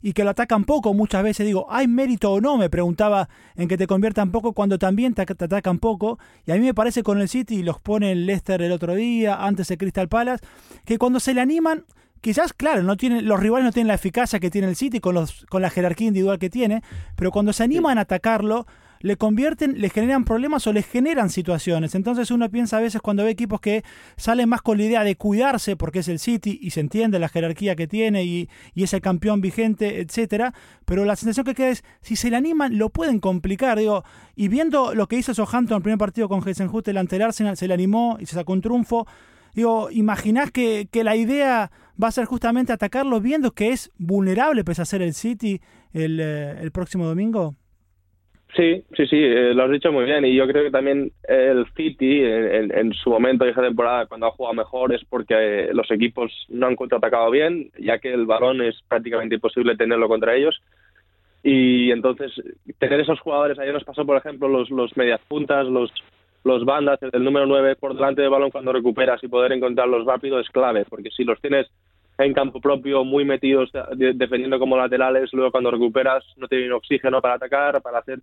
y 0.00 0.12
que 0.12 0.24
lo 0.24 0.30
atacan 0.30 0.64
poco 0.64 0.94
muchas 0.94 1.22
veces. 1.22 1.46
Digo, 1.46 1.66
¿hay 1.70 1.88
mérito 1.88 2.32
o 2.32 2.40
no? 2.40 2.56
Me 2.56 2.70
preguntaba 2.70 3.28
en 3.56 3.68
que 3.68 3.76
te 3.76 3.86
conviertan 3.86 4.30
poco 4.30 4.52
cuando 4.52 4.78
también 4.78 5.14
te, 5.14 5.22
atacan 5.22 5.78
poco. 5.78 6.18
Y 6.46 6.52
a 6.52 6.54
mí 6.54 6.60
me 6.60 6.74
parece 6.74 7.02
con 7.02 7.20
el 7.20 7.28
City, 7.28 7.56
y 7.56 7.62
los 7.62 7.80
pone 7.80 8.12
el 8.12 8.26
Leicester 8.26 8.62
el 8.62 8.72
otro 8.72 8.94
día, 8.94 9.44
antes 9.44 9.68
de 9.68 9.78
Crystal 9.78 10.08
Palace, 10.08 10.44
que 10.84 10.98
cuando 10.98 11.20
se 11.20 11.34
le 11.34 11.40
animan, 11.40 11.84
quizás, 12.20 12.52
claro, 12.52 12.82
no 12.82 12.96
tienen, 12.96 13.26
los 13.26 13.40
rivales 13.40 13.64
no 13.64 13.72
tienen 13.72 13.88
la 13.88 13.94
eficacia 13.94 14.40
que 14.40 14.50
tiene 14.50 14.68
el 14.68 14.76
City 14.76 15.00
con, 15.00 15.14
los, 15.14 15.46
con 15.46 15.62
la 15.62 15.70
jerarquía 15.70 16.08
individual 16.08 16.38
que 16.38 16.50
tiene, 16.50 16.82
pero 17.16 17.30
cuando 17.30 17.52
se 17.52 17.64
animan 17.64 17.98
a 17.98 18.02
atacarlo, 18.02 18.66
le 19.00 19.16
convierten, 19.16 19.80
le 19.80 19.90
generan 19.90 20.24
problemas 20.24 20.66
o 20.66 20.72
le 20.72 20.82
generan 20.82 21.30
situaciones. 21.30 21.94
Entonces 21.94 22.30
uno 22.30 22.50
piensa 22.50 22.78
a 22.78 22.80
veces 22.80 23.00
cuando 23.00 23.24
ve 23.24 23.30
equipos 23.30 23.60
que 23.60 23.84
salen 24.16 24.48
más 24.48 24.62
con 24.62 24.78
la 24.78 24.84
idea 24.84 25.04
de 25.04 25.16
cuidarse 25.16 25.76
porque 25.76 26.00
es 26.00 26.08
el 26.08 26.18
City 26.18 26.58
y 26.60 26.70
se 26.70 26.80
entiende 26.80 27.18
la 27.18 27.28
jerarquía 27.28 27.76
que 27.76 27.86
tiene 27.86 28.24
y, 28.24 28.48
y 28.74 28.82
es 28.82 28.92
el 28.92 29.00
campeón 29.00 29.40
vigente, 29.40 30.00
etcétera, 30.00 30.52
pero 30.84 31.04
la 31.04 31.16
sensación 31.16 31.46
que 31.46 31.54
queda 31.54 31.68
es 31.68 31.84
si 32.00 32.16
se 32.16 32.30
le 32.30 32.36
animan 32.36 32.78
lo 32.78 32.90
pueden 32.90 33.20
complicar, 33.20 33.78
digo, 33.78 34.04
y 34.34 34.48
viendo 34.48 34.94
lo 34.94 35.06
que 35.06 35.16
hizo 35.16 35.34
Southampton 35.34 35.76
en 35.76 35.78
el 35.78 35.82
primer 35.82 35.98
partido 35.98 36.28
con 36.28 36.46
Heisenhutel 36.46 36.96
ante 36.96 37.16
el 37.16 37.22
Arsenal, 37.22 37.56
se 37.56 37.68
le 37.68 37.74
animó 37.74 38.16
y 38.20 38.26
se 38.26 38.34
sacó 38.34 38.52
un 38.52 38.60
triunfo. 38.60 39.06
Digo, 39.54 39.90
¿imaginás 39.90 40.50
que, 40.50 40.88
que 40.90 41.02
la 41.02 41.16
idea 41.16 41.70
va 42.02 42.08
a 42.08 42.12
ser 42.12 42.26
justamente 42.26 42.72
atacarlo 42.72 43.20
viendo 43.20 43.52
que 43.52 43.70
es 43.70 43.90
vulnerable 43.98 44.64
pese 44.64 44.82
a 44.82 44.84
ser 44.84 45.02
el 45.02 45.14
City 45.14 45.60
el, 45.92 46.20
eh, 46.20 46.56
el 46.60 46.70
próximo 46.70 47.06
domingo? 47.06 47.54
Sí, 48.56 48.82
sí, 48.96 49.06
sí, 49.06 49.16
eh, 49.16 49.52
lo 49.52 49.64
has 49.64 49.70
dicho 49.70 49.92
muy 49.92 50.04
bien. 50.04 50.24
Y 50.24 50.34
yo 50.34 50.46
creo 50.46 50.64
que 50.64 50.70
también 50.70 51.12
el 51.28 51.66
City, 51.76 52.22
en, 52.24 52.92
su 52.94 53.10
momento 53.10 53.44
de 53.44 53.50
esa 53.50 53.62
temporada, 53.62 54.06
cuando 54.06 54.26
ha 54.26 54.30
jugado 54.30 54.54
mejor, 54.54 54.94
es 54.94 55.04
porque 55.04 55.34
eh, 55.34 55.70
los 55.74 55.90
equipos 55.90 56.32
no 56.48 56.66
han 56.66 56.76
contraatacado 56.76 57.30
bien, 57.30 57.70
ya 57.78 57.98
que 57.98 58.12
el 58.12 58.24
balón 58.24 58.62
es 58.62 58.80
prácticamente 58.88 59.34
imposible 59.34 59.76
tenerlo 59.76 60.08
contra 60.08 60.34
ellos. 60.34 60.60
Y 61.42 61.90
entonces, 61.90 62.32
tener 62.78 63.00
esos 63.00 63.20
jugadores, 63.20 63.58
ayer 63.58 63.74
nos 63.74 63.84
pasó, 63.84 64.04
por 64.06 64.16
ejemplo, 64.16 64.48
los, 64.48 64.70
los 64.70 64.96
medias 64.96 65.20
puntas, 65.28 65.66
los, 65.66 65.92
los 66.42 66.64
bandas, 66.64 66.98
el, 67.02 67.22
número 67.22 67.46
9 67.46 67.76
por 67.76 67.94
delante 67.94 68.22
del 68.22 68.30
balón 68.30 68.50
cuando 68.50 68.72
recuperas 68.72 69.22
y 69.22 69.28
poder 69.28 69.52
encontrarlos 69.52 70.06
rápido 70.06 70.40
es 70.40 70.48
clave, 70.48 70.84
porque 70.88 71.10
si 71.10 71.22
los 71.22 71.40
tienes 71.40 71.68
en 72.18 72.34
campo 72.34 72.60
propio 72.60 73.04
muy 73.04 73.24
metidos 73.24 73.70
defendiendo 73.96 74.58
como 74.58 74.76
laterales, 74.76 75.32
luego 75.32 75.52
cuando 75.52 75.70
recuperas 75.70 76.24
no 76.36 76.48
tienen 76.48 76.72
oxígeno 76.72 77.22
para 77.22 77.34
atacar, 77.34 77.80
para 77.80 77.98
hacer 77.98 78.18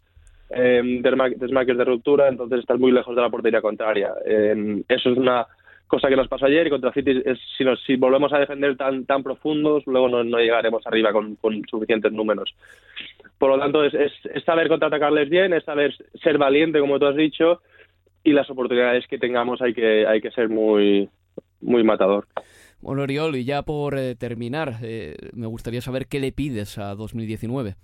eh, 0.50 1.02
desmaques 1.02 1.78
de 1.78 1.86
ruptura, 1.86 2.28
entonces 2.28 2.60
estás 2.60 2.78
muy 2.78 2.92
lejos 2.92 3.16
de 3.16 3.22
la 3.22 3.30
portería 3.30 3.62
contraria. 3.62 4.12
Eh, 4.26 4.84
eso 4.90 5.10
es 5.10 5.18
una 5.18 5.48
cosa 5.88 6.10
que 6.10 6.16
nos 6.16 6.28
pasó 6.28 6.46
ayer 6.46 6.68
y 6.68 6.70
contra 6.70 6.92
City 6.92 7.24
si, 7.86 7.96
volvemos 7.96 8.34
a 8.34 8.40
defender 8.40 8.76
tan 8.76 9.06
tan 9.06 9.22
profundos 9.22 9.84
luego 9.86 10.10
no, 10.10 10.24
no 10.24 10.40
llegaremos 10.40 10.86
arriba 10.88 11.12
con, 11.12 11.36
con, 11.36 11.62
suficientes 11.70 12.12
números 12.12 12.56
por 13.38 13.52
lo 13.52 13.60
tanto 13.60 13.84
es, 13.84 13.94
es, 13.94 14.12
es, 14.34 14.44
saber 14.44 14.68
contraatacarles 14.68 15.30
bien 15.30 15.54
es 15.54 15.64
saber 15.64 15.96
ser 16.24 16.40
valiente 16.40 16.80
como 16.80 16.98
tú 16.98 17.06
has 17.06 17.16
dicho 17.16 17.62
y 18.24 18.34
las 18.34 18.50
oportunidades 18.50 19.06
que 19.08 19.20
tengamos 19.20 19.62
hay 19.62 19.76
que 19.76 20.08
hay 20.08 20.22
que 20.22 20.32
ser 20.32 20.50
muy 20.50 21.08
muy 21.62 21.84
matador 21.84 22.26
bueno 22.86 23.02
Oriol 23.02 23.36
y 23.36 23.44
ya 23.44 23.64
por 23.64 23.98
eh, 23.98 24.16
terminar 24.16 24.76
eh, 24.82 25.16
me 25.34 25.48
gustaría 25.48 25.82
saber 25.82 26.06
qué 26.08 26.20
le 26.20 26.32
pides 26.32 26.78
a 26.78 26.96
2019 26.96 27.76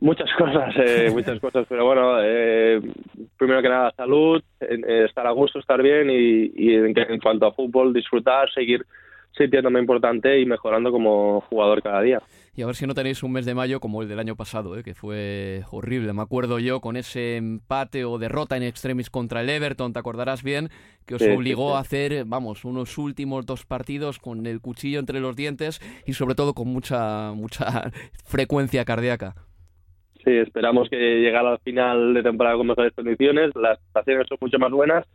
Muchas 0.00 0.30
cosas, 0.38 0.74
eh, 0.78 1.10
muchas 1.12 1.38
cosas, 1.40 1.66
pero 1.68 1.84
bueno, 1.84 2.22
eh, 2.22 2.80
primero 3.36 3.60
que 3.60 3.68
nada 3.68 3.92
salud, 3.94 4.42
eh, 4.60 5.04
estar 5.06 5.26
a 5.26 5.30
gusto, 5.30 5.58
estar 5.58 5.82
bien 5.82 6.08
y, 6.08 6.50
y 6.56 6.74
en, 6.74 6.98
en, 6.98 7.20
cuanto 7.20 7.46
a 7.46 7.52
fútbol 7.52 7.92
disfrutar, 7.92 8.50
seguir 8.50 8.86
sintiéndome 9.36 9.78
importante 9.78 10.40
y 10.40 10.46
mejorando 10.46 10.90
como 10.90 11.42
jugador 11.42 11.82
cada 11.82 12.00
día. 12.00 12.22
Y 12.54 12.62
a 12.62 12.66
ver 12.66 12.74
si 12.74 12.86
no 12.86 12.94
tenéis 12.94 13.22
un 13.22 13.32
mes 13.32 13.46
de 13.46 13.54
mayo 13.54 13.78
como 13.80 14.02
el 14.02 14.08
del 14.08 14.18
año 14.18 14.36
pasado, 14.36 14.76
¿eh? 14.76 14.82
que 14.82 14.94
fue 14.94 15.62
horrible. 15.70 16.12
Me 16.12 16.22
acuerdo 16.22 16.58
yo 16.58 16.80
con 16.80 16.96
ese 16.96 17.36
empate 17.36 18.04
o 18.04 18.18
derrota 18.18 18.56
en 18.56 18.64
extremis 18.64 19.08
contra 19.08 19.40
el 19.40 19.48
Everton, 19.48 19.92
te 19.92 19.98
acordarás 19.98 20.42
bien, 20.42 20.68
que 21.06 21.14
os 21.14 21.22
obligó 21.22 21.76
a 21.76 21.80
hacer, 21.80 22.24
vamos, 22.26 22.64
unos 22.64 22.98
últimos 22.98 23.46
dos 23.46 23.64
partidos 23.64 24.18
con 24.18 24.46
el 24.46 24.60
cuchillo 24.60 24.98
entre 24.98 25.20
los 25.20 25.36
dientes 25.36 25.80
y 26.06 26.14
sobre 26.14 26.34
todo 26.34 26.52
con 26.52 26.68
mucha, 26.68 27.32
mucha 27.32 27.90
frecuencia 28.24 28.84
cardíaca. 28.84 29.34
Sí, 30.24 30.32
esperamos 30.32 30.88
que 30.90 30.96
llegara 30.96 31.52
al 31.52 31.58
final 31.60 32.12
de 32.14 32.22
temporada 32.22 32.56
con 32.56 32.66
mejores 32.66 32.92
condiciones. 32.94 33.52
Las 33.54 33.78
estaciones 33.80 34.26
son 34.28 34.38
mucho 34.40 34.58
más 34.58 34.70
buenas. 34.70 35.06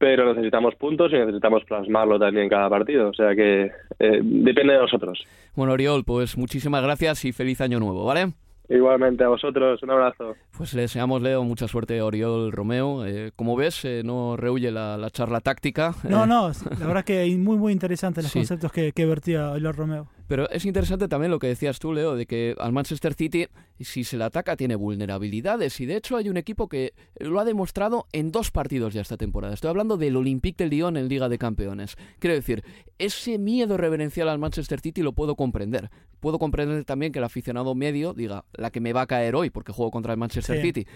Pero 0.00 0.32
necesitamos 0.32 0.74
puntos 0.76 1.12
y 1.12 1.16
necesitamos 1.16 1.62
plasmarlo 1.64 2.18
también 2.18 2.44
en 2.44 2.50
cada 2.50 2.70
partido. 2.70 3.10
O 3.10 3.12
sea 3.14 3.36
que 3.36 3.70
eh, 3.98 4.20
depende 4.22 4.72
de 4.72 4.78
nosotros. 4.78 5.22
Bueno, 5.54 5.74
Oriol, 5.74 6.04
pues 6.04 6.38
muchísimas 6.38 6.82
gracias 6.82 7.26
y 7.26 7.32
feliz 7.32 7.60
año 7.60 7.78
nuevo, 7.78 8.06
¿vale? 8.06 8.32
Igualmente, 8.70 9.24
a 9.24 9.28
vosotros, 9.28 9.82
un 9.82 9.90
abrazo. 9.90 10.36
Pues 10.56 10.72
le 10.72 10.82
deseamos, 10.82 11.20
Leo, 11.20 11.44
mucha 11.44 11.68
suerte 11.68 11.98
a 11.98 12.06
Oriol 12.06 12.50
Romeo. 12.50 13.04
Eh, 13.04 13.30
como 13.36 13.56
ves, 13.56 13.84
eh, 13.84 14.00
no 14.02 14.38
rehuye 14.38 14.70
la, 14.70 14.96
la, 14.96 15.10
charla 15.10 15.40
táctica. 15.40 15.92
No, 16.08 16.24
no, 16.24 16.50
la 16.78 16.86
verdad 16.86 17.04
que 17.04 17.26
muy, 17.36 17.58
muy 17.58 17.72
interesante 17.72 18.22
los 18.22 18.30
sí. 18.32 18.38
conceptos 18.38 18.72
que, 18.72 18.92
que 18.92 19.04
vertía 19.04 19.50
Oriol 19.50 19.74
Romeo. 19.74 20.08
Pero 20.30 20.48
es 20.50 20.64
interesante 20.64 21.08
también 21.08 21.32
lo 21.32 21.40
que 21.40 21.48
decías 21.48 21.80
tú, 21.80 21.92
Leo, 21.92 22.14
de 22.14 22.24
que 22.24 22.54
al 22.60 22.70
Manchester 22.70 23.14
City, 23.14 23.48
si 23.80 24.04
se 24.04 24.16
le 24.16 24.22
ataca, 24.22 24.56
tiene 24.56 24.76
vulnerabilidades. 24.76 25.80
Y 25.80 25.86
de 25.86 25.96
hecho 25.96 26.16
hay 26.16 26.28
un 26.28 26.36
equipo 26.36 26.68
que 26.68 26.94
lo 27.18 27.40
ha 27.40 27.44
demostrado 27.44 28.06
en 28.12 28.30
dos 28.30 28.52
partidos 28.52 28.94
ya 28.94 29.00
esta 29.00 29.16
temporada. 29.16 29.54
Estoy 29.54 29.70
hablando 29.70 29.96
del 29.96 30.14
Olympique 30.14 30.62
de 30.62 30.70
Lyon 30.70 30.96
en 30.96 31.08
Liga 31.08 31.28
de 31.28 31.36
Campeones. 31.36 31.96
Quiero 32.20 32.36
decir, 32.36 32.62
ese 33.00 33.38
miedo 33.38 33.76
reverencial 33.76 34.28
al 34.28 34.38
Manchester 34.38 34.78
City 34.78 35.02
lo 35.02 35.14
puedo 35.14 35.34
comprender. 35.34 35.90
Puedo 36.20 36.38
comprender 36.38 36.84
también 36.84 37.10
que 37.10 37.18
el 37.18 37.24
aficionado 37.24 37.74
medio 37.74 38.14
diga, 38.14 38.44
la 38.52 38.70
que 38.70 38.78
me 38.78 38.92
va 38.92 39.00
a 39.00 39.06
caer 39.08 39.34
hoy 39.34 39.50
porque 39.50 39.72
juego 39.72 39.90
contra 39.90 40.12
el 40.12 40.18
Manchester 40.20 40.58
sí. 40.58 40.62
City 40.62 40.86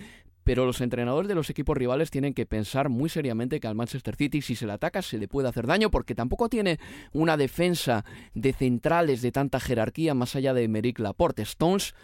pero 0.44 0.66
los 0.66 0.80
entrenadores 0.80 1.28
de 1.28 1.34
los 1.34 1.50
equipos 1.50 1.76
rivales 1.76 2.10
tienen 2.10 2.34
que 2.34 2.46
pensar 2.46 2.88
muy 2.88 3.08
seriamente 3.08 3.60
que 3.60 3.66
al 3.66 3.74
Manchester 3.74 4.14
City 4.14 4.42
si 4.42 4.54
se 4.54 4.66
le 4.66 4.72
ataca 4.72 5.02
se 5.02 5.18
le 5.18 5.26
puede 5.26 5.48
hacer 5.48 5.66
daño 5.66 5.90
porque 5.90 6.14
tampoco 6.14 6.48
tiene 6.48 6.78
una 7.12 7.36
defensa 7.36 8.04
de 8.34 8.52
centrales 8.52 9.22
de 9.22 9.32
tanta 9.32 9.58
jerarquía 9.58 10.14
más 10.14 10.36
allá 10.36 10.54
de 10.54 10.68
Meric 10.68 10.98
Laporte. 10.98 11.42
Stones 11.42 11.94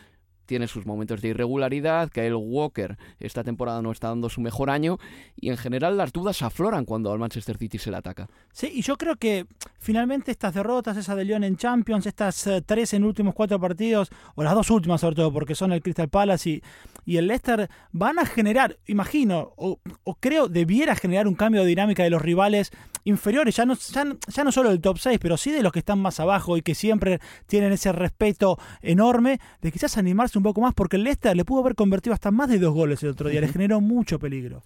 tiene 0.50 0.66
sus 0.66 0.84
momentos 0.84 1.22
de 1.22 1.28
irregularidad, 1.28 2.10
Kyle 2.10 2.34
Walker 2.34 2.98
esta 3.20 3.44
temporada 3.44 3.82
no 3.82 3.92
está 3.92 4.08
dando 4.08 4.28
su 4.28 4.40
mejor 4.40 4.68
año 4.68 4.98
y 5.36 5.50
en 5.50 5.56
general 5.56 5.96
las 5.96 6.12
dudas 6.12 6.42
afloran 6.42 6.84
cuando 6.84 7.12
al 7.12 7.20
Manchester 7.20 7.56
City 7.56 7.78
se 7.78 7.92
le 7.92 7.98
ataca. 7.98 8.28
Sí, 8.52 8.68
y 8.74 8.82
yo 8.82 8.96
creo 8.96 9.14
que 9.14 9.46
finalmente 9.78 10.32
estas 10.32 10.52
derrotas, 10.52 10.96
esa 10.96 11.14
de 11.14 11.24
Lyon 11.24 11.44
en 11.44 11.56
Champions, 11.56 12.04
estas 12.04 12.48
uh, 12.48 12.62
tres 12.66 12.94
en 12.94 13.04
últimos 13.04 13.32
cuatro 13.32 13.60
partidos, 13.60 14.10
o 14.34 14.42
las 14.42 14.52
dos 14.52 14.68
últimas 14.72 15.00
sobre 15.00 15.14
todo, 15.14 15.32
porque 15.32 15.54
son 15.54 15.70
el 15.70 15.82
Crystal 15.82 16.08
Palace 16.08 16.50
y, 16.50 16.62
y 17.06 17.18
el 17.18 17.28
Leicester, 17.28 17.70
van 17.92 18.18
a 18.18 18.26
generar, 18.26 18.76
imagino, 18.88 19.52
o, 19.56 19.78
o, 20.02 20.14
creo 20.16 20.48
debiera 20.48 20.96
generar 20.96 21.28
un 21.28 21.36
cambio 21.36 21.62
de 21.62 21.68
dinámica 21.68 22.02
de 22.02 22.10
los 22.10 22.22
rivales 22.22 22.72
inferiores, 23.04 23.56
ya 23.56 23.64
no, 23.64 23.74
ya, 23.74 24.04
ya 24.28 24.44
no 24.44 24.52
solo 24.52 24.70
del 24.70 24.80
top 24.80 24.98
6, 24.98 25.18
pero 25.20 25.36
sí 25.36 25.50
de 25.50 25.62
los 25.62 25.72
que 25.72 25.80
están 25.80 25.98
más 25.98 26.20
abajo 26.20 26.56
y 26.56 26.62
que 26.62 26.74
siempre 26.74 27.20
tienen 27.46 27.72
ese 27.72 27.92
respeto 27.92 28.58
enorme, 28.82 29.40
de 29.60 29.72
quizás 29.72 29.96
animarse 29.98 30.38
un 30.38 30.44
poco 30.44 30.60
más, 30.60 30.74
porque 30.74 30.96
el 30.96 31.04
Leicester 31.04 31.36
le 31.36 31.44
pudo 31.44 31.60
haber 31.60 31.74
convertido 31.74 32.14
hasta 32.14 32.30
más 32.30 32.48
de 32.48 32.58
dos 32.58 32.74
goles 32.74 33.02
el 33.02 33.10
otro 33.10 33.28
día, 33.28 33.40
uh 33.40 33.42
-huh. 33.42 33.46
le 33.46 33.52
generó 33.52 33.80
mucho 33.80 34.18
peligro. 34.18 34.62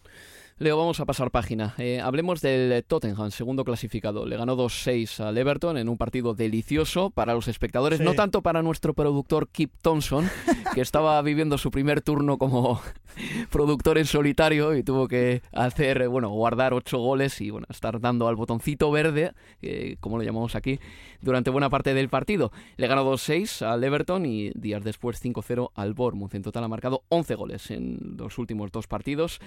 Leo, 0.56 0.78
vamos 0.78 1.00
a 1.00 1.04
pasar 1.04 1.32
página. 1.32 1.74
Eh, 1.78 2.00
hablemos 2.00 2.40
del 2.40 2.84
Tottenham, 2.84 3.32
segundo 3.32 3.64
clasificado. 3.64 4.24
Le 4.24 4.36
ganó 4.36 4.56
2-6 4.56 5.18
al 5.18 5.36
Everton 5.36 5.76
en 5.78 5.88
un 5.88 5.98
partido 5.98 6.32
delicioso 6.32 7.10
para 7.10 7.34
los 7.34 7.48
espectadores, 7.48 7.98
sí. 7.98 8.04
no 8.04 8.14
tanto 8.14 8.40
para 8.40 8.62
nuestro 8.62 8.94
productor 8.94 9.48
Kip 9.48 9.72
Thompson, 9.82 10.30
que 10.72 10.80
estaba 10.80 11.20
viviendo 11.22 11.58
su 11.58 11.72
primer 11.72 12.02
turno 12.02 12.38
como 12.38 12.80
productor 13.50 13.98
en 13.98 14.06
solitario 14.06 14.76
y 14.76 14.84
tuvo 14.84 15.08
que 15.08 15.42
hacer, 15.50 16.08
bueno, 16.08 16.28
guardar 16.28 16.72
ocho 16.72 16.98
goles 16.98 17.40
y 17.40 17.50
bueno, 17.50 17.66
estar 17.68 18.00
dando 18.00 18.28
al 18.28 18.36
botoncito 18.36 18.92
verde, 18.92 19.32
eh, 19.60 19.96
como 19.98 20.18
lo 20.18 20.22
llamamos 20.22 20.54
aquí, 20.54 20.78
durante 21.20 21.50
buena 21.50 21.68
parte 21.68 21.94
del 21.94 22.08
partido. 22.08 22.52
Le 22.76 22.86
ganó 22.86 23.04
2-6 23.12 23.66
al 23.66 23.82
Everton 23.82 24.24
y 24.24 24.50
días 24.50 24.84
después 24.84 25.20
5-0 25.20 25.72
al 25.74 25.94
Bournemouth. 25.94 26.36
En 26.36 26.42
total 26.42 26.62
ha 26.62 26.68
marcado 26.68 27.02
11 27.08 27.34
goles 27.34 27.72
en 27.72 28.14
los 28.16 28.38
últimos 28.38 28.70
dos 28.70 28.86
partidos. 28.86 29.40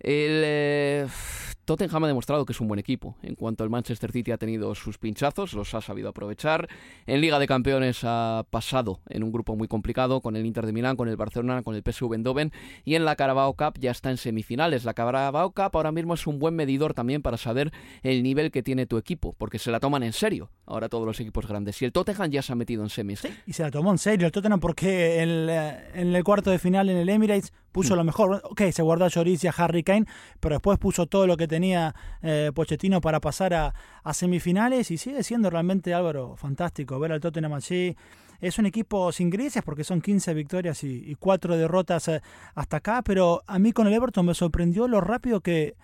El 0.00 0.42
eh, 0.44 1.06
Tottenham 1.68 2.04
ha 2.04 2.06
demostrado 2.06 2.46
que 2.46 2.52
es 2.54 2.60
un 2.62 2.66
buen 2.66 2.80
equipo. 2.80 3.14
En 3.22 3.34
cuanto 3.34 3.62
al 3.62 3.68
Manchester 3.68 4.10
City 4.10 4.30
ha 4.30 4.38
tenido 4.38 4.74
sus 4.74 4.96
pinchazos, 4.96 5.52
los 5.52 5.74
ha 5.74 5.82
sabido 5.82 6.08
aprovechar. 6.08 6.66
En 7.06 7.20
Liga 7.20 7.38
de 7.38 7.46
Campeones 7.46 8.00
ha 8.04 8.46
pasado 8.48 9.00
en 9.10 9.22
un 9.22 9.30
grupo 9.30 9.54
muy 9.54 9.68
complicado 9.68 10.22
con 10.22 10.34
el 10.34 10.46
Inter 10.46 10.64
de 10.64 10.72
Milán, 10.72 10.96
con 10.96 11.10
el 11.10 11.18
Barcelona, 11.18 11.62
con 11.62 11.74
el 11.74 11.82
PSV 11.82 12.14
Eindhoven 12.14 12.52
y 12.86 12.94
en 12.94 13.04
la 13.04 13.16
Carabao 13.16 13.52
Cup 13.52 13.74
ya 13.78 13.90
está 13.90 14.10
en 14.10 14.16
semifinales. 14.16 14.86
La 14.86 14.94
Carabao 14.94 15.50
Cup 15.50 15.70
ahora 15.74 15.92
mismo 15.92 16.14
es 16.14 16.26
un 16.26 16.38
buen 16.38 16.56
medidor 16.56 16.94
también 16.94 17.20
para 17.20 17.36
saber 17.36 17.70
el 18.02 18.22
nivel 18.22 18.50
que 18.50 18.62
tiene 18.62 18.86
tu 18.86 18.96
equipo, 18.96 19.34
porque 19.36 19.58
se 19.58 19.70
la 19.70 19.78
toman 19.78 20.02
en 20.04 20.14
serio 20.14 20.48
ahora 20.64 20.88
todos 20.88 21.04
los 21.04 21.20
equipos 21.20 21.46
grandes. 21.46 21.82
Y 21.82 21.84
el 21.84 21.92
Tottenham 21.92 22.30
ya 22.30 22.40
se 22.40 22.52
ha 22.52 22.56
metido 22.56 22.82
en 22.82 22.88
semis. 22.88 23.20
Sí, 23.20 23.28
y 23.46 23.52
se 23.52 23.62
la 23.62 23.70
tomó 23.70 23.90
en 23.90 23.98
serio 23.98 24.24
el 24.24 24.32
Tottenham 24.32 24.60
porque 24.60 25.20
en, 25.20 25.50
en 25.50 26.16
el 26.16 26.24
cuarto 26.24 26.50
de 26.50 26.58
final 26.58 26.88
en 26.88 26.96
el 26.96 27.10
Emirates 27.10 27.52
puso 27.72 27.94
mm. 27.94 27.96
lo 27.98 28.04
mejor. 28.04 28.40
Ok, 28.44 28.62
se 28.72 28.82
guardó 28.82 29.04
a 29.04 29.08
Lloris 29.08 29.44
y 29.44 29.48
a 29.48 29.54
Harry 29.56 29.82
Kane, 29.82 30.06
pero 30.40 30.54
después 30.54 30.78
puso 30.78 31.06
todo 31.06 31.26
lo 31.26 31.36
que 31.36 31.46
tenía 31.46 31.57
eh, 31.64 32.52
Pochettino 32.54 33.00
para 33.00 33.20
pasar 33.20 33.54
a, 33.54 33.74
a, 34.02 34.14
semifinales 34.14 34.90
y 34.90 34.98
sigue 34.98 35.22
siendo 35.22 35.50
realmente, 35.50 35.94
Álvaro, 35.94 36.36
fantástico 36.36 36.98
ver 36.98 37.12
al 37.12 37.20
Tottenham 37.20 37.54
allí. 37.54 37.96
Es 38.40 38.58
un 38.58 38.66
equipo 38.66 39.10
sin 39.10 39.30
grises 39.30 39.62
porque 39.64 39.82
son 39.84 40.00
15 40.00 40.32
victorias 40.34 40.84
y, 40.84 41.10
y 41.10 41.14
4 41.16 41.56
derrotas 41.56 42.08
eh, 42.08 42.22
hasta 42.54 42.76
acá, 42.78 43.02
pero 43.02 43.42
a 43.46 43.58
mí 43.58 43.72
con 43.72 43.86
el 43.86 43.94
Everton 43.94 44.26
me 44.26 44.34
sorprendió 44.34 44.86
lo 44.86 45.00
rápido 45.00 45.40
que, 45.40 45.74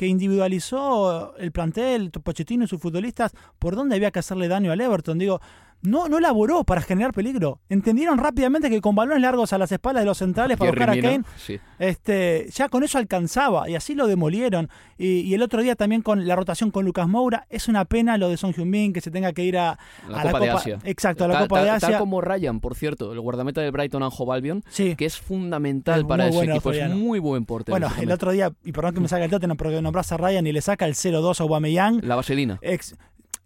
que 0.00 0.06
individualizó 0.06 1.36
el 1.36 1.52
plantel, 1.52 2.10
Pochettino 2.10 2.64
y 2.64 2.68
sus 2.68 2.80
futbolistas, 2.80 3.32
por 3.58 3.76
dónde 3.76 3.96
había 3.96 4.10
que 4.10 4.20
hacerle 4.20 4.48
daño 4.48 4.72
al 4.72 4.80
Everton. 4.80 5.18
Digo, 5.18 5.42
no, 5.82 6.08
no 6.08 6.18
elaboró 6.18 6.64
para 6.64 6.80
generar 6.82 7.12
peligro. 7.12 7.60
Entendieron 7.68 8.18
rápidamente 8.18 8.70
que 8.70 8.80
con 8.80 8.94
balones 8.94 9.22
largos 9.22 9.52
a 9.52 9.58
las 9.58 9.72
espaldas 9.72 10.02
de 10.02 10.06
los 10.06 10.18
centrales 10.18 10.56
para 10.56 10.70
buscar 10.70 10.90
a 10.90 11.00
Kane, 11.00 11.22
sí. 11.36 11.58
este, 11.78 12.48
ya 12.52 12.68
con 12.68 12.82
eso 12.82 12.98
alcanzaba 12.98 13.68
y 13.68 13.74
así 13.74 13.94
lo 13.94 14.06
demolieron. 14.06 14.68
Y, 14.98 15.20
y, 15.20 15.34
el 15.34 15.42
otro 15.42 15.62
día 15.62 15.76
también 15.76 16.02
con 16.02 16.26
la 16.26 16.36
rotación 16.36 16.70
con 16.70 16.84
Lucas 16.84 17.08
Moura, 17.08 17.46
es 17.48 17.68
una 17.68 17.84
pena 17.86 18.18
lo 18.18 18.28
de 18.28 18.36
Son 18.36 18.52
Heung-min 18.52 18.92
que 18.92 19.00
se 19.00 19.10
tenga 19.10 19.32
que 19.32 19.44
ir 19.44 19.56
a, 19.56 19.78
la, 20.08 20.20
a 20.20 20.22
Copa 20.22 20.24
la 20.24 20.32
Copa 20.32 20.44
de 20.44 20.50
Asia. 20.50 20.78
Exacto, 20.84 21.24
a 21.24 21.28
la 21.28 21.38
Copa 21.40 21.62
de 21.62 21.70
Asia. 21.70 21.88
Tal 21.90 21.98
como 21.98 22.20
Ryan, 22.20 22.60
por 22.60 22.74
cierto, 22.74 23.12
el 23.12 23.20
guardameta 23.20 23.60
del 23.62 23.72
Brighton 23.72 24.02
Anjo 24.02 24.30
Albion, 24.32 24.62
sí. 24.68 24.96
que 24.96 25.06
es 25.06 25.18
fundamental 25.18 26.00
es 26.00 26.06
para 26.06 26.28
ese 26.28 26.44
equipo, 26.44 26.72
es 26.72 26.90
muy 26.90 27.18
buen 27.18 27.46
portero. 27.46 27.72
Bueno, 27.72 27.90
el 28.00 28.10
otro 28.12 28.32
día, 28.32 28.52
y 28.64 28.72
perdón 28.72 28.94
que 28.94 29.00
me 29.00 29.08
salga 29.08 29.24
el 29.24 29.30
Tottenham, 29.30 29.56
porque 29.56 29.80
nombras 29.80 30.12
a 30.12 30.16
Ryan 30.16 30.46
y 30.46 30.52
le 30.52 30.60
saca 30.60 30.86
el 30.86 30.94
0-2 30.94 31.40
a 31.40 31.42
Aubameyang. 31.42 32.00
La 32.02 32.16
vaselina. 32.16 32.58
Ex, 32.62 32.96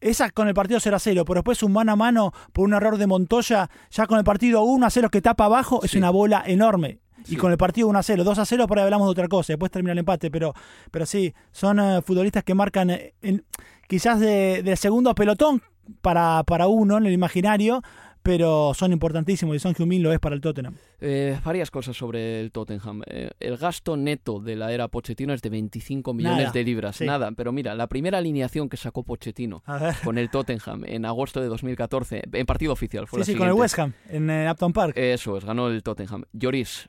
esa 0.05 0.31
con 0.31 0.49
el 0.49 0.55
partido 0.55 0.79
0 0.81 0.97
a 0.97 0.99
0, 0.99 1.25
pero 1.25 1.41
después 1.41 1.63
un 1.63 1.73
mano 1.73 1.93
a 1.93 1.97
mano 1.97 2.33
por 2.53 2.67
un 2.67 2.75
error 2.75 2.99
de 2.99 3.07
Montoya, 3.07 3.71
ya 3.91 4.07
con 4.07 4.19
el 4.19 4.25
partido 4.25 4.63
1 4.63 4.87
a 4.87 4.91
0 4.91 5.09
que 5.11 5.23
tapa 5.23 5.47
abajo, 5.47 5.81
sí. 5.81 5.87
es 5.87 5.95
una 5.95 6.11
bola 6.11 6.43
enorme. 6.47 7.01
Sí. 7.25 7.35
Y 7.35 7.37
con 7.39 7.51
el 7.51 7.57
partido 7.57 7.89
1 7.89 7.99
a 7.99 8.03
0, 8.03 8.23
2 8.23 8.39
a 8.39 8.45
0, 8.45 8.67
por 8.67 8.79
ahí 8.79 8.85
hablamos 8.85 9.07
de 9.07 9.13
otra 9.13 9.29
cosa, 9.29 9.55
después 9.55 9.73
termina 9.73 9.93
el 9.93 9.99
empate, 9.99 10.31
pero, 10.31 10.53
pero 10.91 11.07
sí, 11.07 11.35
son 11.53 11.81
uh, 11.81 12.03
futbolistas 12.03 12.45
que 12.45 12.55
marcan 12.55 12.91
en, 12.91 13.45
quizás 13.89 14.21
de, 14.21 14.63
de, 14.63 14.77
segundo 14.77 15.15
pelotón 15.15 15.63
para, 16.03 16.43
para 16.45 16.67
uno 16.67 16.99
en 16.99 17.07
el 17.07 17.13
imaginario, 17.13 17.83
pero 18.25 18.73
son 18.73 18.91
importantísimos 18.91 19.55
y 19.55 19.59
Son 19.59 19.75
Heung-min 19.75 20.03
lo 20.03 20.11
es 20.11 20.19
para 20.19 20.35
el 20.35 20.41
Tottenham. 20.41 20.75
Eh, 20.99 21.39
varias 21.45 21.71
cosas 21.71 21.95
sobre 21.95 22.41
el 22.41 22.53
Tottenham. 22.53 23.03
Eh, 23.07 23.31
el 23.39 23.59
gasto 23.59 23.99
neto 23.99 24.41
de 24.41 24.57
la 24.57 24.73
era 24.73 24.89
Pochettino 24.89 25.35
es 25.35 25.43
de 25.43 25.51
25 25.51 26.15
millones 26.15 26.51
de 26.55 26.65
libras, 26.65 27.03
nada. 27.03 27.31
Pero 27.33 27.53
mira, 27.53 27.75
la 27.75 27.87
primera 27.87 28.17
alineación 28.17 28.71
que 28.71 28.79
sacó 28.79 29.03
Pochettino 29.03 29.63
con 30.03 30.17
el 30.17 30.31
Tottenham 30.31 30.85
en 30.87 31.05
agosto 31.05 31.43
de 31.43 31.49
2014, 31.49 32.23
en 32.33 32.47
partido 32.47 32.73
oficial, 32.73 33.07
fue 33.07 33.23
sí, 33.25 33.33
sí, 33.33 33.39
con 33.39 33.47
el 33.47 33.53
West 33.53 33.79
Ham, 33.79 33.93
en 34.09 34.31
Upton 34.49 34.73
Park. 34.73 34.97
Eso 34.97 35.37
es, 35.37 35.45
ganó 35.45 35.69
el 35.69 35.83
Tottenham. 35.83 36.25
Lloris, 36.33 36.89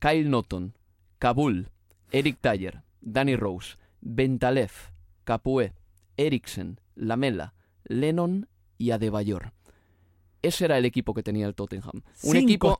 Kyle 0.00 0.28
Norton, 0.28 0.74
Kabul, 1.20 1.68
Eric 2.10 2.38
Taylor, 2.40 2.82
Danny 3.00 3.36
Rose, 3.36 3.76
Bentalev, 4.00 4.72
Capué, 5.22 5.74
Eriksen, 6.16 6.80
Lamela, 6.96 7.54
Lennon 7.84 8.48
y 8.78 8.90
Adebayor. 8.90 9.52
Ese 10.46 10.64
era 10.64 10.78
el 10.78 10.84
equipo 10.84 11.12
que 11.12 11.22
tenía 11.22 11.46
el 11.46 11.54
Tottenham. 11.54 12.02
Un 12.22 12.36
equipo 12.36 12.78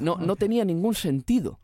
no, 0.00 0.16
no 0.16 0.36
tenía 0.36 0.64
ningún 0.64 0.94
sentido. 0.94 1.58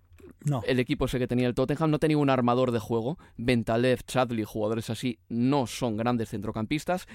No. 0.45 0.63
El 0.67 0.79
equipo 0.79 1.07
ese 1.07 1.19
que 1.19 1.27
tenía 1.27 1.47
el 1.47 1.55
Tottenham 1.55 1.91
no 1.91 1.99
tenía 1.99 2.19
un 2.19 2.31
armador 2.31 2.71
de 2.71 2.79
juego. 2.79 3.19
Bentalev, 3.37 4.03
Chadley, 4.07 4.45
jugadores 4.45 4.91
así, 4.91 5.19
no 5.29 5.67
son 5.67 5.97
grandes 5.97 6.31
centrocampistas. 6.31 7.07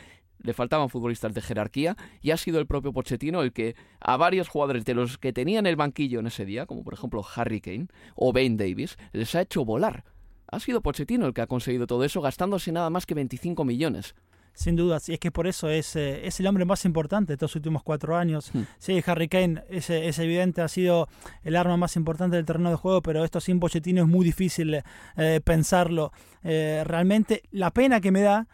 Le 0.44 0.54
faltaban 0.54 0.90
futbolistas 0.90 1.34
de 1.34 1.42
jerarquía 1.42 1.96
y 2.22 2.32
ha 2.32 2.38
sido 2.38 2.60
el 2.60 2.68
propio 2.68 2.94
Pochettino 2.94 3.42
el 3.42 3.54
que 3.54 3.76
a 4.00 4.18
varios 4.18 4.50
jugadores 4.50 4.86
de 4.86 4.96
los 4.96 5.18
que 5.18 5.34
tenían 5.34 5.66
el 5.66 5.76
banquillo 5.76 6.20
en 6.20 6.28
ese 6.28 6.46
día, 6.46 6.66
como 6.66 6.84
por 6.84 6.94
ejemplo 6.94 7.24
Harry 7.36 7.62
Kane 7.62 7.88
o 8.16 8.34
Ben 8.34 8.58
Davis, 8.58 8.98
les 9.14 9.34
ha 9.36 9.42
hecho 9.42 9.66
volar. 9.66 10.04
Ha 10.48 10.60
sido 10.60 10.82
Pochettino 10.82 11.26
el 11.26 11.34
que 11.34 11.42
ha 11.42 11.48
conseguido 11.48 11.88
todo 11.88 12.04
eso 12.04 12.22
gastándose 12.22 12.72
nada 12.72 12.90
más 12.90 13.06
que 13.06 13.14
25 13.14 13.64
millones. 13.64 14.16
Sin 14.54 14.76
duda, 14.76 15.00
y 15.08 15.14
es 15.14 15.20
que 15.20 15.32
por 15.32 15.48
eso 15.48 15.70
es, 15.70 15.96
eh, 15.96 16.28
es 16.28 16.40
el 16.40 16.48
hombre 16.48 16.66
más 16.66 16.84
importante 16.86 17.32
de 17.32 17.36
estos 17.36 17.56
últimos 17.56 17.84
cuatro 17.84 18.18
años. 18.18 18.52
Hmm. 18.54 18.64
Sí, 18.80 19.02
Harry 19.06 19.28
Kane 19.28 19.64
es, 19.70 19.90
es, 19.90 20.20
evidente, 20.20 20.62
ha 20.62 20.68
sido 20.68 21.08
el 21.44 21.56
arma 21.56 21.78
más 21.78 21.96
importante 21.96 22.36
del 22.36 22.46
terreno 22.46 22.70
de 22.70 22.76
juego, 22.76 23.02
pero 23.02 23.24
esto 23.24 23.40
sin 23.40 23.60
Pochettino 23.60 24.02
es 24.02 24.08
muy 24.08 24.26
difícil 24.26 24.84
eh, 25.18 25.42
pensarlo. 25.44 26.12
Eh, 26.44 26.84
realmente, 26.86 27.44
la 27.52 27.72
pena 27.72 28.02
que 28.02 28.12
me 28.12 28.22
da 28.22 28.48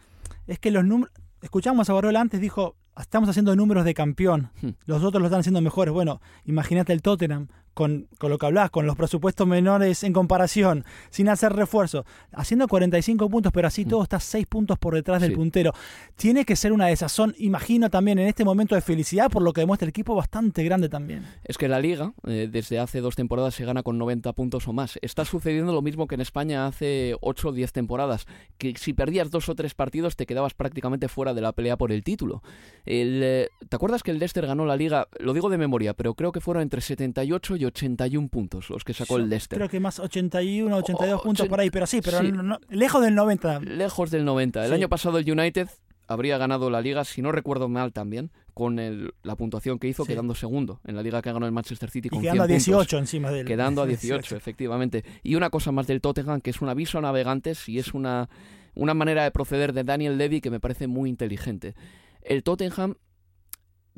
es 0.46 0.58
que 0.58 0.70
los 0.70 0.84
números... 0.84 1.12
Escuchamos 1.40 1.88
a 1.88 1.92
Barol 1.92 2.16
antes, 2.16 2.40
dijo, 2.40 2.74
estamos 3.00 3.28
haciendo 3.28 3.54
números 3.54 3.84
de 3.84 3.94
campeón, 3.94 4.50
hmm. 4.60 4.70
los 4.86 5.04
otros 5.04 5.20
lo 5.20 5.26
están 5.26 5.40
haciendo 5.40 5.60
mejores. 5.60 5.92
Bueno, 5.92 6.20
imagínate 6.44 6.92
el 6.92 7.02
Tottenham, 7.02 7.48
con, 7.78 8.08
lo 8.20 8.38
que 8.38 8.46
hablas, 8.46 8.70
con 8.70 8.88
los 8.88 8.96
presupuestos 8.96 9.46
menores 9.46 10.02
en 10.02 10.12
comparación, 10.12 10.84
sin 11.10 11.28
hacer 11.28 11.52
refuerzo, 11.52 12.04
haciendo 12.32 12.66
45 12.66 13.30
puntos, 13.30 13.52
pero 13.52 13.68
así 13.68 13.84
mm. 13.84 13.88
todo 13.88 14.02
está 14.02 14.18
6 14.18 14.46
puntos 14.46 14.80
por 14.80 14.96
detrás 14.96 15.22
del 15.22 15.32
puntero. 15.32 15.72
Tiene 16.16 16.44
que 16.44 16.56
ser 16.56 16.72
una 16.72 16.86
desazón, 16.86 17.36
imagino 17.38 17.88
también 17.88 18.18
en 18.18 18.26
este 18.26 18.44
momento 18.44 18.74
de 18.74 18.80
felicidad, 18.80 19.30
por 19.30 19.42
lo 19.42 19.52
que 19.52 19.60
demuestra 19.60 19.84
el 19.86 19.90
equipo 19.90 20.16
bastante 20.16 20.64
grande 20.64 20.88
también. 20.88 21.24
Es 21.44 21.56
que 21.56 21.68
la 21.68 21.78
liga, 21.78 22.14
eh, 22.26 22.48
desde 22.50 22.80
hace 22.80 23.00
dos 23.00 23.14
temporadas, 23.14 23.54
se 23.54 23.64
gana 23.64 23.84
con 23.84 23.96
90 23.96 24.32
puntos 24.32 24.66
o 24.66 24.72
más. 24.72 24.98
Está 25.00 25.24
sucediendo 25.24 25.72
lo 25.72 25.80
mismo 25.80 26.08
que 26.08 26.16
en 26.16 26.20
España 26.20 26.66
hace 26.66 27.14
8 27.20 27.50
o 27.50 27.52
10 27.52 27.72
temporadas, 27.72 28.26
que 28.58 28.74
si 28.76 28.92
perdías 28.92 29.30
dos 29.30 29.48
o 29.48 29.54
tres 29.54 29.74
partidos 29.74 30.16
te 30.16 30.26
quedabas 30.26 30.52
prácticamente 30.52 31.06
fuera 31.06 31.32
de 31.32 31.42
la 31.42 31.52
pelea 31.52 31.76
por 31.76 31.92
el 31.92 32.02
título. 32.02 32.42
Eh, 32.86 33.48
¿Te 33.68 33.76
acuerdas 33.76 34.02
que 34.02 34.10
el 34.10 34.18
Leicester 34.18 34.48
ganó 34.48 34.66
la 34.66 34.74
liga? 34.74 35.06
Lo 35.20 35.32
digo 35.32 35.48
de 35.48 35.58
memoria, 35.58 35.94
pero 35.94 36.14
creo 36.14 36.32
que 36.32 36.40
fueron 36.40 36.64
entre 36.64 36.80
78 36.80 37.54
y 37.54 37.67
81 37.68 38.28
puntos 38.28 38.70
los 38.70 38.84
que 38.84 38.92
sacó 38.92 39.16
el 39.16 39.28
Leicester. 39.28 39.58
Creo 39.58 39.68
que 39.68 39.80
más 39.80 39.98
81, 39.98 40.76
82 40.76 41.22
puntos 41.22 41.48
por 41.48 41.60
ahí, 41.60 41.70
pero 41.70 41.86
sí, 41.86 42.00
pero 42.02 42.20
lejos 42.68 43.02
del 43.02 43.14
90. 43.14 43.60
Lejos 43.60 44.10
del 44.10 44.24
90. 44.24 44.66
El 44.66 44.72
año 44.72 44.88
pasado 44.88 45.18
el 45.18 45.30
United 45.30 45.68
habría 46.08 46.38
ganado 46.38 46.70
la 46.70 46.80
liga, 46.80 47.04
si 47.04 47.22
no 47.22 47.32
recuerdo 47.32 47.68
mal 47.68 47.92
también, 47.92 48.32
con 48.54 48.76
la 49.22 49.36
puntuación 49.36 49.78
que 49.78 49.88
hizo, 49.88 50.04
quedando 50.04 50.34
segundo 50.34 50.80
en 50.84 50.96
la 50.96 51.02
liga 51.02 51.22
que 51.22 51.32
ganó 51.32 51.46
el 51.46 51.52
Manchester 51.52 51.90
City. 51.90 52.08
Con 52.08 52.18
y 52.18 52.22
quedando 52.22 52.42
a 52.42 52.46
18 52.46 52.98
encima 52.98 53.30
de 53.30 53.40
él. 53.40 53.46
Quedando 53.46 53.82
a 53.82 53.86
18, 53.86 54.34
efectivamente. 54.34 55.04
Y 55.22 55.36
una 55.36 55.50
cosa 55.50 55.70
más 55.70 55.86
del 55.86 56.00
Tottenham, 56.00 56.40
que 56.40 56.50
es 56.50 56.60
un 56.60 56.68
aviso 56.68 56.98
a 56.98 57.02
navegantes 57.02 57.68
y 57.68 57.78
es 57.78 57.94
una, 57.94 58.28
una 58.74 58.94
manera 58.94 59.22
de 59.22 59.30
proceder 59.30 59.72
de 59.72 59.84
Daniel 59.84 60.18
Levy 60.18 60.40
que 60.40 60.50
me 60.50 60.60
parece 60.60 60.86
muy 60.86 61.10
inteligente. 61.10 61.74
El 62.22 62.42
Tottenham 62.42 62.96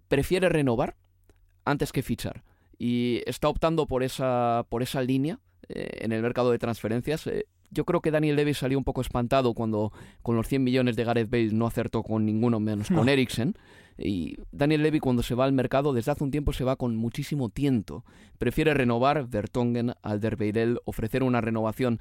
prefiere 0.09 0.49
renovar 0.49 0.97
antes 1.65 1.93
que 1.93 2.03
fichar 2.03 2.43
y 2.81 3.21
está 3.27 3.51
optando 3.51 3.87
por 3.87 4.03
esa, 4.03 4.65
por 4.71 4.83
esa 4.83 5.03
línea 5.03 5.39
eh, 5.69 5.99
en 6.01 6.13
el 6.13 6.23
mercado 6.23 6.51
de 6.51 6.59
transferencias. 6.59 7.27
Eh, 7.27 7.45
yo 7.71 7.85
creo 7.85 8.01
que 8.01 8.11
Daniel 8.11 8.37
Levy 8.37 8.55
salió 8.55 8.79
un 8.79 8.85
poco 8.85 9.03
espantado 9.03 9.53
cuando 9.53 9.93
con 10.23 10.35
los 10.35 10.49
100 10.49 10.65
millones 10.65 10.97
de 10.97 11.05
Gareth 11.05 11.31
Bale 11.31 11.53
no 11.53 11.67
acertó 11.67 12.03
con 12.03 12.25
ninguno 12.25 12.59
menos 12.59 12.89
con 12.89 13.09
Eriksen. 13.11 13.55
Y 13.99 14.39
Daniel 14.51 14.83
Levy 14.83 14.99
cuando 14.99 15.23
se 15.23 15.35
va 15.35 15.45
al 15.45 15.53
mercado 15.53 15.93
desde 15.93 16.11
hace 16.11 16.25
un 16.25 16.31
tiempo 16.31 16.55
se 16.55 16.65
va 16.65 16.77
con 16.77 16.97
muchísimo 16.97 17.51
tiento. 17.51 18.03
Prefiere 18.39 18.73
renovar 18.73 19.29
Vertongen, 19.29 19.93
Alderweireld, 20.01 20.79
ofrecer 20.87 21.23
una 21.23 21.43
renovación 21.43 22.01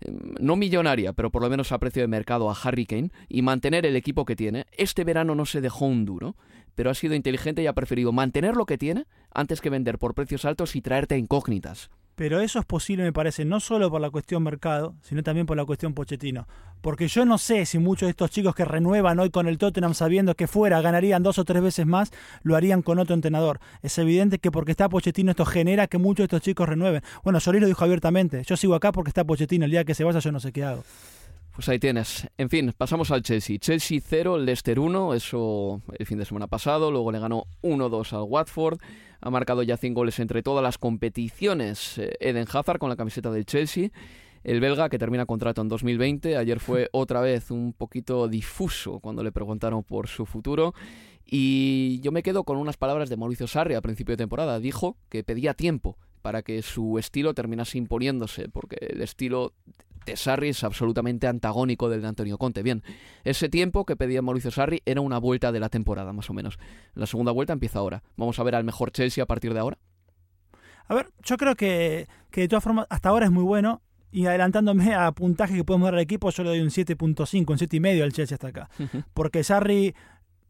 em, 0.00 0.34
no 0.40 0.56
millonaria, 0.56 1.12
pero 1.12 1.30
por 1.30 1.40
lo 1.40 1.48
menos 1.48 1.70
a 1.70 1.78
precio 1.78 2.02
de 2.02 2.08
mercado 2.08 2.50
a 2.50 2.56
Harry 2.64 2.84
Kane 2.84 3.12
y 3.28 3.42
mantener 3.42 3.86
el 3.86 3.94
equipo 3.94 4.24
que 4.24 4.34
tiene. 4.34 4.66
Este 4.76 5.04
verano 5.04 5.36
no 5.36 5.46
se 5.46 5.60
dejó 5.60 5.86
un 5.86 6.04
duro 6.04 6.34
pero 6.76 6.90
ha 6.90 6.94
sido 6.94 7.14
inteligente 7.14 7.62
y 7.62 7.66
ha 7.66 7.72
preferido 7.72 8.12
mantener 8.12 8.54
lo 8.54 8.66
que 8.66 8.78
tiene 8.78 9.06
antes 9.34 9.60
que 9.60 9.70
vender 9.70 9.98
por 9.98 10.14
precios 10.14 10.44
altos 10.44 10.76
y 10.76 10.82
traerte 10.82 11.18
incógnitas. 11.18 11.90
Pero 12.16 12.40
eso 12.40 12.58
es 12.58 12.64
posible, 12.64 13.04
me 13.04 13.12
parece, 13.12 13.44
no 13.44 13.60
solo 13.60 13.90
por 13.90 14.00
la 14.00 14.08
cuestión 14.08 14.42
mercado, 14.42 14.94
sino 15.02 15.22
también 15.22 15.44
por 15.44 15.58
la 15.58 15.66
cuestión 15.66 15.92
Pochettino. 15.92 16.48
Porque 16.80 17.08
yo 17.08 17.26
no 17.26 17.36
sé 17.36 17.66
si 17.66 17.78
muchos 17.78 18.06
de 18.06 18.12
estos 18.12 18.30
chicos 18.30 18.54
que 18.54 18.64
renuevan 18.64 19.18
hoy 19.18 19.28
con 19.28 19.46
el 19.46 19.58
Tottenham 19.58 19.92
sabiendo 19.92 20.34
que 20.34 20.46
fuera 20.46 20.80
ganarían 20.80 21.22
dos 21.22 21.38
o 21.38 21.44
tres 21.44 21.62
veces 21.62 21.84
más, 21.84 22.12
lo 22.42 22.56
harían 22.56 22.80
con 22.80 22.98
otro 22.98 23.14
entrenador. 23.14 23.60
Es 23.82 23.98
evidente 23.98 24.38
que 24.38 24.50
porque 24.50 24.70
está 24.70 24.88
Pochettino 24.88 25.32
esto 25.32 25.44
genera 25.44 25.88
que 25.88 25.98
muchos 25.98 26.22
de 26.22 26.24
estos 26.24 26.40
chicos 26.40 26.66
renueven. 26.66 27.02
Bueno, 27.22 27.38
Solís 27.38 27.60
lo 27.60 27.68
dijo 27.68 27.84
abiertamente, 27.84 28.42
yo 28.46 28.56
sigo 28.56 28.74
acá 28.74 28.92
porque 28.92 29.10
está 29.10 29.22
Pochettino, 29.24 29.66
el 29.66 29.70
día 29.70 29.84
que 29.84 29.94
se 29.94 30.04
vaya 30.04 30.20
yo 30.20 30.32
no 30.32 30.40
sé 30.40 30.52
qué 30.52 30.64
hago. 30.64 30.84
Pues 31.56 31.70
ahí 31.70 31.78
tienes. 31.78 32.28
En 32.36 32.50
fin, 32.50 32.74
pasamos 32.76 33.10
al 33.10 33.22
Chelsea. 33.22 33.56
Chelsea 33.56 33.98
0, 34.04 34.36
Leicester 34.36 34.78
1, 34.78 35.14
eso 35.14 35.80
el 35.98 36.04
fin 36.04 36.18
de 36.18 36.26
semana 36.26 36.48
pasado. 36.48 36.90
Luego 36.90 37.10
le 37.10 37.18
ganó 37.18 37.46
1-2 37.62 38.12
al 38.12 38.24
Watford. 38.28 38.78
Ha 39.22 39.30
marcado 39.30 39.62
ya 39.62 39.78
5 39.78 39.98
goles 39.98 40.18
entre 40.18 40.42
todas 40.42 40.62
las 40.62 40.76
competiciones. 40.76 41.96
Eh, 41.96 42.12
Eden 42.20 42.46
Hazard 42.52 42.78
con 42.78 42.90
la 42.90 42.96
camiseta 42.96 43.30
del 43.30 43.46
Chelsea. 43.46 43.88
El 44.44 44.60
belga 44.60 44.90
que 44.90 44.98
termina 44.98 45.24
contrato 45.24 45.62
en 45.62 45.68
2020. 45.68 46.36
Ayer 46.36 46.60
fue 46.60 46.90
otra 46.92 47.22
vez 47.22 47.50
un 47.50 47.72
poquito 47.72 48.28
difuso 48.28 49.00
cuando 49.00 49.24
le 49.24 49.32
preguntaron 49.32 49.82
por 49.82 50.08
su 50.08 50.26
futuro. 50.26 50.74
Y 51.24 52.00
yo 52.02 52.12
me 52.12 52.22
quedo 52.22 52.44
con 52.44 52.58
unas 52.58 52.76
palabras 52.76 53.08
de 53.08 53.16
Mauricio 53.16 53.46
Sarri 53.46 53.76
a 53.76 53.80
principio 53.80 54.12
de 54.12 54.18
temporada. 54.18 54.60
Dijo 54.60 54.98
que 55.08 55.24
pedía 55.24 55.54
tiempo 55.54 55.96
para 56.20 56.42
que 56.42 56.60
su 56.60 56.98
estilo 56.98 57.32
terminase 57.32 57.78
imponiéndose, 57.78 58.50
porque 58.50 58.76
el 58.80 59.00
estilo 59.00 59.54
Sarri 60.14 60.50
es 60.50 60.62
absolutamente 60.62 61.26
antagónico 61.26 61.88
del 61.88 62.02
de 62.02 62.08
Antonio 62.08 62.38
Conte. 62.38 62.62
Bien, 62.62 62.84
ese 63.24 63.48
tiempo 63.48 63.84
que 63.84 63.96
pedía 63.96 64.22
Mauricio 64.22 64.50
Sarri 64.50 64.82
era 64.86 65.00
una 65.00 65.18
vuelta 65.18 65.50
de 65.50 65.58
la 65.58 65.68
temporada, 65.68 66.12
más 66.12 66.30
o 66.30 66.34
menos. 66.34 66.58
La 66.94 67.06
segunda 67.06 67.32
vuelta 67.32 67.52
empieza 67.52 67.80
ahora. 67.80 68.02
Vamos 68.16 68.38
a 68.38 68.44
ver 68.44 68.54
al 68.54 68.64
mejor 68.64 68.92
Chelsea 68.92 69.24
a 69.24 69.26
partir 69.26 69.52
de 69.52 69.60
ahora. 69.60 69.78
A 70.86 70.94
ver, 70.94 71.08
yo 71.24 71.36
creo 71.36 71.56
que, 71.56 72.06
que 72.30 72.42
de 72.42 72.48
todas 72.48 72.62
formas 72.62 72.86
hasta 72.90 73.08
ahora 73.08 73.26
es 73.26 73.32
muy 73.32 73.42
bueno. 73.42 73.82
Y 74.12 74.26
adelantándome 74.26 74.94
a 74.94 75.10
puntaje 75.12 75.54
que 75.54 75.64
podemos 75.64 75.86
dar 75.86 75.94
al 75.94 76.00
equipo, 76.00 76.30
yo 76.30 76.42
le 76.44 76.50
doy 76.50 76.60
un 76.60 76.68
7.5, 76.68 77.00
un 77.50 77.58
7,5 77.58 78.02
al 78.02 78.12
Chelsea 78.12 78.34
hasta 78.36 78.48
acá. 78.48 78.70
Porque 79.12 79.42
Sarri 79.42 79.94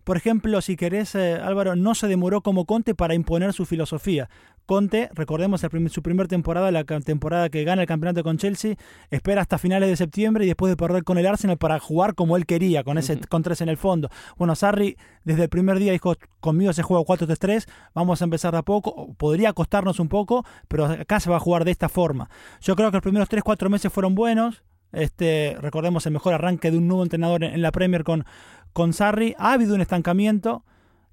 por 0.06 0.16
ejemplo, 0.16 0.60
si 0.60 0.76
querés, 0.76 1.16
eh, 1.16 1.34
Álvaro, 1.34 1.74
no 1.74 1.96
se 1.96 2.06
demoró 2.06 2.40
como 2.40 2.64
Conte 2.64 2.94
para 2.94 3.14
imponer 3.14 3.52
su 3.52 3.66
filosofía. 3.66 4.30
Conte, 4.66 5.08
recordemos 5.14 5.62
su 5.90 6.02
primer 6.02 6.28
temporada, 6.28 6.70
la 6.72 6.84
temporada 6.84 7.48
que 7.48 7.64
gana 7.64 7.82
el 7.82 7.88
campeonato 7.88 8.22
con 8.24 8.36
Chelsea, 8.36 8.74
espera 9.10 9.40
hasta 9.40 9.58
finales 9.58 9.88
de 9.88 9.96
septiembre 9.96 10.44
y 10.44 10.48
después 10.48 10.70
de 10.70 10.76
perder 10.76 11.04
con 11.04 11.18
el 11.18 11.26
Arsenal 11.26 11.56
para 11.56 11.78
jugar 11.78 12.14
como 12.14 12.36
él 12.36 12.46
quería, 12.46 12.82
con 12.82 12.98
ese 12.98 13.20
con 13.28 13.42
tres 13.42 13.60
en 13.60 13.68
el 13.68 13.76
fondo. 13.76 14.10
Bueno, 14.36 14.54
Sarri 14.56 14.96
desde 15.24 15.44
el 15.44 15.48
primer 15.48 15.78
día 15.78 15.92
dijo, 15.92 16.14
conmigo 16.40 16.72
se 16.72 16.82
juega 16.82 17.04
4-3-3, 17.04 17.68
vamos 17.94 18.20
a 18.20 18.24
empezar 18.24 18.52
de 18.52 18.58
a 18.58 18.62
poco, 18.62 19.14
podría 19.16 19.52
costarnos 19.52 20.00
un 20.00 20.08
poco, 20.08 20.44
pero 20.68 20.86
acá 20.86 21.20
se 21.20 21.30
va 21.30 21.36
a 21.36 21.40
jugar 21.40 21.64
de 21.64 21.70
esta 21.70 21.88
forma. 21.88 22.28
Yo 22.60 22.74
creo 22.74 22.90
que 22.90 22.96
los 22.96 23.02
primeros 23.02 23.30
3-4 23.30 23.68
meses 23.68 23.92
fueron 23.92 24.14
buenos, 24.14 24.64
este, 24.92 25.56
recordemos 25.60 26.06
el 26.06 26.12
mejor 26.12 26.34
arranque 26.34 26.70
de 26.70 26.78
un 26.78 26.88
nuevo 26.88 27.02
entrenador 27.02 27.44
en 27.44 27.60
la 27.62 27.70
Premier 27.70 28.02
con, 28.02 28.24
con 28.72 28.92
Sarri 28.92 29.34
ha 29.38 29.52
habido 29.52 29.74
un 29.74 29.80
estancamiento. 29.80 30.64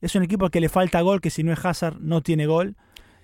Es 0.02 0.16
un 0.16 0.24
equipo 0.24 0.50
que 0.50 0.60
le 0.60 0.70
falta 0.70 1.00
gol, 1.02 1.22
que 1.22 1.30
si 1.30 1.44
no 1.44 1.54
es 1.54 1.64
Hazard 1.64 2.00
no 2.02 2.22
tiene 2.22 2.46
gol. 2.46 2.76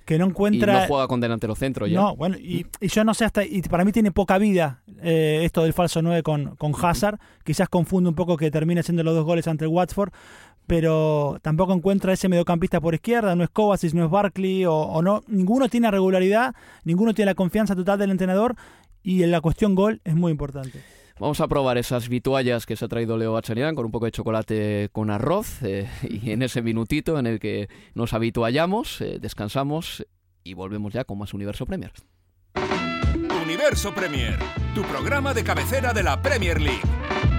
Que 0.10 0.18
no 0.18 0.26
encuentra. 0.26 0.74
Y 0.74 0.82
no 0.82 0.88
juega 0.88 1.08
con 1.08 1.22
delantero 1.22 1.54
centro 1.54 1.86
ya. 1.86 2.00
No, 2.00 2.16
bueno, 2.16 2.36
y, 2.40 2.66
yo 2.82 3.04
no 3.04 3.14
sé 3.14 3.26
hasta. 3.26 3.46
Y 3.46 3.62
para 3.62 3.86
mí 3.86 3.92
tiene 3.92 4.12
poca 4.12 4.40
vida 4.40 4.82
eh, 5.04 5.42
esto 5.44 5.62
del 5.62 5.72
falso 5.72 6.02
9 6.02 6.24
con, 6.24 6.56
con 6.56 6.74
Hazard. 6.82 7.20
Quizás 7.44 7.70
confunde 7.70 8.10
un 8.10 8.16
poco 8.16 8.36
que 8.36 8.50
termine 8.50 8.82
siendo 8.82 9.04
los 9.04 9.14
dos 9.14 9.24
goles 9.24 9.48
ante 9.48 9.66
el 9.66 9.70
Watford. 9.70 10.12
Pero 10.66 11.38
tampoco 11.44 11.74
encuentra 11.74 12.12
ese 12.12 12.28
mediocampista 12.28 12.82
por 12.82 12.96
izquierda. 12.96 13.36
No 13.36 13.44
es 13.44 13.52
Kovacic, 13.52 13.94
no 13.94 14.04
es 14.04 14.10
Barkley. 14.10 14.66
O, 14.66 14.74
o 14.74 15.04
no. 15.04 15.22
Ninguno 15.28 15.70
tiene 15.70 15.92
regularidad. 15.92 16.56
Ninguno 16.86 17.14
tiene 17.14 17.30
la 17.30 17.36
confianza 17.36 17.76
total 17.76 18.00
del 18.00 18.10
entrenador. 18.10 18.56
Y 19.04 19.22
en 19.22 19.30
la 19.30 19.42
cuestión 19.42 19.76
gol 19.76 20.02
es 20.06 20.16
muy 20.16 20.32
importante. 20.32 20.82
Vamos 21.20 21.42
a 21.42 21.50
probar 21.50 21.78
esas 21.78 22.08
vituallas 22.08 22.66
que 22.66 22.78
se 22.78 22.86
ha 22.86 22.88
traído 22.88 23.18
Leo 23.18 23.34
Bachanian 23.34 23.76
con 23.76 23.86
un 23.86 23.92
poco 23.92 24.06
de 24.06 24.12
chocolate 24.12 24.88
con 24.94 25.10
arroz 25.10 25.62
eh, 25.64 25.90
y 26.10 26.32
en 26.32 26.42
ese 26.42 26.62
minutito 26.62 27.20
en 27.20 27.28
el 27.28 27.40
que 27.40 27.68
nos 27.94 28.14
habituallamos, 28.14 29.02
eh, 29.02 29.18
descansamos 29.20 30.06
y 30.46 30.54
volvemos 30.54 30.94
ya 30.94 31.04
con 31.04 31.18
más 31.18 31.34
Universo 31.34 31.66
Premier. 31.66 31.92
Universo 33.44 33.94
Premier, 33.94 34.40
tu 34.74 34.82
programa 34.84 35.34
de 35.34 35.44
cabecera 35.44 35.92
de 35.92 36.04
la 36.04 36.22
Premier 36.22 36.62
League. 36.62 37.39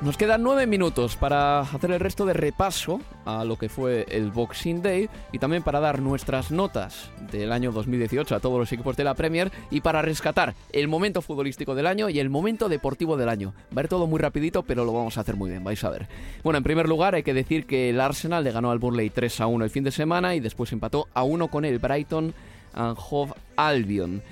Nos 0.00 0.16
quedan 0.16 0.44
nueve 0.44 0.68
minutos 0.68 1.16
para 1.16 1.58
hacer 1.58 1.90
el 1.90 1.98
resto 1.98 2.24
de 2.24 2.32
repaso 2.32 3.00
a 3.24 3.44
lo 3.44 3.58
que 3.58 3.68
fue 3.68 4.06
el 4.08 4.30
Boxing 4.30 4.80
Day 4.80 5.10
y 5.32 5.40
también 5.40 5.64
para 5.64 5.80
dar 5.80 6.00
nuestras 6.00 6.52
notas 6.52 7.10
del 7.32 7.50
año 7.50 7.72
2018 7.72 8.36
a 8.36 8.38
todos 8.38 8.60
los 8.60 8.72
equipos 8.72 8.96
de 8.96 9.02
la 9.02 9.14
Premier 9.14 9.50
y 9.72 9.80
para 9.80 10.00
rescatar 10.00 10.54
el 10.72 10.86
momento 10.86 11.20
futbolístico 11.20 11.74
del 11.74 11.88
año 11.88 12.08
y 12.08 12.20
el 12.20 12.30
momento 12.30 12.68
deportivo 12.68 13.16
del 13.16 13.28
año. 13.28 13.54
Va 13.76 13.80
a 13.80 13.84
ir 13.84 13.88
todo 13.88 14.06
muy 14.06 14.20
rapidito, 14.20 14.62
pero 14.62 14.84
lo 14.84 14.92
vamos 14.92 15.18
a 15.18 15.22
hacer 15.22 15.34
muy 15.34 15.50
bien, 15.50 15.64
vais 15.64 15.82
a 15.82 15.90
ver. 15.90 16.06
Bueno, 16.44 16.58
en 16.58 16.64
primer 16.64 16.88
lugar 16.88 17.16
hay 17.16 17.24
que 17.24 17.34
decir 17.34 17.66
que 17.66 17.90
el 17.90 18.00
Arsenal 18.00 18.44
le 18.44 18.52
ganó 18.52 18.70
al 18.70 18.78
Burnley 18.78 19.10
3 19.10 19.40
a 19.40 19.48
1 19.48 19.64
el 19.64 19.70
fin 19.70 19.82
de 19.82 19.90
semana 19.90 20.36
y 20.36 20.40
después 20.40 20.70
empató 20.70 21.08
a 21.12 21.24
1 21.24 21.48
con 21.48 21.64
el 21.64 21.80
Brighton 21.80 22.34
and 22.72 22.96
Hove 23.10 23.32
Albion. 23.56 24.22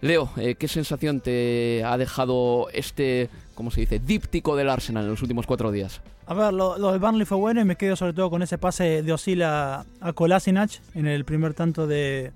Leo, 0.00 0.30
eh, 0.36 0.54
¿qué 0.54 0.68
sensación 0.68 1.20
te 1.20 1.82
ha 1.84 1.96
dejado 1.98 2.68
este, 2.72 3.28
¿cómo 3.54 3.70
se 3.70 3.80
dice?, 3.80 3.98
díptico 3.98 4.54
del 4.56 4.68
Arsenal 4.68 5.04
en 5.04 5.10
los 5.10 5.22
últimos 5.22 5.46
cuatro 5.46 5.72
días. 5.72 6.00
A 6.26 6.34
ver, 6.34 6.52
lo, 6.52 6.78
lo 6.78 6.92
del 6.92 7.00
Burnley 7.00 7.24
fue 7.24 7.38
bueno 7.38 7.60
y 7.60 7.64
me 7.64 7.76
quedo 7.76 7.96
sobre 7.96 8.12
todo 8.12 8.30
con 8.30 8.42
ese 8.42 8.58
pase 8.58 9.02
de 9.02 9.12
Osila 9.12 9.86
a 10.00 10.12
Kolasinac 10.12 10.70
en 10.94 11.06
el 11.06 11.24
primer 11.24 11.54
tanto 11.54 11.86
de, 11.86 12.32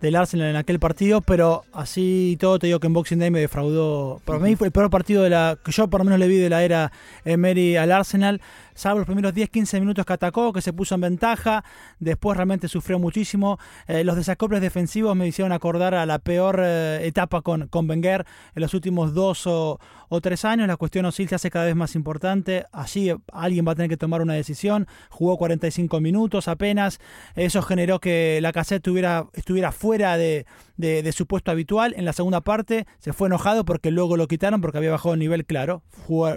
del 0.00 0.16
Arsenal 0.16 0.50
en 0.50 0.56
aquel 0.56 0.78
partido, 0.78 1.20
pero 1.20 1.64
así 1.72 2.36
todo 2.40 2.58
te 2.58 2.66
digo 2.68 2.80
que 2.80 2.86
en 2.86 2.92
Boxing 2.92 3.18
Day 3.18 3.30
me 3.30 3.40
defraudó. 3.40 4.20
Para 4.24 4.38
mí 4.38 4.56
fue 4.56 4.68
el 4.68 4.72
peor 4.72 4.90
partido 4.90 5.22
de 5.22 5.30
la 5.30 5.58
que 5.62 5.72
yo 5.72 5.88
por 5.88 6.00
lo 6.00 6.04
menos 6.04 6.18
le 6.18 6.28
vi 6.28 6.36
de 6.36 6.48
la 6.48 6.62
era 6.62 6.92
Emery 7.24 7.76
al 7.76 7.92
Arsenal, 7.92 8.40
salvo 8.74 8.98
los 8.98 9.06
primeros 9.06 9.34
10-15 9.34 9.80
minutos 9.80 10.04
que 10.04 10.12
atacó, 10.12 10.52
que 10.52 10.62
se 10.62 10.72
puso 10.72 10.94
en 10.94 11.02
ventaja, 11.02 11.64
después 11.98 12.36
realmente 12.36 12.68
sufrió 12.68 12.98
muchísimo. 12.98 13.58
Eh, 13.86 14.04
los 14.04 14.16
desacoples 14.16 14.60
defensivos 14.60 15.16
me 15.16 15.26
hicieron 15.26 15.52
acordar 15.52 15.94
a 15.94 16.06
la 16.06 16.18
peor 16.18 16.60
eh, 16.62 17.00
etapa 17.06 17.42
con, 17.42 17.68
con 17.68 17.88
Wenger 17.88 18.26
en 18.54 18.60
los 18.62 18.74
últimos 18.74 19.14
dos 19.14 19.46
o, 19.46 19.78
o 20.08 20.20
tres 20.20 20.44
años. 20.44 20.68
La 20.68 20.76
cuestión 20.76 21.06
Osil 21.06 21.28
se 21.28 21.34
hace 21.36 21.50
cada 21.50 21.64
vez 21.64 21.76
más 21.76 21.94
importante. 21.94 22.66
Allí 22.72 23.12
alguien 23.32 23.66
va 23.66 23.72
a 23.72 23.74
tener 23.74 23.88
que 23.88 23.96
tomar 23.96 24.20
una 24.20 24.34
decisión. 24.34 24.86
Jugó 25.08 25.38
45 25.38 26.00
minutos 26.00 26.48
apenas. 26.48 27.00
Eso 27.34 27.62
generó 27.62 28.00
que 28.00 28.40
la 28.42 28.52
cassette 28.52 28.80
estuviera, 28.80 29.26
estuviera 29.34 29.72
fuera 29.72 30.16
de, 30.16 30.46
de, 30.80 31.02
de, 31.02 31.12
su 31.12 31.26
puesto 31.26 31.50
habitual. 31.50 31.94
En 31.96 32.04
la 32.04 32.12
segunda 32.12 32.40
parte 32.40 32.86
se 32.98 33.12
fue 33.12 33.28
enojado 33.28 33.64
porque 33.64 33.90
luego 33.90 34.16
lo 34.16 34.26
quitaron 34.28 34.60
porque 34.60 34.78
había 34.78 34.90
bajado 34.90 35.14
el 35.14 35.20
nivel 35.20 35.44
claro, 35.44 35.82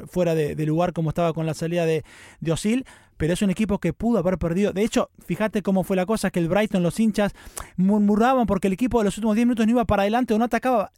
fuera 0.07 0.35
de, 0.35 0.55
de 0.55 0.65
lugar 0.65 0.93
como 0.93 1.09
estaba 1.09 1.33
con 1.33 1.45
la 1.45 1.53
salida 1.53 1.85
de, 1.85 2.03
de 2.39 2.51
Osil 2.51 2.85
pero 3.17 3.33
es 3.33 3.41
un 3.41 3.49
equipo 3.49 3.79
que 3.79 3.93
pudo 3.93 4.19
haber 4.19 4.37
perdido. 4.37 4.73
De 4.73 4.83
hecho, 4.83 5.09
fíjate 5.25 5.61
cómo 5.61 5.83
fue 5.83 5.95
la 5.95 6.05
cosa, 6.05 6.31
que 6.31 6.39
el 6.39 6.49
Brighton, 6.49 6.83
los 6.83 6.99
hinchas, 6.99 7.33
murmuraban 7.77 8.45
porque 8.45 8.67
el 8.67 8.73
equipo 8.73 8.99
de 8.99 9.05
los 9.05 9.17
últimos 9.17 9.35
10 9.35 9.47
minutos 9.47 9.65
no 9.65 9.71
iba 9.71 9.85
para 9.85 10.01
adelante 10.01 10.33
o 10.33 10.37
no 10.37 10.45
atacaba. 10.45 10.91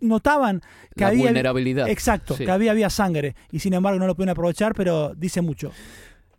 Notaban 0.00 0.60
que 0.94 1.04
la 1.04 1.08
había... 1.08 1.24
vulnerabilidad. 1.24 1.88
Exacto, 1.88 2.36
Sí. 2.36 2.44
que 2.44 2.50
había, 2.50 2.72
había 2.72 2.90
sangre. 2.90 3.34
Y 3.50 3.60
sin 3.60 3.72
embargo 3.72 3.98
no 3.98 4.06
lo 4.06 4.14
pueden 4.14 4.30
aprovechar, 4.30 4.74
pero 4.74 5.14
dice 5.14 5.40
mucho. 5.40 5.72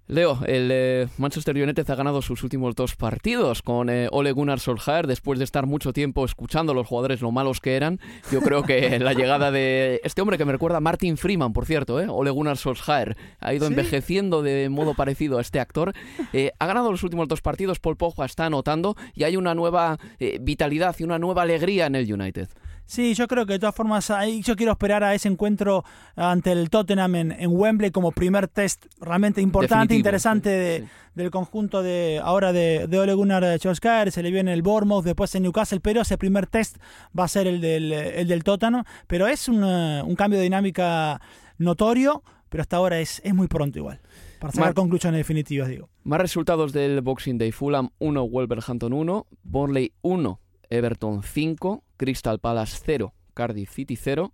Leo, 0.08 0.40
el 0.46 0.70
eh, 0.74 1.08
Manchester 1.18 1.56
United 1.56 1.90
ha 1.90 1.96
ganado 1.96 2.22
sus 2.22 2.44
últimos 2.44 2.76
dos 2.76 2.98
partidos 2.98 3.62
con 3.62 3.90
eh, 3.90 4.10
Ole 4.12 4.34
Gunnar 4.34 4.60
Solskjaer 4.60 5.08
después 5.08 5.40
de 5.40 5.46
estar 5.46 5.68
mucho 5.68 5.94
tiempo 5.94 6.26
escuchando 6.26 6.74
a 6.74 6.76
los 6.76 6.86
jugadores 6.86 7.22
lo 7.22 7.32
malos 7.32 7.62
que 7.62 7.76
eran. 7.78 8.00
Yo 8.30 8.42
creo 8.42 8.64
que 8.64 9.00
la 9.00 9.14
llegada 9.14 9.52
de 9.52 10.02
este 10.04 10.22
hombre 10.22 10.38
que 10.38 10.44
me 10.44 10.52
recuerda 10.52 10.78
a 10.78 10.82
Martin 10.82 11.16
Freeman, 11.16 11.54
por 11.54 11.66
cierto, 11.66 12.02
eh, 12.02 12.08
Ole 12.10 12.30
Gunnar 12.30 12.58
Solskjaer, 12.58 13.16
ha 13.40 13.54
ido 13.54 13.68
¿Sí? 13.68 13.74
envejeciendo 13.74 14.42
de 14.42 14.68
modo 14.70 14.96
parecido 14.96 15.38
a 15.38 15.42
este 15.42 15.60
actor. 15.60 15.94
Eh, 16.34 16.52
ha 16.60 16.66
ganado 16.66 16.92
los 16.92 17.04
últimos 17.04 17.28
dos 17.28 17.42
partidos, 17.42 17.80
Paul 17.80 17.98
Pogba 17.98 18.26
está 18.26 18.46
anotando 18.46 18.96
y 19.14 19.24
hay 19.24 19.36
una 19.36 19.54
nueva 19.54 20.00
vitalidad 20.40 20.96
y 20.98 21.04
una 21.04 21.20
nueva 21.20 21.42
alegría 21.42 21.88
en 21.88 21.96
el 21.96 22.12
United. 22.12 22.48
Sí, 22.92 23.14
yo 23.14 23.26
creo 23.30 23.46
que 23.46 23.54
de 23.54 23.60
todas 23.60 23.74
formas 23.74 24.12
ahí 24.12 24.42
yo 24.42 24.58
quiero 24.58 24.74
esperar 24.74 25.02
a 25.02 25.16
ese 25.16 25.30
encuentro 25.30 25.86
ante 26.18 26.52
el 26.52 26.70
Tottenham 26.70 27.16
en, 27.16 27.32
en 27.32 27.50
Wembley 27.56 27.90
como 27.90 28.12
primer 28.12 28.50
test 28.50 28.86
realmente 29.00 29.40
importante, 29.40 29.76
Definitivo, 29.94 29.98
interesante 30.00 30.50
de- 30.50 30.88
del 31.16 31.32
conjunto 31.32 31.82
de 31.84 32.20
ahora 32.22 32.52
de, 32.52 32.88
de 32.88 33.00
Ole 33.00 33.14
Gunnar 33.14 33.58
Solskjaer, 33.60 34.12
se 34.12 34.22
le 34.22 34.30
viene 34.32 34.52
el 34.52 34.62
Bournemouth, 34.62 35.06
después 35.06 35.34
en 35.36 35.44
Newcastle, 35.44 35.80
pero 35.80 36.02
ese 36.02 36.18
primer 36.18 36.48
test 36.48 36.78
va 37.18 37.24
a 37.24 37.28
ser 37.30 37.48
el 37.48 37.62
del, 37.62 37.94
el 37.94 38.28
del 38.28 38.44
Tottenham, 38.44 38.84
pero 39.08 39.26
es 39.28 39.48
un, 39.48 39.64
eh, 39.64 40.02
un 40.06 40.16
cambio 40.16 40.40
de 40.40 40.44
dinámica 40.44 41.22
notorio, 41.58 42.24
pero 42.50 42.62
hasta 42.62 42.76
ahora 42.76 43.00
es, 43.00 43.22
es 43.24 43.34
muy 43.34 43.48
pronto 43.48 43.80
igual, 43.80 44.02
para 44.40 44.52
sacar 44.52 44.68
Mar- 44.68 44.74
conclusiones 44.74 45.18
definitivas, 45.20 45.70
digo. 45.70 45.88
Más 46.04 46.20
resultados 46.20 46.74
del 46.74 47.00
Boxing 47.02 47.38
Day. 47.38 47.52
Fulham 47.54 47.90
1, 48.00 48.28
Wolverhampton 48.28 48.92
1, 48.92 49.28
Burnley 49.44 49.94
1, 50.02 50.40
Everton 50.72 51.22
5, 51.22 51.84
Crystal 51.98 52.40
Palace 52.40 52.80
0, 52.84 53.14
Cardiff 53.36 53.72
City 53.72 53.96
0, 53.96 54.34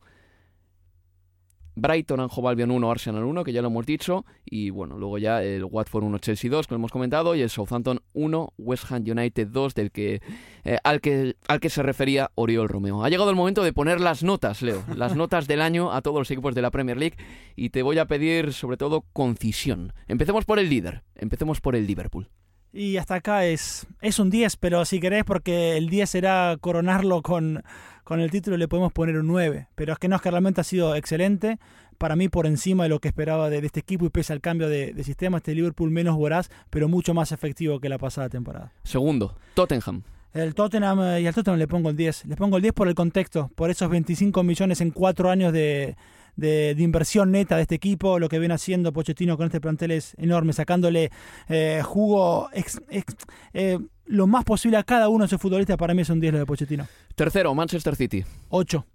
Brighton 1.77 2.19
Hove 2.19 2.49
Albion 2.49 2.71
1, 2.71 2.91
Arsenal 2.91 3.23
1, 3.23 3.43
que 3.43 3.53
ya 3.53 3.61
lo 3.61 3.67
hemos 3.67 3.85
dicho, 3.85 4.25
y 4.43 4.71
bueno, 4.71 4.97
luego 4.97 5.19
ya 5.19 5.43
el 5.43 5.63
Watford 5.63 6.05
1, 6.05 6.17
Chelsea 6.17 6.49
2, 6.49 6.65
que 6.65 6.73
lo 6.73 6.77
hemos 6.77 6.91
comentado, 6.91 7.35
y 7.35 7.41
el 7.41 7.51
Southampton 7.51 8.01
1, 8.13 8.53
West 8.57 8.91
Ham 8.91 9.03
United 9.07 9.47
2, 9.49 9.75
del 9.75 9.91
que, 9.91 10.21
eh, 10.63 10.77
al, 10.83 11.01
que, 11.01 11.35
al 11.47 11.59
que 11.59 11.69
se 11.69 11.83
refería 11.83 12.31
Oriol 12.33 12.67
Romeo. 12.67 13.03
Ha 13.03 13.09
llegado 13.09 13.29
el 13.29 13.35
momento 13.35 13.63
de 13.63 13.73
poner 13.73 14.01
las 14.01 14.23
notas, 14.23 14.63
Leo, 14.63 14.83
las 14.95 15.15
notas 15.15 15.47
del 15.47 15.61
año 15.61 15.91
a 15.93 16.01
todos 16.01 16.17
los 16.17 16.31
equipos 16.31 16.55
de 16.55 16.63
la 16.63 16.71
Premier 16.71 16.97
League, 16.97 17.17
y 17.55 17.69
te 17.69 17.83
voy 17.83 17.99
a 17.99 18.07
pedir 18.07 18.53
sobre 18.53 18.77
todo 18.77 19.05
concisión. 19.13 19.93
Empecemos 20.07 20.45
por 20.45 20.57
el 20.57 20.69
líder, 20.69 21.03
empecemos 21.15 21.61
por 21.61 21.75
el 21.75 21.85
Liverpool. 21.85 22.29
Y 22.74 22.97
hasta 22.97 23.15
acá 23.15 23.45
es, 23.45 23.88
es 24.01 24.20
un 24.20 24.30
10, 24.30 24.57
pero 24.57 24.86
si 24.86 24.99
querés, 24.99 25.24
porque 25.24 25.78
el 25.78 25.89
10 25.89 26.09
será 26.09 26.57
coronarlo 26.59 27.22
con, 27.22 27.63
con 28.03 28.20
el 28.20 28.30
título, 28.30 28.57
le 28.57 28.68
podemos 28.68 28.91
poner 28.91 29.18
un 29.18 29.28
9. 29.28 29.68
Pero 29.76 29.93
es 29.93 29.99
que 29.99 30.07
no, 30.07 30.15
es 30.15 30.22
que 30.22 30.32
realmente 30.32 30.61
ha 30.61 30.63
sido 30.63 30.95
excelente. 30.95 31.59
Para 31.97 32.15
mí, 32.15 32.30
por 32.30 32.45
encima 32.45 32.84
de 32.84 32.89
lo 32.89 32.99
que 32.99 33.07
esperaba 33.07 33.49
de, 33.49 33.61
de 33.61 33.68
este 33.68 33.80
equipo 33.80 34.05
y 34.05 34.09
pese 34.09 34.32
al 34.34 34.41
cambio 34.41 34.70
de, 34.70 34.93
de 34.93 35.03
sistema, 35.03 35.38
este 35.38 35.55
Liverpool 35.55 35.89
menos 35.89 36.15
voraz, 36.15 36.49
pero 36.70 36.88
mucho 36.88 37.13
más 37.13 37.32
efectivo 37.32 37.80
que 37.80 37.89
la 37.89 37.97
pasada 37.97 38.30
temporada. 38.30 38.72
Segundo, 38.84 39.36
Tottenham. 39.55 40.03
El 40.34 40.53
Tottenham 40.53 41.01
eh, 41.01 41.22
y 41.22 41.28
al 41.28 41.34
Tottenham 41.34 41.57
le 41.57 41.68
pongo 41.68 41.89
el 41.89 41.95
10. 41.95 42.26
Le 42.26 42.36
pongo 42.36 42.57
el 42.57 42.61
10 42.61 42.74
por 42.74 42.88
el 42.88 42.93
contexto, 42.93 43.49
por 43.55 43.72
esos 43.72 43.89
25 43.89 44.43
millones 44.43 44.82
en 44.82 44.91
cuatro 44.91 45.32
años 45.32 45.51
de, 45.51 45.95
de, 46.38 46.73
de 46.75 46.83
inversión 46.83 47.31
neta 47.31 47.57
de 47.57 47.63
este 47.63 47.75
equipo. 47.75 48.17
Lo 48.19 48.29
que 48.29 48.39
viene 48.39 48.53
haciendo 48.53 48.93
Pochettino 48.93 49.35
con 49.35 49.47
este 49.47 49.59
plantel 49.59 49.91
es 49.91 50.13
enorme, 50.17 50.53
sacándole 50.53 51.11
eh, 51.49 51.81
jugo 51.83 52.49
ex- 52.53 52.81
ex- 52.89 53.15
eh, 53.53 53.77
lo 54.05 54.25
más 54.27 54.45
posible 54.45 54.77
a 54.77 54.83
cada 54.83 55.09
uno 55.09 55.25
de 55.25 55.29
sus 55.29 55.41
futbolistas. 55.41 55.75
Para 55.75 55.93
mí 55.93 56.03
es 56.03 56.09
un 56.09 56.21
10 56.21 56.31
lo 56.33 56.39
de 56.39 56.45
Pochettino. 56.45 56.88
Tercero, 57.15 57.53
Manchester 57.53 57.95
City. 57.97 58.23
8. 58.49 58.85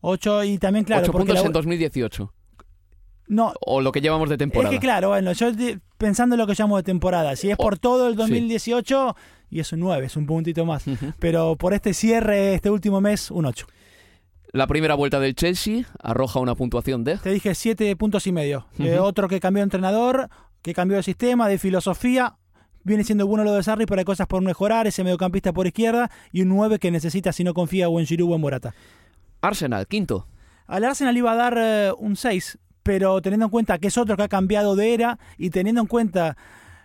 8 0.00 0.44
y 0.44 0.58
también, 0.58 0.84
claro, 0.86 1.02
8 1.02 1.12
porque 1.12 1.26
puntos 1.26 1.42
la- 1.42 1.46
en 1.48 1.52
2018. 1.52 2.32
No, 3.28 3.52
O 3.64 3.80
lo 3.80 3.92
que 3.92 4.00
llevamos 4.00 4.28
de 4.28 4.36
temporada. 4.36 4.74
Es 4.74 4.78
que 4.78 4.84
claro, 4.84 5.08
bueno, 5.08 5.32
yo 5.32 5.46
pensando 5.96 6.34
en 6.34 6.38
lo 6.40 6.46
que 6.46 6.54
llamo 6.54 6.76
de 6.76 6.82
temporada, 6.82 7.34
si 7.36 7.50
es 7.50 7.56
por 7.56 7.78
todo 7.78 8.08
el 8.08 8.16
2018, 8.16 9.16
y 9.48 9.60
es 9.60 9.72
un 9.72 9.80
9, 9.80 10.06
es 10.06 10.16
un 10.16 10.26
puntito 10.26 10.66
más. 10.66 10.84
Pero 11.18 11.56
por 11.56 11.72
este 11.72 11.94
cierre, 11.94 12.54
este 12.54 12.68
último 12.68 13.00
mes, 13.00 13.30
un 13.30 13.46
8. 13.46 13.66
La 14.52 14.66
primera 14.66 14.94
vuelta 14.94 15.18
del 15.18 15.34
Chelsea 15.34 15.86
arroja 15.98 16.38
una 16.38 16.54
puntuación 16.54 17.04
de... 17.04 17.16
Te 17.16 17.30
dije 17.30 17.54
7 17.54 17.96
puntos 17.96 18.26
y 18.26 18.32
medio. 18.32 18.66
Eh, 18.78 18.98
otro 18.98 19.26
que 19.26 19.40
cambió 19.40 19.60
de 19.60 19.64
entrenador, 19.64 20.28
que 20.60 20.74
cambió 20.74 20.98
de 20.98 21.02
sistema, 21.02 21.48
de 21.48 21.56
filosofía. 21.56 22.36
Viene 22.84 23.02
siendo 23.02 23.26
bueno 23.26 23.44
lo 23.44 23.54
de 23.54 23.62
Sarri, 23.62 23.86
pero 23.86 24.00
hay 24.00 24.04
cosas 24.04 24.26
por 24.26 24.42
mejorar. 24.42 24.86
Ese 24.86 25.04
mediocampista 25.04 25.54
por 25.54 25.66
izquierda. 25.66 26.10
Y 26.32 26.42
un 26.42 26.48
9 26.48 26.78
que 26.78 26.90
necesita, 26.90 27.32
si 27.32 27.44
no 27.44 27.54
confía, 27.54 27.88
o 27.88 27.98
en 27.98 28.04
Giroud 28.04 28.32
o 28.32 28.34
en 28.34 28.42
Morata. 28.42 28.74
Arsenal, 29.40 29.86
quinto. 29.86 30.26
Al 30.66 30.84
Arsenal 30.84 31.16
iba 31.16 31.32
a 31.32 31.36
dar 31.36 31.56
eh, 31.56 31.92
un 31.96 32.16
6, 32.16 32.58
pero 32.82 33.22
teniendo 33.22 33.46
en 33.46 33.50
cuenta 33.50 33.78
que 33.78 33.88
es 33.88 33.96
otro 33.96 34.18
que 34.18 34.24
ha 34.24 34.28
cambiado 34.28 34.76
de 34.76 34.92
era 34.92 35.18
y 35.38 35.48
teniendo 35.48 35.80
en 35.80 35.86
cuenta 35.86 36.36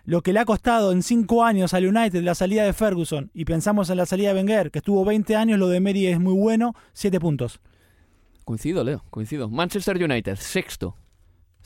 lo 0.08 0.22
que 0.22 0.32
le 0.32 0.40
ha 0.40 0.46
costado 0.46 0.90
en 0.90 1.02
5 1.02 1.44
años 1.44 1.74
al 1.74 1.84
United 1.84 2.22
la 2.22 2.34
salida 2.34 2.64
de 2.64 2.72
Ferguson 2.72 3.30
y 3.34 3.44
pensamos 3.44 3.90
en 3.90 3.98
la 3.98 4.06
salida 4.06 4.32
de 4.32 4.36
Wenger, 4.36 4.70
que 4.70 4.78
estuvo 4.78 5.04
20 5.04 5.36
años, 5.36 5.58
lo 5.58 5.68
de 5.68 5.80
Meri 5.80 6.06
es 6.06 6.18
muy 6.18 6.32
bueno, 6.32 6.74
7 6.94 7.20
puntos. 7.20 7.60
Coincido, 8.46 8.82
Leo, 8.84 9.04
coincido. 9.10 9.50
Manchester 9.50 10.02
United, 10.02 10.36
sexto. 10.36 10.96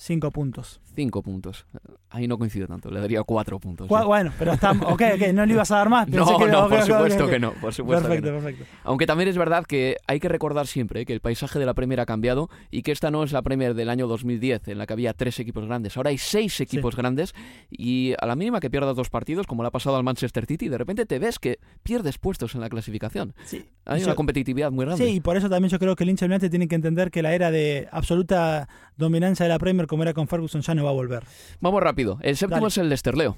Cinco 0.03 0.33
puntos. 0.33 0.81
Cinco 0.97 1.23
puntos. 1.23 1.65
Ahí 2.11 2.27
no 2.27 2.37
coincido 2.37 2.67
tanto, 2.67 2.91
le 2.91 2.99
daría 2.99 3.23
cuatro 3.23 3.61
puntos. 3.61 3.87
Bueno, 3.87 4.33
pero 4.37 4.53
está. 4.55 4.73
Ok, 4.83 5.01
ok, 5.15 5.33
no 5.33 5.47
le 5.47 5.53
ibas 5.53 5.71
a 5.71 5.77
dar 5.77 5.89
más. 5.89 6.09
no, 6.09 6.27
no, 6.27 6.69
por 6.69 6.83
supuesto 6.83 7.29
que 7.29 7.39
no. 7.39 7.53
Por 7.53 7.73
supuesto 7.73 8.09
perfecto, 8.09 8.27
que 8.27 8.33
no. 8.33 8.43
perfecto. 8.43 8.65
Aunque 8.83 9.07
también 9.07 9.29
es 9.29 9.39
verdad 9.39 9.65
que 9.65 9.99
hay 10.09 10.19
que 10.19 10.29
recordar 10.29 10.67
siempre 10.67 11.07
que 11.07 11.13
el 11.13 11.21
paisaje 11.21 11.61
de 11.61 11.67
la 11.67 11.75
Premier 11.75 12.01
ha 12.01 12.07
cambiado 12.07 12.51
y 12.73 12.83
que 12.83 12.91
esta 12.91 13.13
no 13.13 13.23
es 13.23 13.31
la 13.31 13.43
Premier 13.43 13.75
del 13.75 13.89
año 13.89 14.09
2010, 14.09 14.67
en 14.69 14.79
la 14.79 14.87
que 14.87 14.93
había 14.93 15.15
tres 15.15 15.39
equipos 15.39 15.67
grandes. 15.67 15.97
Ahora 15.97 16.11
hay 16.11 16.19
seis 16.19 16.61
equipos 16.61 16.95
sí. 16.95 17.01
grandes 17.01 17.33
y 17.71 18.15
a 18.21 18.27
la 18.27 18.35
mínima 18.35 18.59
que 18.59 18.71
pierdas 18.71 18.97
dos 18.97 19.09
partidos, 19.09 19.47
como 19.47 19.63
le 19.63 19.69
ha 19.69 19.71
pasado 19.71 19.97
al 19.97 20.03
Manchester 20.03 20.47
City, 20.47 20.69
de 20.69 20.79
repente 20.79 21.07
te 21.07 21.21
ves 21.21 21.39
que 21.39 21.61
pierdes 21.85 22.19
puestos 22.19 22.57
en 22.57 22.61
la 22.61 22.69
clasificación. 22.69 23.35
Sí. 23.45 23.65
Hay 23.85 24.01
Yo, 24.01 24.07
una 24.07 24.17
competitividad 24.17 24.73
muy 24.73 24.85
grande. 24.85 25.05
Sí, 25.05 25.15
y 25.15 25.21
por 25.21 25.37
eso 25.37 25.49
también 25.49 25.71
yo 25.71 25.79
creo 25.79 25.95
que 25.95 26.03
el 26.03 26.11
hincha 26.11 26.27
United 26.27 26.51
tiene 26.51 26.67
que 26.67 26.75
entender 26.75 27.13
que 27.13 27.23
la 27.23 27.35
era 27.35 27.53
de 27.53 27.89
absoluta 27.93 28.69
dominancia 28.97 29.45
de 29.45 29.49
la 29.51 29.59
Premier, 29.59 29.87
como 29.93 30.05
era 30.05 30.15
con 30.15 30.27
Ferguson, 30.27 30.63
ya 30.63 30.75
no 30.75 30.85
va 30.85 30.89
a 30.89 30.95
volver. 30.95 31.23
Vamos 31.61 31.83
rápido. 31.83 32.19
El 32.23 32.35
séptimo 32.35 32.63
Dale. 32.63 32.69
es 32.69 32.79
el 32.79 32.89
Leicester, 32.89 33.15
Leo. 33.15 33.37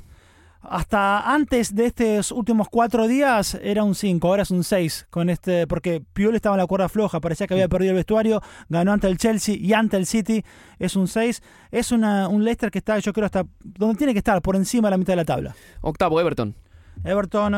Hasta 0.62 1.34
antes 1.34 1.74
de 1.74 1.86
estos 1.86 2.30
últimos 2.30 2.68
cuatro 2.70 3.08
días 3.08 3.58
era 3.60 3.82
un 3.82 3.96
5, 3.96 4.28
ahora 4.28 4.44
es 4.44 4.52
un 4.52 4.62
6, 4.62 5.08
con 5.10 5.30
este, 5.30 5.66
porque 5.66 6.00
Piol 6.12 6.36
estaba 6.36 6.54
en 6.54 6.60
la 6.60 6.68
cuerda 6.68 6.88
floja, 6.88 7.18
parecía 7.18 7.48
que 7.48 7.54
había 7.54 7.66
perdido 7.66 7.90
el 7.90 7.96
vestuario, 7.96 8.40
ganó 8.68 8.92
ante 8.92 9.08
el 9.08 9.18
Chelsea 9.18 9.56
y 9.56 9.72
ante 9.72 9.96
el 9.96 10.06
City, 10.06 10.44
es 10.78 10.94
un 10.94 11.08
6, 11.08 11.42
es 11.72 11.90
una, 11.90 12.28
un 12.28 12.44
Leicester 12.44 12.70
que 12.70 12.78
está, 12.78 13.00
yo 13.00 13.12
creo, 13.12 13.26
hasta 13.26 13.44
donde 13.64 13.98
tiene 13.98 14.12
que 14.12 14.20
estar, 14.20 14.40
por 14.40 14.54
encima 14.54 14.86
de 14.86 14.90
la 14.92 14.98
mitad 14.98 15.14
de 15.14 15.16
la 15.16 15.24
tabla. 15.24 15.56
Octavo, 15.80 16.20
Everton. 16.20 16.54
Everton, 17.04 17.54
uh, 17.54 17.56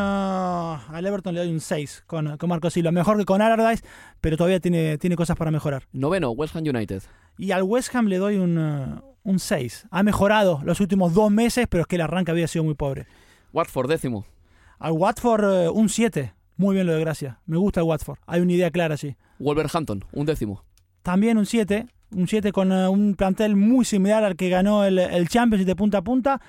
al 0.92 1.06
Everton 1.06 1.32
le 1.32 1.40
doy 1.40 1.50
un 1.50 1.60
6 1.60 2.02
con, 2.08 2.36
con 2.36 2.48
Marco 2.48 2.68
Silva, 2.68 2.90
mejor 2.90 3.16
que 3.16 3.24
con 3.24 3.40
Allardyce, 3.40 3.84
pero 4.20 4.36
todavía 4.36 4.58
tiene, 4.58 4.98
tiene 4.98 5.14
cosas 5.14 5.36
para 5.36 5.52
mejorar. 5.52 5.84
Noveno, 5.92 6.32
West 6.32 6.56
Ham 6.56 6.64
United. 6.66 7.04
Y 7.38 7.52
al 7.52 7.62
West 7.62 7.94
Ham 7.94 8.06
le 8.06 8.18
doy 8.18 8.38
un, 8.38 8.58
uh, 8.58 9.00
un 9.22 9.38
6. 9.38 9.86
Ha 9.92 10.02
mejorado 10.02 10.60
los 10.64 10.80
últimos 10.80 11.14
dos 11.14 11.30
meses, 11.30 11.68
pero 11.70 11.82
es 11.82 11.86
que 11.86 11.94
el 11.94 12.02
arranque 12.02 12.32
había 12.32 12.48
sido 12.48 12.64
muy 12.64 12.74
pobre. 12.74 13.06
Watford, 13.52 13.88
décimo. 13.88 14.26
Al 14.80 14.92
Watford, 14.92 15.68
uh, 15.68 15.72
un 15.72 15.88
7. 15.88 16.34
Muy 16.56 16.74
bien 16.74 16.88
lo 16.88 16.94
de 16.94 17.00
Gracia. 17.00 17.38
Me 17.46 17.56
gusta 17.56 17.80
el 17.80 17.86
Watford. 17.86 18.18
Hay 18.26 18.40
una 18.40 18.52
idea 18.52 18.72
clara 18.72 18.94
allí. 18.94 19.14
Wolverhampton, 19.38 20.04
un 20.10 20.26
décimo. 20.26 20.64
También 21.02 21.38
un 21.38 21.46
7. 21.46 21.86
Un 22.10 22.26
7 22.26 22.50
con 22.50 22.72
un 22.72 23.14
plantel 23.14 23.54
muy 23.54 23.84
similar 23.84 24.24
al 24.24 24.34
que 24.34 24.48
ganó 24.48 24.84
el, 24.84 24.98
el 24.98 25.28
Championship 25.28 25.66
de 25.66 25.76
punta 25.76 25.98
a 25.98 26.02
punta. 26.02 26.40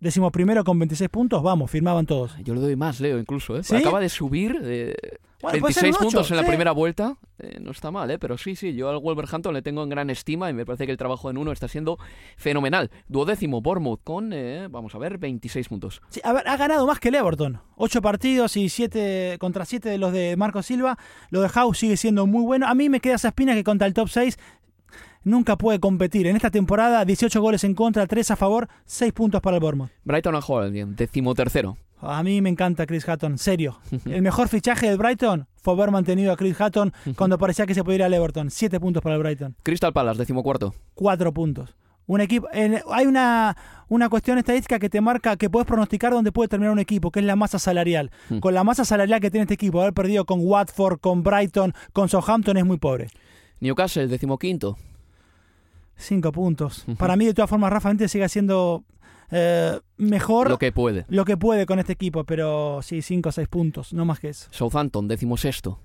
Décimo 0.00 0.30
primero 0.30 0.64
con 0.64 0.78
26 0.78 1.10
puntos. 1.10 1.42
Vamos, 1.42 1.70
firmaban 1.70 2.06
todos. 2.06 2.34
Yo 2.42 2.54
le 2.54 2.60
doy 2.60 2.74
más, 2.76 3.00
Leo, 3.00 3.18
incluso. 3.18 3.56
¿eh? 3.58 3.62
¿Sí? 3.62 3.76
Acaba 3.76 4.00
de 4.00 4.08
subir. 4.08 4.58
Eh, 4.62 4.94
Bueno, 5.42 5.60
26 5.62 5.94
ocho, 5.94 6.04
puntos 6.04 6.30
en 6.30 6.36
la 6.38 6.46
primera 6.46 6.72
vuelta. 6.72 7.16
Eh, 7.38 7.58
no 7.60 7.70
está 7.70 7.90
mal, 7.90 8.10
¿eh? 8.10 8.18
pero 8.18 8.36
sí, 8.38 8.56
sí. 8.56 8.74
Yo 8.74 8.88
al 8.88 8.98
Wolverhampton 8.98 9.52
le 9.52 9.60
tengo 9.62 9.82
en 9.82 9.88
gran 9.90 10.08
estima 10.10 10.48
y 10.50 10.54
me 10.54 10.64
parece 10.64 10.86
que 10.86 10.92
el 10.92 10.98
trabajo 10.98 11.30
en 11.30 11.36
uno 11.38 11.52
está 11.52 11.68
siendo 11.68 11.98
fenomenal. 12.36 12.90
Duodécimo, 13.08 13.60
Bournemouth, 13.60 14.00
con, 14.02 14.32
eh, 14.32 14.68
vamos 14.70 14.94
a 14.94 14.98
ver, 14.98 15.18
26 15.18 15.68
puntos. 15.68 16.00
Sí, 16.08 16.20
a 16.24 16.32
ver, 16.32 16.48
ha 16.48 16.56
ganado 16.56 16.86
más 16.86 16.98
que 16.98 17.08
el 17.08 17.14
Everton. 17.16 17.60
Ocho 17.76 18.00
partidos 18.02 18.56
y 18.56 18.68
siete 18.70 19.36
contra 19.38 19.64
siete 19.64 19.88
de 19.90 19.98
los 19.98 20.12
de 20.12 20.34
Marco 20.36 20.62
Silva. 20.62 20.98
Lo 21.30 21.40
de 21.42 21.48
House 21.50 21.78
sigue 21.78 21.96
siendo 21.98 22.26
muy 22.26 22.42
bueno. 22.42 22.66
A 22.66 22.74
mí 22.74 22.88
me 22.88 23.00
queda 23.00 23.14
esa 23.16 23.28
espina 23.28 23.54
que 23.54 23.64
contra 23.64 23.86
el 23.86 23.94
top 23.94 24.08
6 24.08 24.38
nunca 25.22 25.56
puede 25.56 25.80
competir. 25.80 26.26
En 26.26 26.36
esta 26.36 26.50
temporada, 26.50 27.04
18 27.04 27.40
goles 27.40 27.64
en 27.64 27.74
contra, 27.74 28.06
3 28.06 28.30
a 28.30 28.36
favor, 28.36 28.68
6 28.86 29.12
puntos 29.12 29.40
para 29.40 29.56
el 29.56 29.60
Bournemouth. 29.60 29.90
Brighton 30.04 30.34
a 30.34 30.38
Hove, 30.38 30.86
décimo 30.86 31.34
tercero. 31.34 31.76
A 32.02 32.22
mí 32.22 32.40
me 32.40 32.48
encanta 32.48 32.86
Chris 32.86 33.06
Hatton, 33.08 33.36
serio. 33.36 33.78
El 34.06 34.22
mejor 34.22 34.48
fichaje 34.48 34.88
del 34.88 34.96
Brighton 34.96 35.46
fue 35.56 35.74
haber 35.74 35.90
mantenido 35.90 36.32
a 36.32 36.36
Chris 36.36 36.58
Hatton 36.58 36.92
cuando 37.16 37.38
parecía 37.38 37.66
que 37.66 37.74
se 37.74 37.84
podía 37.84 37.96
ir 37.96 38.02
al 38.04 38.14
Everton. 38.14 38.50
7 38.50 38.80
puntos 38.80 39.02
para 39.02 39.16
el 39.16 39.22
Brighton. 39.22 39.54
Crystal 39.62 39.92
Palace, 39.92 40.18
décimo 40.18 40.42
cuarto. 40.42 40.74
4 40.94 41.32
puntos. 41.32 41.76
Un 42.06 42.20
equipo, 42.20 42.48
hay 42.52 43.06
una, 43.06 43.56
una 43.88 44.08
cuestión 44.08 44.36
estadística 44.38 44.80
que 44.80 44.88
te 44.88 45.00
marca 45.00 45.36
que 45.36 45.48
puedes 45.48 45.66
pronosticar 45.66 46.12
dónde 46.12 46.32
puede 46.32 46.48
terminar 46.48 46.72
un 46.72 46.80
equipo, 46.80 47.12
que 47.12 47.20
es 47.20 47.26
la 47.26 47.36
masa 47.36 47.60
salarial. 47.60 48.10
Hmm. 48.28 48.38
Con 48.38 48.52
la 48.52 48.64
masa 48.64 48.84
salarial 48.84 49.20
que 49.20 49.30
tiene 49.30 49.42
este 49.42 49.54
equipo, 49.54 49.80
haber 49.80 49.92
perdido 49.92 50.24
con 50.24 50.40
Watford, 50.42 50.98
con 50.98 51.22
Brighton, 51.22 51.72
con 51.92 52.08
Southampton 52.08 52.56
es 52.56 52.64
muy 52.64 52.78
pobre. 52.78 53.08
Newcastle, 53.60 54.08
5 56.00 56.32
puntos. 56.32 56.84
Para 56.98 57.16
mí, 57.16 57.26
de 57.26 57.34
todas 57.34 57.48
formas, 57.50 57.70
Rafa 57.72 57.88
Benítez 57.88 58.10
sigue 58.10 58.28
siendo 58.28 58.84
eh, 59.30 59.78
mejor 59.96 60.50
Lo 60.50 60.58
que 60.58 60.72
puede. 60.72 61.04
lo 61.08 61.24
que 61.24 61.36
puede 61.36 61.66
con 61.66 61.78
este 61.78 61.92
equipo, 61.92 62.24
pero 62.24 62.80
sí, 62.82 63.02
5 63.02 63.28
o 63.28 63.32
6 63.32 63.48
puntos, 63.48 63.92
no 63.92 64.04
más 64.04 64.18
que 64.18 64.30
eso. 64.30 64.48
Southampton, 64.50 65.06
décimo 65.08 65.36
sexto. 65.36 65.78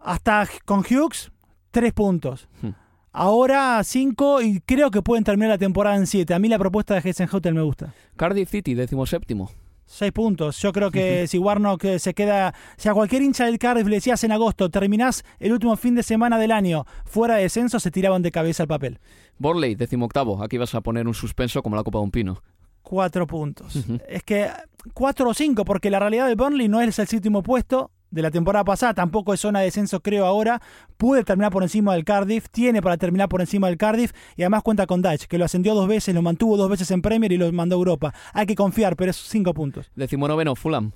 Hasta 0.00 0.46
con 0.64 0.80
Hughes, 0.80 1.30
3 1.70 1.92
puntos. 1.92 2.48
Hmm. 2.62 2.70
Ahora 3.12 3.80
5 3.82 4.42
y 4.42 4.60
creo 4.60 4.90
que 4.90 5.00
pueden 5.00 5.24
terminar 5.24 5.50
la 5.50 5.58
temporada 5.58 5.96
en 5.96 6.06
7. 6.06 6.34
A 6.34 6.38
mí 6.38 6.48
la 6.48 6.58
propuesta 6.58 6.94
de 6.94 7.00
Heisenhotel 7.00 7.54
me 7.54 7.62
gusta. 7.62 7.94
Cardiff 8.16 8.50
City, 8.50 8.74
décimo 8.74 9.06
séptimo. 9.06 9.50
6 9.86 10.12
puntos. 10.12 10.58
Yo 10.58 10.72
creo 10.72 10.90
que 10.90 11.26
si 11.26 11.38
Warnock 11.38 11.84
eh, 11.84 11.98
se 11.98 12.14
queda. 12.14 12.54
Si 12.76 12.88
a 12.88 12.94
cualquier 12.94 13.22
hincha 13.22 13.46
del 13.46 13.58
Cardiff 13.58 13.86
le 13.86 13.96
decías 13.96 14.24
en 14.24 14.32
agosto, 14.32 14.70
terminás 14.70 15.24
el 15.38 15.52
último 15.52 15.76
fin 15.76 15.94
de 15.94 16.02
semana 16.02 16.38
del 16.38 16.52
año 16.52 16.86
fuera 17.04 17.36
de 17.36 17.42
descenso, 17.42 17.80
se 17.80 17.90
tiraban 17.90 18.22
de 18.22 18.30
cabeza 18.30 18.62
al 18.62 18.68
papel. 18.68 18.98
Borley, 19.38 19.74
décimo 19.74 20.06
octavo. 20.06 20.42
Aquí 20.42 20.58
vas 20.58 20.74
a 20.74 20.80
poner 20.80 21.06
un 21.06 21.14
suspenso 21.14 21.62
como 21.62 21.76
la 21.76 21.82
Copa 21.82 21.98
de 21.98 22.04
un 22.04 22.10
Pino. 22.10 22.42
4 22.82 23.26
puntos. 23.26 23.76
Es 24.08 24.22
que 24.22 24.50
4 24.92 25.28
o 25.28 25.34
5, 25.34 25.64
porque 25.64 25.90
la 25.90 25.98
realidad 25.98 26.28
de 26.28 26.34
Burnley 26.34 26.68
no 26.68 26.80
es 26.80 26.98
el 26.98 27.06
séptimo 27.06 27.42
puesto 27.42 27.90
de 28.14 28.22
la 28.22 28.30
temporada 28.30 28.64
pasada, 28.64 28.94
tampoco 28.94 29.34
es 29.34 29.40
zona 29.40 29.58
de 29.58 29.66
descenso, 29.66 30.00
creo 30.00 30.24
ahora. 30.24 30.62
Pude 30.96 31.24
terminar 31.24 31.50
por 31.50 31.64
encima 31.64 31.94
del 31.94 32.04
Cardiff, 32.04 32.48
tiene 32.48 32.80
para 32.80 32.96
terminar 32.96 33.28
por 33.28 33.40
encima 33.40 33.66
del 33.66 33.76
Cardiff 33.76 34.12
y 34.36 34.42
además 34.42 34.62
cuenta 34.62 34.86
con 34.86 35.02
Dutch, 35.02 35.24
que 35.24 35.36
lo 35.36 35.44
ascendió 35.44 35.74
dos 35.74 35.88
veces, 35.88 36.14
lo 36.14 36.22
mantuvo 36.22 36.56
dos 36.56 36.70
veces 36.70 36.90
en 36.92 37.02
Premier 37.02 37.32
y 37.32 37.36
lo 37.36 37.50
mandó 37.52 37.74
a 37.74 37.78
Europa. 37.78 38.14
Hay 38.32 38.46
que 38.46 38.54
confiar, 38.54 38.94
pero 38.94 39.10
es 39.10 39.16
5 39.16 39.52
puntos. 39.52 39.90
Décimo 39.96 40.28
noveno, 40.28 40.54
Fulham. 40.54 40.92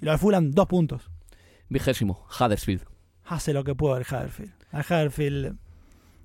Y 0.00 0.06
lo 0.06 0.12
de 0.12 0.18
Fulham, 0.18 0.52
2 0.52 0.66
puntos. 0.66 1.10
Vigésimo, 1.68 2.26
Huddersfield. 2.40 2.82
Hace 3.26 3.52
lo 3.52 3.62
que 3.62 3.74
puede 3.74 4.00
el 4.00 4.06
Huddersfield. 4.10 4.52
Al 4.72 4.86
Huddersfield 4.88 5.58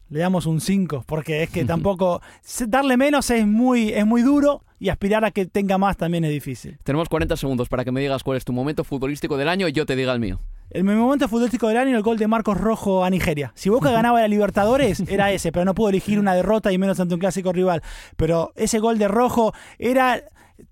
le 0.08 0.20
damos 0.20 0.46
un 0.46 0.62
5, 0.62 1.04
porque 1.06 1.44
es 1.44 1.50
que 1.50 1.66
tampoco. 1.66 2.22
Darle 2.68 2.96
menos 2.96 3.30
es 3.30 3.46
muy, 3.46 3.90
es 3.90 4.06
muy 4.06 4.22
duro 4.22 4.64
y 4.80 4.90
aspirar 4.90 5.26
a 5.26 5.32
que 5.32 5.46
tenga 5.46 5.78
más 5.78 5.98
también 5.98 6.24
es 6.24 6.32
difícil. 6.32 6.78
Tenemos 6.84 7.10
40 7.10 7.36
segundos 7.38 7.70
para 7.70 7.84
que 7.86 7.92
me 7.92 8.02
digas 8.02 8.24
cuál 8.24 8.38
es 8.38 8.46
tu 8.46 8.54
momento 8.54 8.84
futbolístico 8.84 9.38
del 9.38 9.50
año 9.50 9.68
y 9.68 9.74
yo 9.74 9.86
te 9.86 9.96
diga 9.96 10.14
el 10.14 10.20
mío. 10.20 10.40
El 10.72 10.84
momento 10.84 11.28
futbolístico 11.28 11.68
del 11.68 11.78
año 11.78 11.98
el 11.98 12.04
gol 12.04 12.18
de 12.18 12.28
Marcos 12.28 12.58
Rojo 12.58 13.04
a 13.04 13.10
Nigeria. 13.10 13.52
Si 13.56 13.70
Boca 13.70 13.92
ganaba 13.92 14.22
la 14.22 14.28
Libertadores, 14.28 15.04
era 15.08 15.32
ese, 15.32 15.52
pero 15.52 15.66
no 15.66 15.74
puedo 15.74 15.90
elegir 15.90 16.20
una 16.20 16.36
derrota 16.36 16.72
y 16.72 16.78
menos 16.78 17.00
ante 17.00 17.16
un 17.16 17.20
clásico 17.20 17.52
rival. 17.52 17.82
Pero 18.16 18.54
ese 18.56 18.80
gol 18.80 18.98
de 18.98 19.08
Rojo 19.08 19.54
era. 19.78 20.24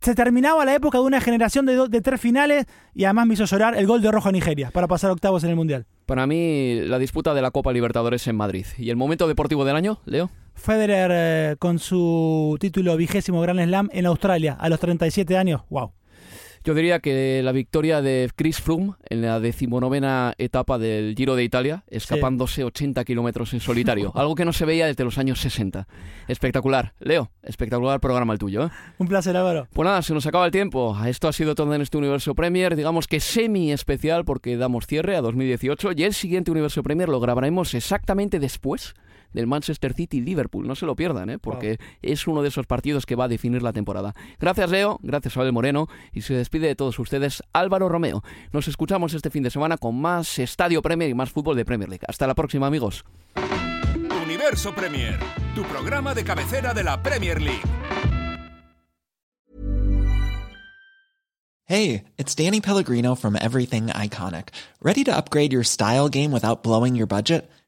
Se 0.01 0.15
terminaba 0.15 0.63
la 0.65 0.75
época 0.75 0.97
de 0.97 1.03
una 1.03 1.21
generación 1.21 1.65
de, 1.65 1.75
do- 1.75 1.87
de 1.87 2.01
tres 2.01 2.19
finales 2.21 2.65
y 2.93 3.05
además 3.05 3.27
me 3.27 3.33
hizo 3.35 3.45
llorar 3.45 3.75
el 3.75 3.87
gol 3.87 4.01
de 4.01 4.11
Rojo 4.11 4.29
a 4.29 4.31
Nigeria 4.31 4.69
para 4.71 4.87
pasar 4.87 5.11
octavos 5.11 5.43
en 5.43 5.49
el 5.51 5.55
Mundial. 5.55 5.85
Para 6.05 6.25
mí, 6.27 6.81
la 6.83 6.99
disputa 6.99 7.33
de 7.33 7.41
la 7.41 7.51
Copa 7.51 7.71
Libertadores 7.73 8.27
en 8.27 8.35
Madrid. 8.35 8.65
¿Y 8.77 8.89
el 8.89 8.95
momento 8.95 9.27
deportivo 9.27 9.65
del 9.65 9.75
año, 9.75 9.99
Leo? 10.05 10.29
Federer 10.55 11.11
eh, 11.13 11.55
con 11.59 11.79
su 11.79 12.57
título 12.59 12.97
vigésimo 12.97 13.41
Grand 13.41 13.63
Slam 13.63 13.89
en 13.93 14.05
Australia 14.07 14.57
a 14.59 14.69
los 14.69 14.79
37 14.79 15.37
años. 15.37 15.61
¡Wow! 15.69 15.91
Yo 16.67 16.73
diría 16.73 16.99
que 16.99 17.39
la 17.45 17.53
victoria 17.53 18.01
de 18.01 18.29
Chris 18.35 18.59
Froome 18.59 18.95
en 19.09 19.21
la 19.21 19.39
decimonovena 19.39 20.33
etapa 20.37 20.77
del 20.77 21.15
Giro 21.15 21.37
de 21.37 21.45
Italia, 21.45 21.85
escapándose 21.87 22.65
80 22.65 23.05
kilómetros 23.05 23.53
en 23.53 23.61
solitario, 23.61 24.11
algo 24.15 24.35
que 24.35 24.43
no 24.43 24.51
se 24.51 24.65
veía 24.65 24.85
desde 24.85 25.05
los 25.05 25.17
años 25.17 25.39
60. 25.39 25.87
Espectacular. 26.27 26.91
Leo, 26.99 27.31
espectacular 27.41 28.01
programa 28.01 28.33
el 28.33 28.39
tuyo. 28.39 28.65
¿eh? 28.65 28.69
Un 28.97 29.07
placer, 29.07 29.37
Álvaro. 29.37 29.69
Pues 29.71 29.85
nada, 29.85 30.01
se 30.01 30.13
nos 30.13 30.25
acaba 30.25 30.45
el 30.45 30.51
tiempo. 30.51 30.97
Esto 31.05 31.29
ha 31.29 31.31
sido 31.31 31.55
todo 31.55 31.73
en 31.73 31.81
este 31.81 31.97
Universo 31.97 32.35
Premier, 32.35 32.75
digamos 32.75 33.07
que 33.07 33.21
semi 33.21 33.71
especial 33.71 34.25
porque 34.25 34.57
damos 34.57 34.87
cierre 34.87 35.15
a 35.15 35.21
2018 35.21 35.93
y 35.95 36.03
el 36.03 36.13
siguiente 36.13 36.51
Universo 36.51 36.83
Premier 36.83 37.07
lo 37.07 37.21
grabaremos 37.21 37.75
exactamente 37.75 38.39
después 38.39 38.93
del 39.33 39.47
Manchester 39.47 39.93
City 39.93 40.21
Liverpool. 40.21 40.67
No 40.67 40.75
se 40.75 40.85
lo 40.85 40.95
pierdan, 40.95 41.29
¿eh? 41.29 41.39
porque 41.39 41.79
es 42.01 42.27
uno 42.27 42.41
de 42.41 42.49
esos 42.49 42.65
partidos 42.65 43.05
que 43.05 43.15
va 43.15 43.25
a 43.25 43.27
definir 43.27 43.63
la 43.63 43.73
temporada. 43.73 44.15
Gracias, 44.39 44.69
Leo. 44.69 44.99
Gracias, 45.01 45.37
Abel 45.37 45.53
Moreno. 45.53 45.87
Y 46.13 46.21
se 46.21 46.33
despide 46.33 46.67
de 46.67 46.75
todos 46.75 46.97
ustedes 46.99 47.43
Álvaro 47.53 47.89
Romeo. 47.89 48.23
Nos 48.51 48.67
escuchamos 48.67 49.13
este 49.13 49.29
fin 49.29 49.43
de 49.43 49.49
semana 49.49 49.77
con 49.77 49.99
más 49.99 50.39
Estadio 50.39 50.81
Premier 50.81 51.09
y 51.09 51.13
más 51.13 51.31
fútbol 51.31 51.55
de 51.55 51.65
Premier 51.65 51.89
League. 51.89 52.05
Hasta 52.07 52.27
la 52.27 52.35
próxima, 52.35 52.67
amigos. 52.67 53.05
Universo 54.23 54.73
Premier, 54.75 55.17
tu 55.55 55.63
programa 55.63 56.13
de 56.13 56.23
cabecera 56.23 56.73
de 56.73 56.83
la 56.83 57.01
Premier 57.01 57.41
League. 57.41 57.63
Hey, 61.69 62.05
it's 62.17 62.33
Danny 62.33 62.61
Pellegrino 62.61 63.13
from 63.13 63.35
Everything 63.35 63.87
Iconic. 63.87 64.49
Ready 64.81 65.03
to 65.03 65.13
upgrade 65.13 65.51
your 65.51 65.65
style 65.65 66.07
game 66.07 66.31
without 66.31 66.63
blowing 66.63 66.95
your 66.95 67.07
budget? 67.07 67.49